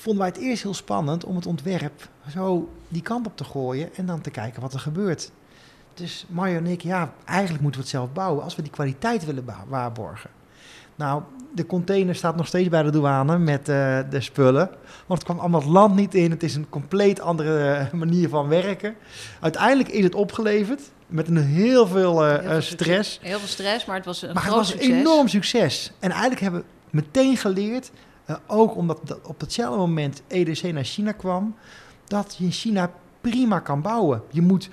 vonden 0.00 0.22
wij 0.22 0.30
het 0.30 0.40
eerst 0.40 0.62
heel 0.62 0.74
spannend 0.74 1.24
om 1.24 1.36
het 1.36 1.46
ontwerp 1.46 2.08
zo 2.32 2.68
die 2.88 3.02
kant 3.02 3.26
op 3.26 3.36
te 3.36 3.44
gooien... 3.44 3.94
en 3.94 4.06
dan 4.06 4.20
te 4.20 4.30
kijken 4.30 4.62
wat 4.62 4.74
er 4.74 4.80
gebeurt. 4.80 5.30
Dus 5.94 6.26
Mario 6.28 6.56
en 6.56 6.66
ik, 6.66 6.80
ja, 6.80 7.12
eigenlijk 7.24 7.62
moeten 7.62 7.80
we 7.80 7.86
het 7.86 7.96
zelf 7.96 8.12
bouwen... 8.12 8.44
als 8.44 8.56
we 8.56 8.62
die 8.62 8.70
kwaliteit 8.70 9.24
willen 9.24 9.44
waarborgen. 9.68 10.30
Nou, 10.94 11.22
de 11.54 11.66
container 11.66 12.14
staat 12.14 12.36
nog 12.36 12.46
steeds 12.46 12.68
bij 12.68 12.82
de 12.82 12.90
douane 12.90 13.38
met 13.38 13.68
eh, 13.68 13.98
de 14.10 14.20
spullen. 14.20 14.68
Want 15.06 15.18
het 15.18 15.24
kwam 15.24 15.38
allemaal 15.38 15.60
het 15.60 15.68
land 15.68 15.94
niet 15.94 16.14
in. 16.14 16.30
Het 16.30 16.42
is 16.42 16.54
een 16.54 16.68
compleet 16.68 17.20
andere 17.20 17.72
eh, 17.72 17.92
manier 17.92 18.28
van 18.28 18.48
werken. 18.48 18.94
Uiteindelijk 19.40 19.88
is 19.88 20.04
het 20.04 20.14
opgeleverd 20.14 20.80
met 21.06 21.28
een 21.28 21.36
heel 21.36 21.86
veel 21.86 22.26
eh, 22.26 22.38
Heel 22.38 22.50
veel 22.50 22.60
stress. 22.60 23.18
Heel 23.22 23.38
veel 23.38 23.48
stress, 23.48 23.84
maar 23.84 23.96
het 23.96 24.04
was 24.04 24.22
een 24.22 24.32
Maar 24.32 24.42
het 24.42 24.52
groot 24.52 24.72
was 24.72 24.74
een 24.74 24.94
enorm 24.94 25.28
succes. 25.28 25.92
En 25.98 26.10
eigenlijk 26.10 26.40
hebben 26.40 26.60
we 26.60 26.66
meteen 26.90 27.36
geleerd, 27.36 27.90
eh, 28.24 28.36
ook 28.46 28.76
omdat 28.76 29.00
dat 29.04 29.18
op 29.22 29.40
hetzelfde 29.40 29.78
moment 29.78 30.22
EDC 30.26 30.62
naar 30.62 30.84
China 30.84 31.12
kwam, 31.12 31.54
dat 32.06 32.34
je 32.38 32.44
in 32.44 32.52
China 32.52 32.90
prima 33.20 33.58
kan 33.58 33.82
bouwen. 33.82 34.22
Je 34.30 34.42
moet 34.42 34.70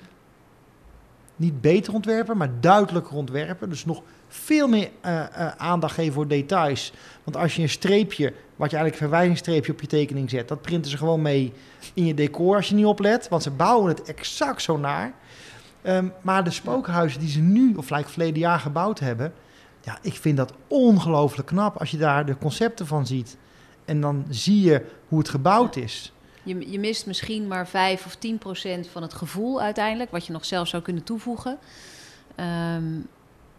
niet 1.36 1.60
beter 1.60 1.94
ontwerpen, 1.94 2.36
maar 2.36 2.50
duidelijker 2.60 3.16
ontwerpen. 3.16 3.68
Dus 3.68 3.84
nog 3.84 4.02
veel 4.28 4.68
meer 4.68 4.90
uh, 5.04 5.12
uh, 5.12 5.48
aandacht 5.56 5.94
geven 5.94 6.12
voor 6.12 6.28
details. 6.28 6.92
Want 7.24 7.36
als 7.36 7.56
je 7.56 7.62
een 7.62 7.68
streepje, 7.68 8.32
wat 8.56 8.70
je 8.70 8.76
eigenlijk 8.76 8.92
een 8.92 9.08
verwijzingsstreepje 9.08 9.72
op 9.72 9.80
je 9.80 9.86
tekening 9.86 10.30
zet, 10.30 10.48
dat 10.48 10.62
printen 10.62 10.90
ze 10.90 10.96
gewoon 10.96 11.22
mee 11.22 11.52
in 11.94 12.06
je 12.06 12.14
decor 12.14 12.56
als 12.56 12.68
je 12.68 12.74
niet 12.74 12.84
oplet. 12.84 13.28
Want 13.28 13.42
ze 13.42 13.50
bouwen 13.50 13.88
het 13.88 14.02
exact 14.02 14.62
zo 14.62 14.76
naar. 14.76 15.12
Um, 15.82 16.12
maar 16.20 16.44
de 16.44 16.50
spookhuizen 16.50 17.20
die 17.20 17.28
ze 17.28 17.40
nu, 17.40 17.74
of 17.74 17.86
gelijk 17.86 18.08
verleden 18.08 18.38
jaar 18.38 18.60
gebouwd 18.60 18.98
hebben, 18.98 19.32
ja, 19.88 19.98
ik 20.02 20.14
vind 20.14 20.36
dat 20.36 20.52
ongelooflijk 20.66 21.48
knap 21.48 21.76
als 21.76 21.90
je 21.90 21.96
daar 21.96 22.26
de 22.26 22.38
concepten 22.38 22.86
van 22.86 23.06
ziet. 23.06 23.36
En 23.84 24.00
dan 24.00 24.24
zie 24.28 24.60
je 24.60 24.84
hoe 25.08 25.18
het 25.18 25.28
gebouwd 25.28 25.76
is. 25.76 26.12
Je, 26.42 26.70
je 26.70 26.78
mist 26.78 27.06
misschien 27.06 27.46
maar 27.46 27.68
5 27.68 28.06
of 28.06 28.16
10 28.16 28.38
procent 28.38 28.88
van 28.88 29.02
het 29.02 29.14
gevoel 29.14 29.60
uiteindelijk, 29.60 30.10
wat 30.10 30.26
je 30.26 30.32
nog 30.32 30.44
zelf 30.44 30.68
zou 30.68 30.82
kunnen 30.82 31.02
toevoegen. 31.02 31.58
Um, 32.76 33.06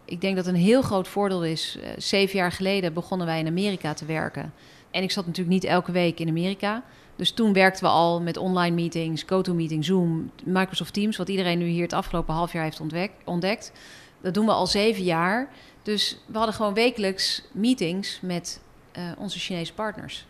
ik 0.05 0.21
denk 0.21 0.35
dat 0.35 0.45
een 0.45 0.55
heel 0.55 0.81
groot 0.81 1.07
voordeel 1.07 1.45
is. 1.45 1.77
Uh, 1.77 1.89
zeven 1.97 2.37
jaar 2.37 2.51
geleden 2.51 2.93
begonnen 2.93 3.27
wij 3.27 3.39
in 3.39 3.47
Amerika 3.47 3.93
te 3.93 4.05
werken. 4.05 4.53
En 4.91 5.03
ik 5.03 5.11
zat 5.11 5.25
natuurlijk 5.25 5.55
niet 5.55 5.63
elke 5.71 5.91
week 5.91 6.19
in 6.19 6.27
Amerika. 6.27 6.83
Dus 7.15 7.31
toen 7.31 7.53
werkten 7.53 7.83
we 7.83 7.89
al 7.89 8.21
met 8.21 8.37
online 8.37 8.75
meetings, 8.75 9.23
GoToMeeting, 9.27 9.85
Zoom, 9.85 10.31
Microsoft 10.43 10.93
Teams, 10.93 11.17
wat 11.17 11.29
iedereen 11.29 11.57
nu 11.57 11.65
hier 11.65 11.83
het 11.83 11.93
afgelopen 11.93 12.33
half 12.33 12.53
jaar 12.53 12.63
heeft 12.63 12.81
ontdekt. 13.25 13.71
Dat 14.21 14.33
doen 14.33 14.45
we 14.45 14.51
al 14.51 14.67
zeven 14.67 15.03
jaar. 15.03 15.49
Dus 15.89 16.17
we 16.25 16.37
hadden 16.37 16.55
gewoon 16.55 16.73
wekelijks 16.73 17.43
meetings 17.51 18.19
met 18.21 18.61
uh, 18.97 19.03
onze 19.17 19.39
Chinese 19.39 19.73
partners. 19.73 20.25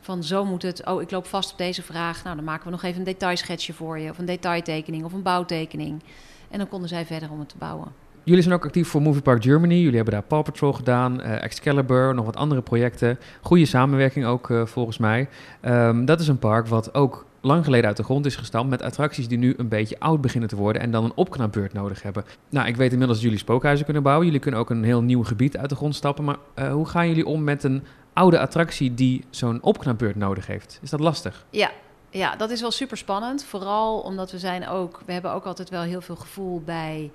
Van 0.00 0.22
zo 0.22 0.44
moet 0.44 0.62
het, 0.62 0.86
oh 0.86 1.02
ik 1.02 1.10
loop 1.10 1.26
vast 1.26 1.52
op 1.52 1.58
deze 1.58 1.82
vraag. 1.82 2.24
Nou, 2.24 2.36
dan 2.36 2.44
maken 2.44 2.64
we 2.64 2.70
nog 2.70 2.82
even 2.82 2.98
een 2.98 3.04
detailschetsje 3.04 3.72
voor 3.72 3.98
je, 3.98 4.10
of 4.10 4.18
een 4.18 4.24
detailtekening 4.24 5.04
of 5.04 5.12
een 5.12 5.22
bouwtekening. 5.22 6.02
En 6.50 6.58
dan 6.58 6.68
konden 6.68 6.88
zij 6.88 7.06
verder 7.06 7.30
om 7.30 7.38
het 7.38 7.48
te 7.48 7.56
bouwen. 7.58 7.88
Jullie 8.22 8.42
zijn 8.42 8.54
ook 8.54 8.64
actief 8.64 8.88
voor 8.88 9.02
Movie 9.02 9.22
Park 9.22 9.42
Germany. 9.42 9.74
Jullie 9.74 9.96
hebben 9.96 10.14
daar 10.14 10.22
Paw 10.22 10.44
Patrol 10.44 10.72
gedaan, 10.72 11.20
uh, 11.20 11.42
Excalibur, 11.42 12.14
nog 12.14 12.24
wat 12.24 12.36
andere 12.36 12.62
projecten. 12.62 13.18
Goede 13.40 13.66
samenwerking 13.66 14.24
ook 14.24 14.48
uh, 14.48 14.66
volgens 14.66 14.98
mij. 14.98 15.28
Um, 15.62 16.04
dat 16.04 16.20
is 16.20 16.28
een 16.28 16.38
park 16.38 16.66
wat 16.66 16.94
ook 16.94 17.26
lang 17.44 17.64
geleden 17.64 17.86
uit 17.86 17.96
de 17.96 18.02
grond 18.02 18.26
is 18.26 18.36
gestampt 18.36 18.70
met 18.70 18.82
attracties 18.82 19.28
die 19.28 19.38
nu 19.38 19.54
een 19.56 19.68
beetje 19.68 20.00
oud 20.00 20.20
beginnen 20.20 20.48
te 20.48 20.56
worden 20.56 20.82
en 20.82 20.90
dan 20.90 21.04
een 21.04 21.12
opknapbeurt 21.14 21.72
nodig 21.72 22.02
hebben. 22.02 22.24
Nou, 22.48 22.66
ik 22.66 22.76
weet 22.76 22.90
inmiddels 22.90 23.18
dat 23.18 23.26
jullie 23.26 23.42
spookhuizen 23.42 23.84
kunnen 23.84 24.02
bouwen. 24.02 24.26
Jullie 24.26 24.40
kunnen 24.40 24.60
ook 24.60 24.70
een 24.70 24.84
heel 24.84 25.02
nieuw 25.02 25.24
gebied 25.24 25.56
uit 25.56 25.68
de 25.68 25.76
grond 25.76 25.94
stappen. 25.94 26.24
Maar 26.24 26.36
uh, 26.58 26.72
hoe 26.72 26.88
gaan 26.88 27.08
jullie 27.08 27.26
om 27.26 27.44
met 27.44 27.64
een 27.64 27.82
oude 28.12 28.38
attractie 28.38 28.94
die 28.94 29.24
zo'n 29.30 29.62
opknapbeurt 29.62 30.16
nodig 30.16 30.46
heeft? 30.46 30.78
Is 30.82 30.90
dat 30.90 31.00
lastig? 31.00 31.44
Ja, 31.50 31.70
ja, 32.10 32.36
dat 32.36 32.50
is 32.50 32.60
wel 32.60 32.70
super 32.70 32.96
spannend. 32.96 33.44
Vooral 33.44 34.00
omdat 34.00 34.30
we 34.30 34.38
zijn 34.38 34.68
ook, 34.68 35.02
we 35.06 35.12
hebben 35.12 35.32
ook 35.32 35.44
altijd 35.44 35.70
wel 35.70 35.82
heel 35.82 36.00
veel 36.00 36.16
gevoel 36.16 36.62
bij 36.64 37.10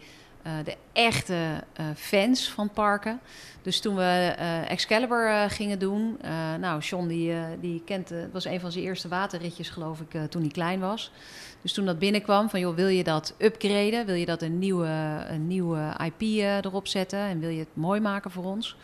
uh, 0.47 0.53
de 0.63 0.75
echte 0.93 1.63
uh, 1.79 1.85
fans 1.95 2.49
van 2.49 2.69
parken. 2.69 3.19
Dus 3.61 3.79
toen 3.79 3.95
we 3.95 4.35
uh, 4.39 4.71
Excalibur 4.71 5.49
gingen 5.49 5.79
doen, 5.79 6.19
nou, 6.59 6.81
Sean 6.81 7.07
die, 7.07 7.33
die 7.59 7.81
kent, 7.85 8.11
was 8.31 8.45
een 8.45 8.59
van 8.59 8.71
zijn 8.71 8.83
eerste 8.83 9.07
waterritjes, 9.07 9.69
geloof 9.69 9.99
ik, 9.99 10.29
toen 10.29 10.41
hij 10.41 10.51
klein 10.51 10.79
was. 10.79 11.11
Dus 11.61 11.73
toen 11.73 11.85
dat 11.85 11.99
binnenkwam, 11.99 12.49
van 12.49 12.59
joh, 12.59 12.75
wil 12.75 12.87
je 12.87 13.03
dat 13.03 13.35
upgraden? 13.37 14.05
Wil 14.05 14.15
je 14.15 14.25
dat 14.25 14.41
een 14.41 14.59
nieuwe, 14.59 15.25
een 15.29 15.47
nieuwe 15.47 15.95
IP 16.05 16.21
erop 16.65 16.87
zetten? 16.87 17.19
En 17.19 17.39
wil 17.39 17.49
je 17.49 17.59
het 17.59 17.75
mooi 17.75 17.99
maken 17.99 18.31
voor 18.31 18.45
ons? 18.45 18.75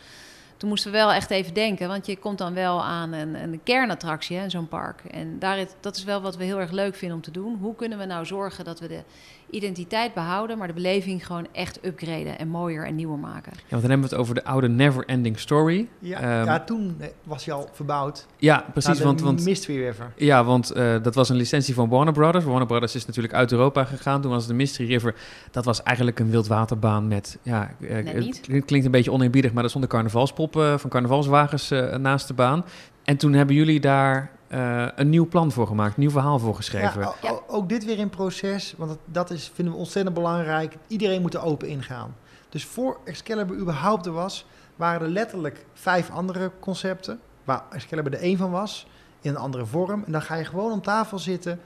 Toen 0.66 0.74
moesten 0.74 0.92
we 0.92 0.98
wel 0.98 1.14
echt 1.14 1.30
even 1.30 1.54
denken, 1.54 1.88
want 1.88 2.06
je 2.06 2.18
komt 2.18 2.38
dan 2.38 2.54
wel 2.54 2.84
aan 2.84 3.14
een, 3.14 3.36
een 3.36 3.60
kernattractie 3.64 4.38
in 4.38 4.50
zo'n 4.50 4.68
park. 4.68 5.02
En 5.12 5.40
daar, 5.40 5.66
dat 5.80 5.96
is 5.96 6.04
wel 6.04 6.22
wat 6.22 6.38
we 6.38 6.44
heel 6.44 6.60
erg 6.60 6.72
leuk 6.72 6.96
vinden 6.96 7.18
om 7.18 7.24
te 7.24 7.32
doen. 7.32 7.58
Hoe 7.62 7.76
kunnen 7.76 7.98
we 7.98 8.06
nou 8.06 8.26
zorgen 8.26 8.66
dat 8.66 8.80
we 8.80 8.88
de 8.88 9.04
identiteit 9.50 10.14
behouden, 10.14 10.58
maar 10.58 10.68
de 10.68 10.74
beleving 10.74 11.26
gewoon 11.26 11.48
echt 11.52 11.86
upgraden 11.86 12.40
en 12.40 12.48
mooier 12.48 12.86
en 12.86 12.96
nieuwer 12.96 13.18
maken. 13.18 13.52
Ja, 13.56 13.62
want 13.70 13.82
dan 13.82 13.90
hebben 13.92 14.10
we 14.10 14.16
het 14.16 14.24
over 14.24 14.36
de 14.36 14.44
oude 14.44 14.70
Never 14.70 15.06
Ending 15.06 15.40
Story. 15.40 15.88
Ja, 16.00 16.40
um, 16.40 16.46
ja 16.46 16.60
toen 16.60 16.96
eh, 17.00 17.08
was 17.24 17.46
hij 17.46 17.54
al 17.54 17.70
verbouwd. 17.72 18.26
Ja, 18.38 18.66
precies. 18.72 19.00
want, 19.00 19.22
want 19.22 19.44
Mystery 19.44 19.86
River. 19.86 20.12
Ja, 20.16 20.44
want 20.44 20.76
uh, 20.76 20.96
dat 21.02 21.16
was 21.16 21.30
een 21.30 21.36
licentie 21.36 21.74
van 21.74 21.90
Warner 21.90 22.14
Brothers. 22.14 22.46
Warner 22.46 22.68
Brothers 22.68 22.96
is 22.96 23.06
natuurlijk 23.06 23.34
uit 23.34 23.52
Europa 23.52 23.84
gegaan. 23.84 24.22
Toen 24.22 24.32
was 24.32 24.48
de 24.48 24.54
Mystery 24.54 24.90
River. 24.90 25.16
Dat 25.52 25.66
was 25.66 25.84
eigenlijk 25.84 26.20
een 26.20 26.30
wildwaterbaan 26.30 27.08
met. 27.08 27.38
Ja, 27.42 27.72
uh, 27.80 27.96
het 27.96 28.66
klinkt 28.66 28.86
een 28.86 28.92
beetje 28.92 29.12
oneerbiedig, 29.12 29.54
maar 29.54 29.64
er 29.64 29.70
stonden 29.70 29.90
carnavalspoppen 29.90 30.55
van 30.56 30.90
carnavalswagens 30.90 31.70
naast 31.98 32.28
de 32.28 32.34
baan. 32.34 32.66
En 33.04 33.18
toen 33.18 33.34
hebben 33.34 33.56
jullie 33.56 33.80
daar 33.80 34.32
uh, 34.50 34.88
een 34.96 35.10
nieuw 35.10 35.28
plan 35.28 35.52
voor 35.52 35.68
gemaakt, 35.68 35.96
een 35.96 36.02
nieuw 36.02 36.10
verhaal 36.12 36.40
voor 36.40 36.56
geschreven. 36.56 37.02
Ja, 37.02 37.14
ja. 37.22 37.40
Ook 37.48 37.70
dit 37.70 37.86
weer 37.86 37.98
in 37.98 38.10
proces, 38.10 38.74
want 38.78 38.98
dat 39.06 39.30
is, 39.30 39.52
vinden 39.54 39.74
we 39.74 39.80
ontzettend 39.80 40.16
belangrijk. 40.16 40.76
Iedereen 40.88 41.22
moet 41.22 41.34
er 41.34 41.44
open 41.44 41.68
ingaan. 41.68 42.16
Dus 42.50 42.66
voor 42.66 42.98
Excalibur 43.04 43.58
überhaupt 43.58 44.06
er 44.06 44.12
was, 44.12 44.46
waren 44.76 45.02
er 45.02 45.14
letterlijk 45.14 45.66
vijf 45.74 46.10
andere 46.10 46.52
concepten, 46.60 47.20
waar 47.44 47.64
Excalibur 47.72 48.14
er 48.14 48.20
één 48.20 48.38
van 48.38 48.52
was, 48.52 48.88
in 49.22 49.30
een 49.30 49.38
andere 49.38 49.66
vorm. 49.66 50.04
En 50.06 50.12
dan 50.12 50.22
ga 50.22 50.36
je 50.36 50.46
gewoon 50.46 50.72
om 50.72 50.82
tafel 50.82 51.20
zitten 51.20 51.60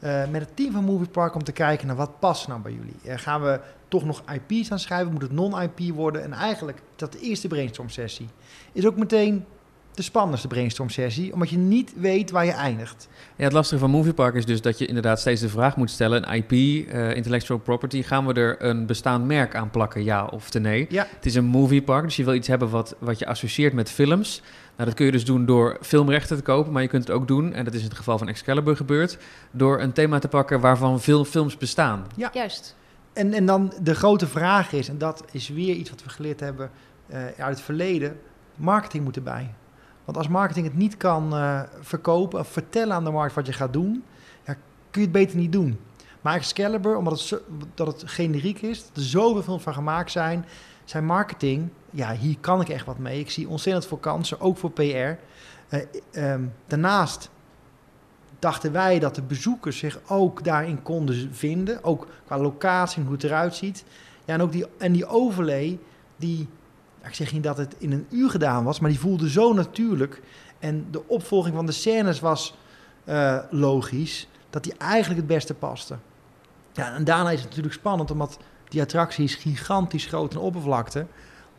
uh, 0.00 0.28
met 0.30 0.40
het 0.40 0.56
team 0.56 0.72
van 0.72 0.84
Movie 0.84 1.08
Park 1.08 1.34
om 1.34 1.44
te 1.44 1.52
kijken 1.52 1.86
naar 1.86 1.96
wat 1.96 2.18
past 2.18 2.48
nou 2.48 2.60
bij 2.60 2.72
jullie. 2.72 2.96
Uh, 3.04 3.12
gaan 3.16 3.42
we 3.42 3.60
toch 3.92 4.04
nog 4.04 4.22
IP's 4.48 4.70
aan 4.70 4.78
schrijven? 4.78 5.12
Moet 5.12 5.22
het 5.22 5.32
non-IP 5.32 5.94
worden? 5.94 6.22
En 6.22 6.32
eigenlijk, 6.32 6.82
dat 6.96 7.12
de 7.12 7.20
eerste 7.20 7.48
brainstorm 7.48 7.88
sessie 7.88 8.28
is 8.72 8.86
ook 8.86 8.96
meteen 8.96 9.44
de 9.94 10.02
spannendste 10.02 10.48
brainstorm 10.48 10.88
sessie, 10.90 11.32
omdat 11.32 11.50
je 11.50 11.56
niet 11.56 11.92
weet 11.96 12.30
waar 12.30 12.44
je 12.44 12.52
eindigt. 12.52 13.08
Ja, 13.36 13.44
het 13.44 13.52
lastige 13.52 13.80
van 13.80 13.90
Moviepark 13.90 14.34
is 14.34 14.46
dus 14.46 14.60
dat 14.60 14.78
je 14.78 14.86
inderdaad 14.86 15.20
steeds 15.20 15.40
de 15.40 15.48
vraag 15.48 15.76
moet 15.76 15.90
stellen: 15.90 16.32
een 16.32 16.34
IP, 16.34 16.52
uh, 16.52 17.16
intellectual 17.16 17.58
property, 17.58 18.02
gaan 18.02 18.26
we 18.26 18.32
er 18.34 18.62
een 18.62 18.86
bestaand 18.86 19.26
merk 19.26 19.54
aan 19.54 19.70
plakken, 19.70 20.04
ja 20.04 20.24
of 20.24 20.52
nee? 20.52 20.86
Ja. 20.88 21.06
Het 21.14 21.26
is 21.26 21.34
een 21.34 21.44
moviepark, 21.44 22.04
dus 22.04 22.16
je 22.16 22.24
wil 22.24 22.34
iets 22.34 22.48
hebben 22.48 22.70
wat, 22.70 22.96
wat 22.98 23.18
je 23.18 23.26
associeert 23.26 23.72
met 23.72 23.90
films. 23.90 24.42
Nou, 24.76 24.88
dat 24.88 24.94
kun 24.94 25.06
je 25.06 25.12
dus 25.12 25.24
doen 25.24 25.46
door 25.46 25.78
filmrechten 25.80 26.36
te 26.36 26.42
kopen, 26.42 26.72
maar 26.72 26.82
je 26.82 26.88
kunt 26.88 27.06
het 27.06 27.16
ook 27.16 27.28
doen, 27.28 27.52
en 27.52 27.64
dat 27.64 27.74
is 27.74 27.80
in 27.80 27.88
het 27.88 27.96
geval 27.96 28.18
van 28.18 28.28
Excalibur 28.28 28.76
gebeurd, 28.76 29.18
door 29.50 29.80
een 29.80 29.92
thema 29.92 30.18
te 30.18 30.28
pakken 30.28 30.60
waarvan 30.60 31.00
veel 31.00 31.24
films 31.24 31.56
bestaan. 31.56 32.06
Ja, 32.16 32.30
juist. 32.32 32.76
En, 33.12 33.32
en 33.32 33.46
dan 33.46 33.72
de 33.82 33.94
grote 33.94 34.26
vraag 34.26 34.72
is, 34.72 34.88
en 34.88 34.98
dat 34.98 35.24
is 35.30 35.48
weer 35.48 35.74
iets 35.74 35.90
wat 35.90 36.02
we 36.02 36.08
geleerd 36.08 36.40
hebben 36.40 36.70
uh, 37.06 37.16
uit 37.16 37.36
het 37.38 37.60
verleden, 37.60 38.20
marketing 38.54 39.04
moet 39.04 39.16
erbij. 39.16 39.54
Want 40.04 40.16
als 40.16 40.28
marketing 40.28 40.66
het 40.66 40.76
niet 40.76 40.96
kan 40.96 41.34
uh, 41.34 41.62
verkopen 41.80 42.40
of 42.40 42.48
vertellen 42.48 42.94
aan 42.94 43.04
de 43.04 43.10
markt 43.10 43.34
wat 43.34 43.46
je 43.46 43.52
gaat 43.52 43.72
doen, 43.72 44.04
ja, 44.46 44.52
kun 44.90 45.00
je 45.00 45.08
het 45.08 45.12
beter 45.12 45.36
niet 45.36 45.52
doen. 45.52 45.78
Maar 46.20 46.34
Excalibur, 46.34 46.96
omdat 46.96 47.30
het, 47.30 47.42
dat 47.74 47.86
het 47.86 48.10
generiek 48.10 48.62
is, 48.62 48.86
dat 48.86 48.96
er 48.96 49.02
zoveel 49.02 49.42
films 49.42 49.62
van 49.62 49.74
gemaakt 49.74 50.10
zijn, 50.10 50.44
zijn 50.84 51.04
marketing, 51.04 51.68
ja, 51.90 52.14
hier 52.14 52.36
kan 52.40 52.60
ik 52.60 52.68
echt 52.68 52.86
wat 52.86 52.98
mee. 52.98 53.18
Ik 53.20 53.30
zie 53.30 53.48
ontzettend 53.48 53.86
veel 53.86 53.96
kansen, 53.96 54.40
ook 54.40 54.56
voor 54.56 54.70
PR. 54.70 54.80
Eh, 54.82 55.80
um, 56.12 56.52
daarnaast 56.66 57.30
dachten 58.42 58.72
wij 58.72 58.98
dat 58.98 59.14
de 59.14 59.22
bezoekers 59.22 59.78
zich 59.78 60.00
ook 60.08 60.44
daarin 60.44 60.82
konden 60.82 61.34
vinden, 61.34 61.84
ook 61.84 62.06
qua 62.26 62.38
locatie, 62.38 63.02
hoe 63.02 63.12
het 63.12 63.24
eruit 63.24 63.54
ziet. 63.54 63.84
Ja, 64.24 64.34
en 64.34 64.42
ook 64.42 64.52
die, 64.52 64.66
en 64.78 64.92
die 64.92 65.06
overlay, 65.06 65.78
die 66.16 66.48
ik 67.04 67.14
zeg 67.14 67.32
niet 67.32 67.42
dat 67.42 67.56
het 67.56 67.74
in 67.78 67.92
een 67.92 68.06
uur 68.10 68.30
gedaan 68.30 68.64
was, 68.64 68.80
maar 68.80 68.90
die 68.90 68.98
voelde 68.98 69.30
zo 69.30 69.52
natuurlijk. 69.52 70.22
En 70.58 70.86
de 70.90 71.08
opvolging 71.08 71.54
van 71.54 71.66
de 71.66 71.72
scènes 71.72 72.20
was 72.20 72.54
uh, 73.04 73.38
logisch, 73.50 74.28
dat 74.50 74.64
die 74.64 74.74
eigenlijk 74.78 75.20
het 75.20 75.28
beste 75.28 75.54
paste. 75.54 75.96
Ja, 76.72 76.94
en 76.94 77.04
daarna 77.04 77.30
is 77.30 77.40
het 77.40 77.48
natuurlijk 77.48 77.74
spannend, 77.74 78.10
omdat 78.10 78.38
die 78.68 78.82
attractie 78.82 79.24
is 79.24 79.34
gigantisch 79.34 80.06
groot 80.06 80.32
en 80.32 80.38
oppervlakte. 80.38 81.06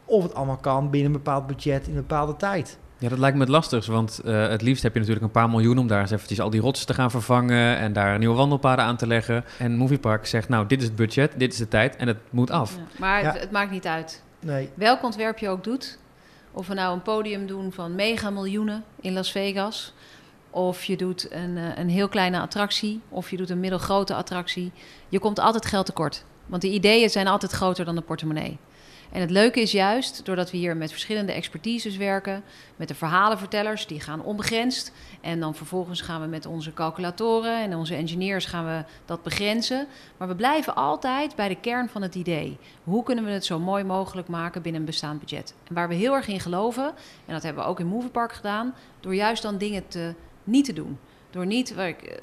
Of 0.06 0.24
het 0.24 0.34
allemaal 0.34 0.58
kan 0.58 0.90
binnen 0.90 1.12
een 1.12 1.18
bepaald 1.18 1.48
budget 1.48 1.88
in 1.88 1.96
een 1.96 2.06
bepaalde 2.08 2.36
tijd. 2.36 2.78
Ja, 3.04 3.10
dat 3.10 3.18
lijkt 3.18 3.36
me 3.36 3.41
het 3.43 3.51
lastigst, 3.51 3.89
want 3.89 4.22
uh, 4.26 4.47
het 4.47 4.62
liefst 4.62 4.84
heb 4.84 4.93
je 4.93 4.99
natuurlijk 4.99 5.26
een 5.26 5.32
paar 5.32 5.49
miljoen 5.49 5.78
om 5.78 5.88
daar 5.88 6.01
eens 6.01 6.12
eventjes 6.12 6.39
al 6.39 6.49
die 6.49 6.62
rotsen 6.62 6.88
te 6.88 6.93
gaan 6.93 7.12
vervangen 7.12 7.78
en 7.78 7.93
daar 7.93 8.18
nieuwe 8.18 8.36
wandelpaden 8.36 8.86
aan 8.86 8.97
te 8.97 9.08
leggen. 9.08 9.45
En 9.58 9.76
Moviepark 9.76 10.26
zegt, 10.26 10.49
nou, 10.49 10.68
dit 10.68 10.80
is 10.80 10.86
het 10.86 10.95
budget, 10.95 11.34
dit 11.38 11.51
is 11.51 11.58
de 11.58 11.68
tijd 11.68 11.95
en 11.95 12.08
het 12.08 12.18
moet 12.30 12.51
af. 12.51 12.76
Ja, 12.76 12.99
maar 12.99 13.22
ja. 13.22 13.32
het, 13.32 13.39
het, 13.39 13.51
maakt 13.51 13.72
niet 13.72 13.88
uit. 13.88 14.24
Nee. 14.39 14.70
Welk 14.74 15.04
ontwerp 15.04 15.38
je 15.38 15.49
ook 15.49 15.64
doet. 15.64 15.97
Of 16.51 16.68
we 16.68 16.74
nou 16.74 16.93
een 16.93 17.01
podium 17.01 17.47
doen 17.47 17.72
van 17.72 17.95
mega 17.95 18.30
miljoenen 18.30 18.84
in 19.01 19.14
Las 19.14 19.32
Vegas. 19.32 19.93
Of 20.49 20.84
je 20.84 20.97
doet 20.97 21.32
een, 21.32 21.58
eh, 21.58 21.78
een 21.78 21.89
heel 21.89 22.08
kleine 22.08 22.39
attractie. 22.39 23.01
Of 23.10 23.30
je 23.30 23.38
doet 23.38 23.49
een 23.49 23.60
middelgrote 23.60 24.14
attractie. 24.16 24.72
Je 25.10 25.20
komt 25.20 25.39
altijd 25.39 25.66
geld 25.66 25.86
tekort. 25.86 26.24
Want 26.45 26.62
de 26.62 26.72
ideeën 26.72 27.10
zijn 27.10 27.28
altijd 27.28 27.51
groter 27.51 27.86
dan 27.86 27.95
de 27.95 28.01
portemonnee. 28.01 28.60
En 29.14 29.22
het 29.22 29.30
leuke 29.30 29.61
is 29.61 29.72
juist, 29.72 30.26
doordat 30.26 30.51
we 30.51 30.57
hier 30.57 30.78
met 30.78 30.91
verschillende 30.91 31.32
expertises 31.32 31.97
werken, 31.97 32.43
met 32.76 32.88
de 32.88 32.95
verhalenvertellers, 32.95 33.88
die 33.88 33.99
gaan 33.99 34.24
onbegrensd. 34.24 34.91
En 35.22 35.39
dan 35.39 35.55
vervolgens 35.55 36.01
gaan 36.01 36.22
we 36.22 36.28
met 36.28 36.45
onze 36.45 36.74
calculatoren 36.74 37.61
en 37.61 37.76
onze 37.76 37.95
engineers 37.95 38.45
gaan 38.45 38.66
we 38.66 38.84
dat 39.05 39.24
begrenzen. 39.24 39.88
Maar 40.18 40.28
we 40.28 40.36
blijven 40.36 40.76
altijd 40.76 41.36
bij 41.36 41.47
de 41.47 41.59
kern 41.59 41.89
van 41.89 42.01
het 42.01 42.16
idee. 42.16 42.57
Hoe 42.84 43.03
kunnen 43.03 43.26
we 43.26 43.32
het 43.32 43.45
zo 43.45 43.59
mooi 43.59 43.84
mogelijk 43.84 44.28
maken 44.28 44.61
binnen 44.61 44.82
een 44.82 44.88
bestaand 44.88 45.20
budget? 45.20 45.53
En 45.68 45.76
waar 45.76 45.88
we 45.88 45.95
heel 45.95 46.14
erg 46.14 46.28
in 46.28 46.39
geloven, 46.39 46.86
en 47.26 47.34
dat 47.34 47.43
hebben 47.43 47.64
we 47.64 47.70
ook 47.70 47.80
in 47.80 47.88
Moviepark 47.88 48.34
gedaan, 48.34 48.76
door 48.99 49.16
juist 49.16 49.41
dan 49.41 49.57
dingen 49.57 49.88
te, 49.88 50.14
niet 50.43 50.66
te 50.66 50.74
doen. 50.74 50.99
Door 51.30 51.45
niet, 51.45 51.78
ik, 51.78 52.22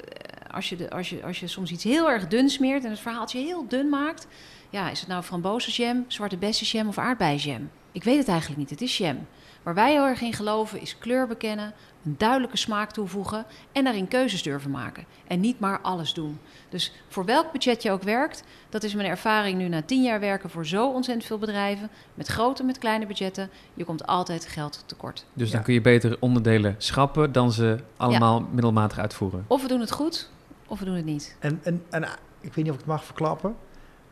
als 0.51 0.69
je, 0.69 0.89
als, 0.89 1.09
je, 1.09 1.23
als 1.23 1.39
je 1.39 1.47
soms 1.47 1.71
iets 1.71 1.83
heel 1.83 2.09
erg 2.09 2.27
dun 2.27 2.49
smeert 2.49 2.83
en 2.83 2.89
het 2.89 2.99
verhaaltje 2.99 3.39
heel 3.39 3.67
dun 3.67 3.89
maakt, 3.89 4.27
ja, 4.71 4.89
is 4.89 4.99
het 4.99 5.09
nou 5.09 5.23
frambozenjam, 5.23 6.05
zwarte 6.07 6.37
bessenjam 6.37 6.87
of 6.87 6.97
aardbeienjam? 6.97 7.69
Ik 7.91 8.03
weet 8.03 8.17
het 8.17 8.27
eigenlijk 8.27 8.59
niet. 8.59 8.69
Het 8.69 8.81
is 8.81 8.97
jam. 8.97 9.27
Waar 9.63 9.73
wij 9.73 9.91
heel 9.91 10.05
erg 10.05 10.21
in 10.21 10.33
geloven 10.33 10.81
is 10.81 10.97
kleur 10.97 11.27
bekennen, 11.27 11.73
een 12.05 12.15
duidelijke 12.17 12.57
smaak 12.57 12.91
toevoegen 12.91 13.45
en 13.71 13.83
daarin 13.83 14.07
keuzes 14.07 14.43
durven 14.43 14.71
maken. 14.71 15.05
En 15.27 15.39
niet 15.39 15.59
maar 15.59 15.79
alles 15.81 16.13
doen. 16.13 16.39
Dus 16.69 16.91
voor 17.07 17.25
welk 17.25 17.51
budget 17.51 17.83
je 17.83 17.91
ook 17.91 18.03
werkt, 18.03 18.43
dat 18.69 18.83
is 18.83 18.93
mijn 18.95 19.07
ervaring 19.09 19.57
nu 19.57 19.67
na 19.67 19.81
tien 19.81 20.03
jaar 20.03 20.19
werken 20.19 20.49
voor 20.49 20.65
zo 20.65 20.87
ontzettend 20.87 21.27
veel 21.27 21.37
bedrijven, 21.37 21.89
met 22.13 22.27
grote 22.27 22.61
en 22.61 22.67
met 22.67 22.77
kleine 22.77 23.05
budgetten, 23.05 23.49
je 23.73 23.83
komt 23.83 24.07
altijd 24.07 24.45
geld 24.47 24.83
tekort. 24.85 25.25
Dus 25.33 25.47
Ja. 25.47 25.53
dan 25.55 25.63
kun 25.63 25.73
je 25.73 25.81
beter 25.81 26.17
onderdelen 26.19 26.75
schrappen 26.77 27.31
dan 27.31 27.51
ze 27.51 27.77
allemaal 27.97 28.41
middelmatig 28.51 28.97
uitvoeren. 28.99 29.45
Of 29.47 29.61
we 29.61 29.67
doen 29.67 29.79
het 29.79 29.91
goed, 29.91 30.29
of 30.67 30.79
we 30.79 30.85
doen 30.85 30.95
het 30.95 31.05
niet. 31.05 31.35
En, 31.39 31.59
en, 31.63 31.83
en 31.89 32.03
ik 32.41 32.53
weet 32.53 32.55
niet 32.55 32.67
of 32.69 32.73
ik 32.73 32.79
het 32.79 32.85
mag 32.89 33.03
verklappen. 33.05 33.55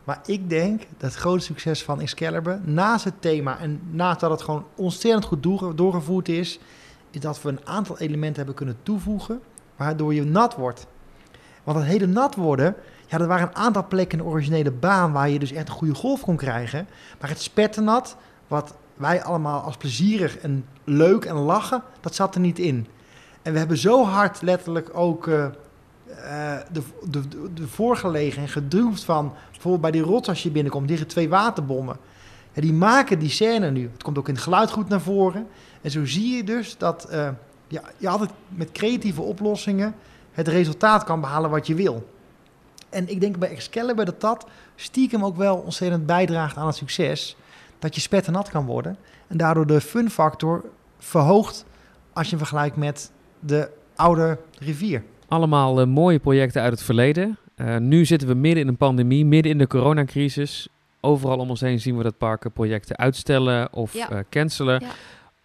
Maar 0.04 0.20
ik 0.26 0.50
denk 0.50 0.80
dat 0.80 1.10
het 1.10 1.20
grote 1.20 1.44
succes 1.44 1.84
van 1.84 2.00
Excalibur, 2.00 2.60
naast 2.64 3.04
het 3.04 3.20
thema 3.20 3.58
en 3.58 3.80
naast 3.90 4.20
dat 4.20 4.30
het 4.30 4.42
gewoon 4.42 4.64
ontzettend 4.74 5.24
goed 5.24 5.42
doorge- 5.42 5.74
doorgevoerd 5.74 6.28
is, 6.28 6.58
is 7.10 7.20
dat 7.20 7.42
we 7.42 7.48
een 7.48 7.66
aantal 7.66 7.98
elementen 7.98 8.36
hebben 8.36 8.54
kunnen 8.54 8.76
toevoegen, 8.82 9.40
waardoor 9.76 10.14
je 10.14 10.24
nat 10.24 10.54
wordt. 10.54 10.86
Want 11.64 11.78
het 11.78 11.86
hele 11.86 12.06
nat 12.06 12.34
worden, 12.34 12.74
ja, 13.06 13.18
er 13.18 13.26
waren 13.26 13.48
een 13.48 13.56
aantal 13.56 13.86
plekken 13.88 14.18
in 14.18 14.24
de 14.24 14.30
originele 14.30 14.70
baan 14.70 15.12
waar 15.12 15.28
je 15.28 15.38
dus 15.38 15.52
echt 15.52 15.68
een 15.68 15.74
goede 15.74 15.94
golf 15.94 16.20
kon 16.20 16.36
krijgen. 16.36 16.86
Maar 17.20 17.28
het 17.28 17.40
spetternat, 17.40 18.16
wat 18.48 18.74
wij 18.96 19.22
allemaal 19.22 19.60
als 19.60 19.76
plezierig 19.76 20.38
en 20.38 20.64
leuk 20.84 21.24
en 21.24 21.34
lachen, 21.34 21.82
dat 22.00 22.14
zat 22.14 22.34
er 22.34 22.40
niet 22.40 22.58
in. 22.58 22.86
En 23.42 23.52
we 23.52 23.58
hebben 23.58 23.76
zo 23.76 24.04
hard 24.04 24.42
letterlijk 24.42 24.90
ook 24.92 25.26
eh, 25.26 25.46
de, 26.72 26.82
de, 27.10 27.28
de, 27.28 27.52
de 27.54 27.68
voorgelegen 27.68 28.42
en 28.42 28.48
gedroefd 28.48 29.04
van... 29.04 29.32
bijvoorbeeld 29.50 29.82
bij 29.82 29.90
die 29.90 30.02
rots 30.02 30.28
als 30.28 30.42
je 30.42 30.50
binnenkomt, 30.50 30.88
liggen 30.88 31.06
twee 31.06 31.28
waterbommen. 31.28 31.96
Die 32.52 32.72
maken 32.72 33.18
die 33.18 33.30
scène 33.30 33.70
nu. 33.70 33.90
Het 33.92 34.02
komt 34.02 34.18
ook 34.18 34.28
in 34.28 34.34
het 34.34 34.42
geluid 34.42 34.70
goed 34.70 34.88
naar 34.88 35.00
voren. 35.00 35.46
En 35.82 35.90
zo 35.90 36.06
zie 36.06 36.36
je 36.36 36.44
dus 36.44 36.76
dat 36.78 37.04
eh, 37.04 37.28
ja, 37.68 37.82
je 37.96 38.08
altijd 38.08 38.30
met 38.48 38.72
creatieve 38.72 39.22
oplossingen... 39.22 39.94
het 40.32 40.48
resultaat 40.48 41.04
kan 41.04 41.20
behalen 41.20 41.50
wat 41.50 41.66
je 41.66 41.74
wil. 41.74 42.08
En 42.88 43.08
ik 43.08 43.20
denk 43.20 43.38
bij 43.38 43.50
Excalibur 43.50 44.04
dat 44.04 44.20
dat 44.20 44.46
stiekem 44.76 45.24
ook 45.24 45.36
wel 45.36 45.56
ontzettend 45.56 46.06
bijdraagt 46.06 46.56
aan 46.56 46.66
het 46.66 46.76
succes. 46.76 47.36
Dat 47.78 47.94
je 47.94 48.00
spetternat 48.00 48.48
kan 48.48 48.66
worden. 48.66 48.96
En 49.26 49.36
daardoor 49.36 49.66
de 49.66 49.80
fun 49.80 50.10
factor 50.10 50.64
verhoogt 50.98 51.64
als 52.12 52.30
je 52.30 52.36
vergelijkt 52.36 52.76
met 52.76 53.10
de 53.40 53.70
oude 53.94 54.38
rivier. 54.58 55.02
Allemaal 55.30 55.80
eh, 55.80 55.86
mooie 55.86 56.18
projecten 56.18 56.62
uit 56.62 56.72
het 56.72 56.82
verleden. 56.82 57.38
Eh, 57.56 57.76
nu 57.76 58.04
zitten 58.04 58.28
we 58.28 58.34
midden 58.34 58.62
in 58.62 58.68
een 58.68 58.76
pandemie, 58.76 59.24
midden 59.24 59.52
in 59.52 59.58
de 59.58 59.66
coronacrisis. 59.66 60.68
Overal 61.00 61.38
om 61.38 61.50
ons 61.50 61.60
heen 61.60 61.80
zien 61.80 61.96
we 61.96 62.02
dat 62.02 62.18
parken 62.18 62.52
projecten 62.52 62.96
uitstellen 62.96 63.72
of 63.72 63.94
Ja. 63.94 64.10
eh, 64.10 64.18
cancelen. 64.30 64.80
Ja. 64.80 64.90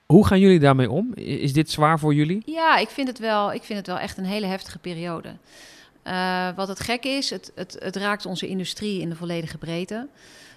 Hoe 0.05 0.27
gaan 0.27 0.39
jullie 0.39 0.59
daarmee 0.59 0.91
om? 0.91 1.11
Is 1.15 1.53
dit 1.53 1.69
zwaar 1.71 1.99
voor 1.99 2.13
jullie? 2.13 2.41
Ja, 2.45 2.77
ik 2.77 2.89
vind 2.89 3.07
het 3.07 3.19
wel, 3.19 3.53
ik 3.53 3.63
vind 3.63 3.77
het 3.77 3.87
wel 3.87 3.99
echt 3.99 4.17
een 4.17 4.25
hele 4.25 4.45
heftige 4.45 4.79
periode. 4.79 5.29
Wat 6.55 6.67
het 6.67 6.79
gek 6.79 7.03
is, 7.03 7.29
het, 7.29 7.51
het, 7.55 7.75
het 7.79 7.95
raakt 7.95 8.25
onze 8.25 8.47
industrie 8.47 9.01
in 9.01 9.09
de 9.09 9.15
volledige 9.15 9.57
breedte. 9.57 10.07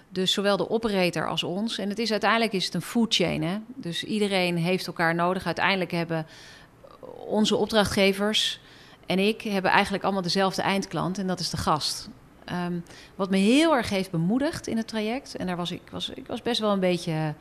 Dus 0.09 0.33
zowel 0.33 0.57
de 0.57 0.69
operator 0.69 1.27
als 1.29 1.43
ons. 1.43 1.77
En 1.77 1.89
het 1.89 1.99
is 1.99 2.11
uiteindelijk 2.11 2.53
is 2.53 2.65
het 2.65 2.73
een 2.73 2.81
food 2.81 3.15
chain. 3.15 3.43
Hè? 3.43 3.57
Dus 3.75 4.03
iedereen 4.03 4.57
heeft 4.57 4.87
elkaar 4.87 5.15
nodig. 5.15 5.45
Uiteindelijk 5.45 5.91
hebben 5.91 6.25
onze 7.27 7.55
opdrachtgevers 7.55 8.59
en 9.09 9.19
ik 9.19 9.41
hebben 9.41 9.71
eigenlijk 9.71 10.03
allemaal 10.03 10.21
dezelfde 10.21 10.61
eindklant. 10.61 11.17
En 11.17 11.27
dat 11.27 11.39
is 11.39 11.49
de 11.49 11.57
gast. 11.57 12.09
Ehm, 12.45 12.79
wat 13.15 13.29
me 13.29 13.37
heel 13.37 13.75
erg 13.75 13.89
heeft 13.89 14.11
bemoedigd 14.11 14.67
in 14.67 14.77
het 14.77 14.87
traject. 14.87 15.35
En 15.35 15.47
daar 15.47 15.55
was 15.55 15.71
ik, 15.71 15.81
was, 15.91 16.09
ik 16.09 16.27
was 16.27 16.41
best 16.41 16.59
wel 16.59 16.71
een 16.71 16.79
beetje 16.79 17.33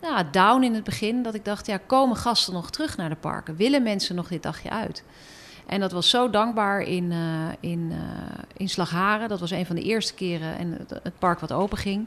nou, 0.00 0.24
down 0.30 0.62
in 0.62 0.74
het 0.74 0.84
begin. 0.84 1.22
Dat 1.22 1.34
ik 1.34 1.44
dacht, 1.44 1.66
ja, 1.66 1.78
komen 1.86 2.16
gasten 2.16 2.52
nog 2.52 2.70
terug 2.70 2.96
naar 2.96 3.08
de 3.08 3.16
parken? 3.16 3.56
Willen 3.56 3.82
mensen 3.82 4.14
nog 4.14 4.28
dit 4.28 4.42
dagje 4.42 4.70
uit? 4.70 5.04
En 5.66 5.80
dat 5.80 5.92
was 5.92 6.10
zo 6.10 6.30
dankbaar 6.30 6.80
in, 6.80 7.12
eh, 7.12 7.70
in, 7.70 7.92
eh, 7.92 7.98
in 8.56 8.68
Slagharen. 8.68 9.28
Dat 9.28 9.40
was 9.40 9.50
een 9.50 9.66
van 9.66 9.76
de 9.76 9.82
eerste 9.82 10.14
keren 10.14 10.58
en 10.58 10.86
het, 11.02 11.18
park 11.18 11.40
wat 11.40 11.52
open 11.52 11.78
ging. 11.78 12.06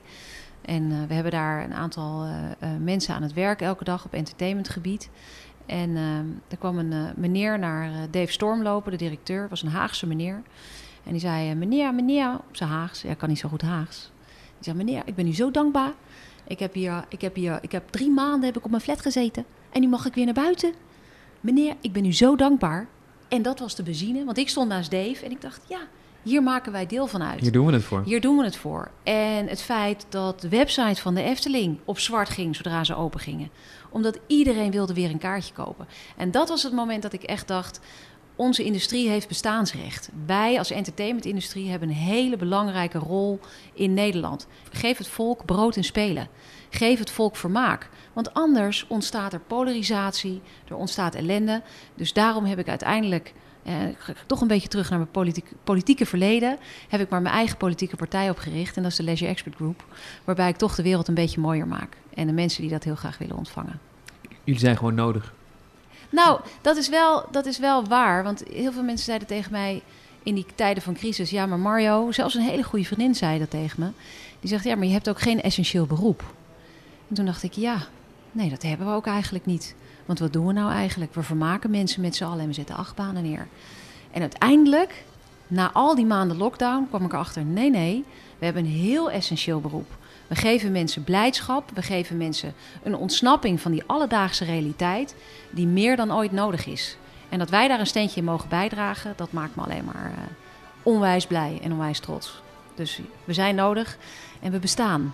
En 0.61 0.91
eh, 0.91 0.97
we 1.07 1.13
hebben 1.13 1.31
daar 1.31 1.63
een 1.63 1.73
aantal 1.73 2.27
mensen 2.79 3.15
aan 3.15 3.21
het 3.21 3.33
werk 3.33 3.61
elke 3.61 3.83
dag 3.83 4.05
op 4.05 4.13
entertainmentgebied. 4.13 5.09
En 5.65 5.95
eh, 5.95 6.51
er 6.51 6.57
kwam 6.59 6.77
een 6.77 6.91
eh, 6.91 7.03
meneer 7.15 7.59
naar 7.59 7.91
eh, 7.91 7.97
Dave 8.11 8.31
Storm 8.31 8.61
lopen, 8.61 8.91
de 8.91 8.97
directeur. 8.97 9.49
Was 9.49 9.61
een 9.61 9.69
Haagse 9.69 10.07
meneer. 10.07 10.41
En 11.05 11.11
die 11.11 11.19
zei, 11.19 11.49
eh, 11.49 11.55
meneer, 11.55 11.93
meneer, 11.93 12.33
op 12.33 12.55
zijn 12.55 12.69
Haags. 12.69 13.01
Ja, 13.01 13.09
ik 13.09 13.17
kan 13.17 13.29
niet 13.29 13.39
zo 13.39 13.49
goed 13.49 13.61
Haags. 13.61 14.11
Die 14.27 14.63
zei, 14.63 14.77
meneer, 14.77 15.01
ik 15.05 15.15
ben 15.15 15.27
u 15.27 15.33
zo 15.33 15.51
dankbaar. 15.51 15.93
Ik 16.47 16.59
heb 16.59 16.73
hier, 16.73 17.05
ik 17.09 17.21
heb 17.21 17.35
hier, 17.35 17.57
ik 17.61 17.71
heb 17.71 17.89
drie 17.89 18.09
maanden 18.11 18.45
heb 18.45 18.57
ik 18.57 18.65
op 18.65 18.69
mijn 18.69 18.81
flat 18.81 19.01
gezeten. 19.01 19.45
En 19.71 19.81
nu 19.81 19.87
mag 19.87 20.05
ik 20.05 20.13
weer 20.13 20.25
naar 20.25 20.33
buiten. 20.33 20.73
Meneer, 21.41 21.75
ik 21.81 21.93
ben 21.93 22.05
u 22.05 22.13
zo 22.13 22.35
dankbaar. 22.35 22.87
En 23.27 23.41
dat 23.41 23.59
was 23.59 23.75
de 23.75 23.83
benzine, 23.83 24.25
want 24.25 24.37
ik 24.37 24.49
stond 24.49 24.69
naast 24.69 24.91
Dave 24.91 25.25
en 25.25 25.31
ik 25.31 25.41
dacht, 25.41 25.61
ja, 25.67 25.79
hier 26.23 26.43
maken 26.43 26.71
wij 26.71 26.85
deel 26.85 27.07
van 27.07 27.23
uit. 27.23 27.39
Hier 27.39 27.51
doen 27.51 27.65
we 27.65 27.73
het 27.73 27.83
voor. 27.83 28.01
Hier 28.05 28.21
doen 28.21 28.37
we 28.37 28.43
het 28.43 28.57
voor. 28.57 28.91
En 29.03 29.47
het 29.47 29.61
feit 29.61 30.05
dat 30.09 30.41
de 30.41 30.49
website 30.49 31.01
van 31.01 31.15
de 31.15 31.21
Efteling 31.21 31.79
op 31.85 31.99
zwart 31.99 32.29
ging 32.29 32.55
zodra 32.55 32.83
ze 32.83 32.95
open 32.95 33.19
gingen. 33.19 33.49
Omdat 33.95 34.19
iedereen 34.27 34.71
wilde 34.71 34.93
weer 34.93 35.09
een 35.09 35.17
kaartje 35.17 35.53
kopen. 35.53 35.87
En 36.17 36.31
dat 36.31 36.49
was 36.49 36.63
het 36.63 36.73
moment 36.73 37.01
dat 37.01 37.13
ik 37.13 37.23
echt 37.23 37.47
dacht... 37.47 37.79
onze 38.35 38.63
industrie 38.63 39.09
heeft 39.09 39.27
bestaansrecht. 39.27 40.09
Wij 40.25 40.57
als 40.57 40.71
entertainmentindustrie 40.71 41.69
hebben 41.69 41.89
een 41.89 41.95
hele 41.95 42.37
belangrijke 42.37 42.97
rol 42.97 43.39
in 43.73 43.93
Nederland. 43.93 44.47
Geef 44.71 44.97
het 44.97 45.07
volk 45.07 45.45
brood 45.45 45.75
en 45.75 45.83
spelen. 45.83 46.27
Geef 46.69 46.99
het 46.99 47.11
volk 47.11 47.35
vermaak. 47.35 47.89
Want 48.13 48.33
anders 48.33 48.85
ontstaat 48.87 49.33
er 49.33 49.39
polarisatie, 49.39 50.41
er 50.67 50.75
ontstaat 50.75 51.15
ellende. 51.15 51.61
Dus 51.95 52.13
daarom 52.13 52.45
heb 52.45 52.59
ik 52.59 52.69
uiteindelijk... 52.69 53.33
ga 53.97 54.11
ik 54.11 54.17
toch 54.25 54.41
een 54.41 54.47
beetje 54.47 54.67
terug 54.67 54.89
naar 54.89 54.99
mijn 54.99 55.11
politiek, 55.11 55.51
politieke 55.63 56.05
verleden. 56.05 56.57
Heb 56.87 57.01
ik 57.01 57.09
maar 57.09 57.21
mijn 57.21 57.35
eigen 57.35 57.57
politieke 57.57 57.95
partij 57.95 58.29
opgericht. 58.29 58.75
En 58.77 58.81
dat 58.81 58.91
is 58.91 58.97
de 58.97 59.03
Leisure 59.03 59.31
Expert 59.31 59.55
Group. 59.55 59.83
Waarbij 60.23 60.49
ik 60.49 60.57
toch 60.57 60.75
de 60.75 60.83
wereld 60.83 61.07
een 61.07 61.13
beetje 61.13 61.39
mooier 61.39 61.67
maak. 61.67 61.97
En 62.13 62.27
de 62.27 62.33
mensen 62.33 62.61
die 62.61 62.71
dat 62.71 62.83
heel 62.83 62.95
graag 62.95 63.17
willen 63.17 63.37
ontvangen. 63.37 63.79
Jullie 64.43 64.59
zijn 64.59 64.77
gewoon 64.77 64.95
nodig. 64.95 65.33
Nou, 66.09 66.39
dat 66.61 66.77
is, 66.77 66.89
wel, 66.89 67.25
dat 67.31 67.45
is 67.45 67.59
wel 67.59 67.85
waar. 67.85 68.23
Want 68.23 68.43
heel 68.53 68.71
veel 68.71 68.83
mensen 68.83 69.05
zeiden 69.05 69.27
tegen 69.27 69.51
mij 69.51 69.81
in 70.23 70.35
die 70.35 70.45
tijden 70.55 70.83
van 70.83 70.93
crisis... 70.93 71.29
ja, 71.29 71.45
maar 71.45 71.59
Mario, 71.59 72.11
zelfs 72.11 72.35
een 72.35 72.41
hele 72.41 72.63
goede 72.63 72.85
vriendin 72.85 73.15
zei 73.15 73.39
dat 73.39 73.49
tegen 73.49 73.79
me. 73.79 73.89
Die 74.39 74.49
zegt, 74.49 74.63
ja, 74.63 74.75
maar 74.75 74.85
je 74.85 74.93
hebt 74.93 75.09
ook 75.09 75.19
geen 75.19 75.41
essentieel 75.41 75.85
beroep. 75.85 76.23
En 77.09 77.15
toen 77.15 77.25
dacht 77.25 77.43
ik, 77.43 77.53
ja, 77.53 77.77
nee, 78.31 78.49
dat 78.49 78.61
hebben 78.61 78.87
we 78.87 78.93
ook 78.93 79.07
eigenlijk 79.07 79.45
niet. 79.45 79.75
Want 80.05 80.19
wat 80.19 80.33
doen 80.33 80.47
we 80.47 80.53
nou 80.53 80.71
eigenlijk? 80.71 81.13
We 81.13 81.23
vermaken 81.23 81.71
mensen 81.71 82.01
met 82.01 82.15
z'n 82.15 82.23
allen 82.23 82.39
en 82.39 82.47
we 82.47 82.53
zetten 82.53 82.75
achtbanen 82.75 83.23
neer. 83.23 83.47
En 84.11 84.21
uiteindelijk, 84.21 85.03
na 85.47 85.71
al 85.71 85.95
die 85.95 86.05
maanden 86.05 86.37
lockdown, 86.37 86.87
kwam 86.89 87.05
ik 87.05 87.13
erachter... 87.13 87.43
nee, 87.43 87.69
nee, 87.69 88.03
we 88.37 88.45
hebben 88.45 88.65
een 88.65 88.71
heel 88.71 89.11
essentieel 89.11 89.61
beroep. 89.61 89.97
We 90.27 90.35
geven 90.35 90.71
mensen 90.71 91.03
blijdschap, 91.03 91.71
we 91.73 91.81
geven 91.81 92.17
mensen 92.17 92.53
een 92.83 92.95
ontsnapping 92.95 93.61
van 93.61 93.71
die 93.71 93.83
alledaagse 93.85 94.45
realiteit... 94.45 95.15
die 95.49 95.67
meer 95.67 95.95
dan 95.95 96.13
ooit 96.13 96.31
nodig 96.31 96.65
is. 96.65 96.97
En 97.29 97.39
dat 97.39 97.49
wij 97.49 97.67
daar 97.67 97.79
een 97.79 97.87
steentje 97.87 98.19
in 98.19 98.25
mogen 98.25 98.49
bijdragen, 98.49 99.13
dat 99.15 99.31
maakt 99.31 99.55
me 99.55 99.63
alleen 99.63 99.85
maar 99.85 100.11
eh, 100.15 100.23
onwijs 100.83 101.27
blij 101.27 101.59
en 101.63 101.71
onwijs 101.71 101.99
trots. 101.99 102.41
Dus 102.75 103.01
we 103.23 103.33
zijn 103.33 103.55
nodig 103.55 103.97
en 104.41 104.51
we 104.51 104.59
bestaan. 104.59 105.13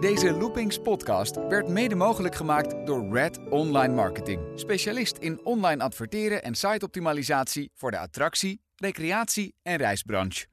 Deze 0.00 0.32
Loopings 0.32 0.78
podcast 0.78 1.36
werd 1.48 1.68
mede 1.68 1.94
mogelijk 1.94 2.34
gemaakt 2.34 2.86
door 2.86 3.12
Red 3.12 3.38
Online 3.50 3.94
Marketing. 3.94 4.40
Specialist 4.54 5.16
in 5.16 5.44
online 5.44 5.82
adverteren 5.82 6.42
en 6.42 6.54
siteoptimalisatie 6.54 7.70
voor 7.74 7.90
de 7.90 7.98
attractie, 7.98 8.60
recreatie 8.76 9.54
en 9.62 9.76
reisbranche. 9.76 10.46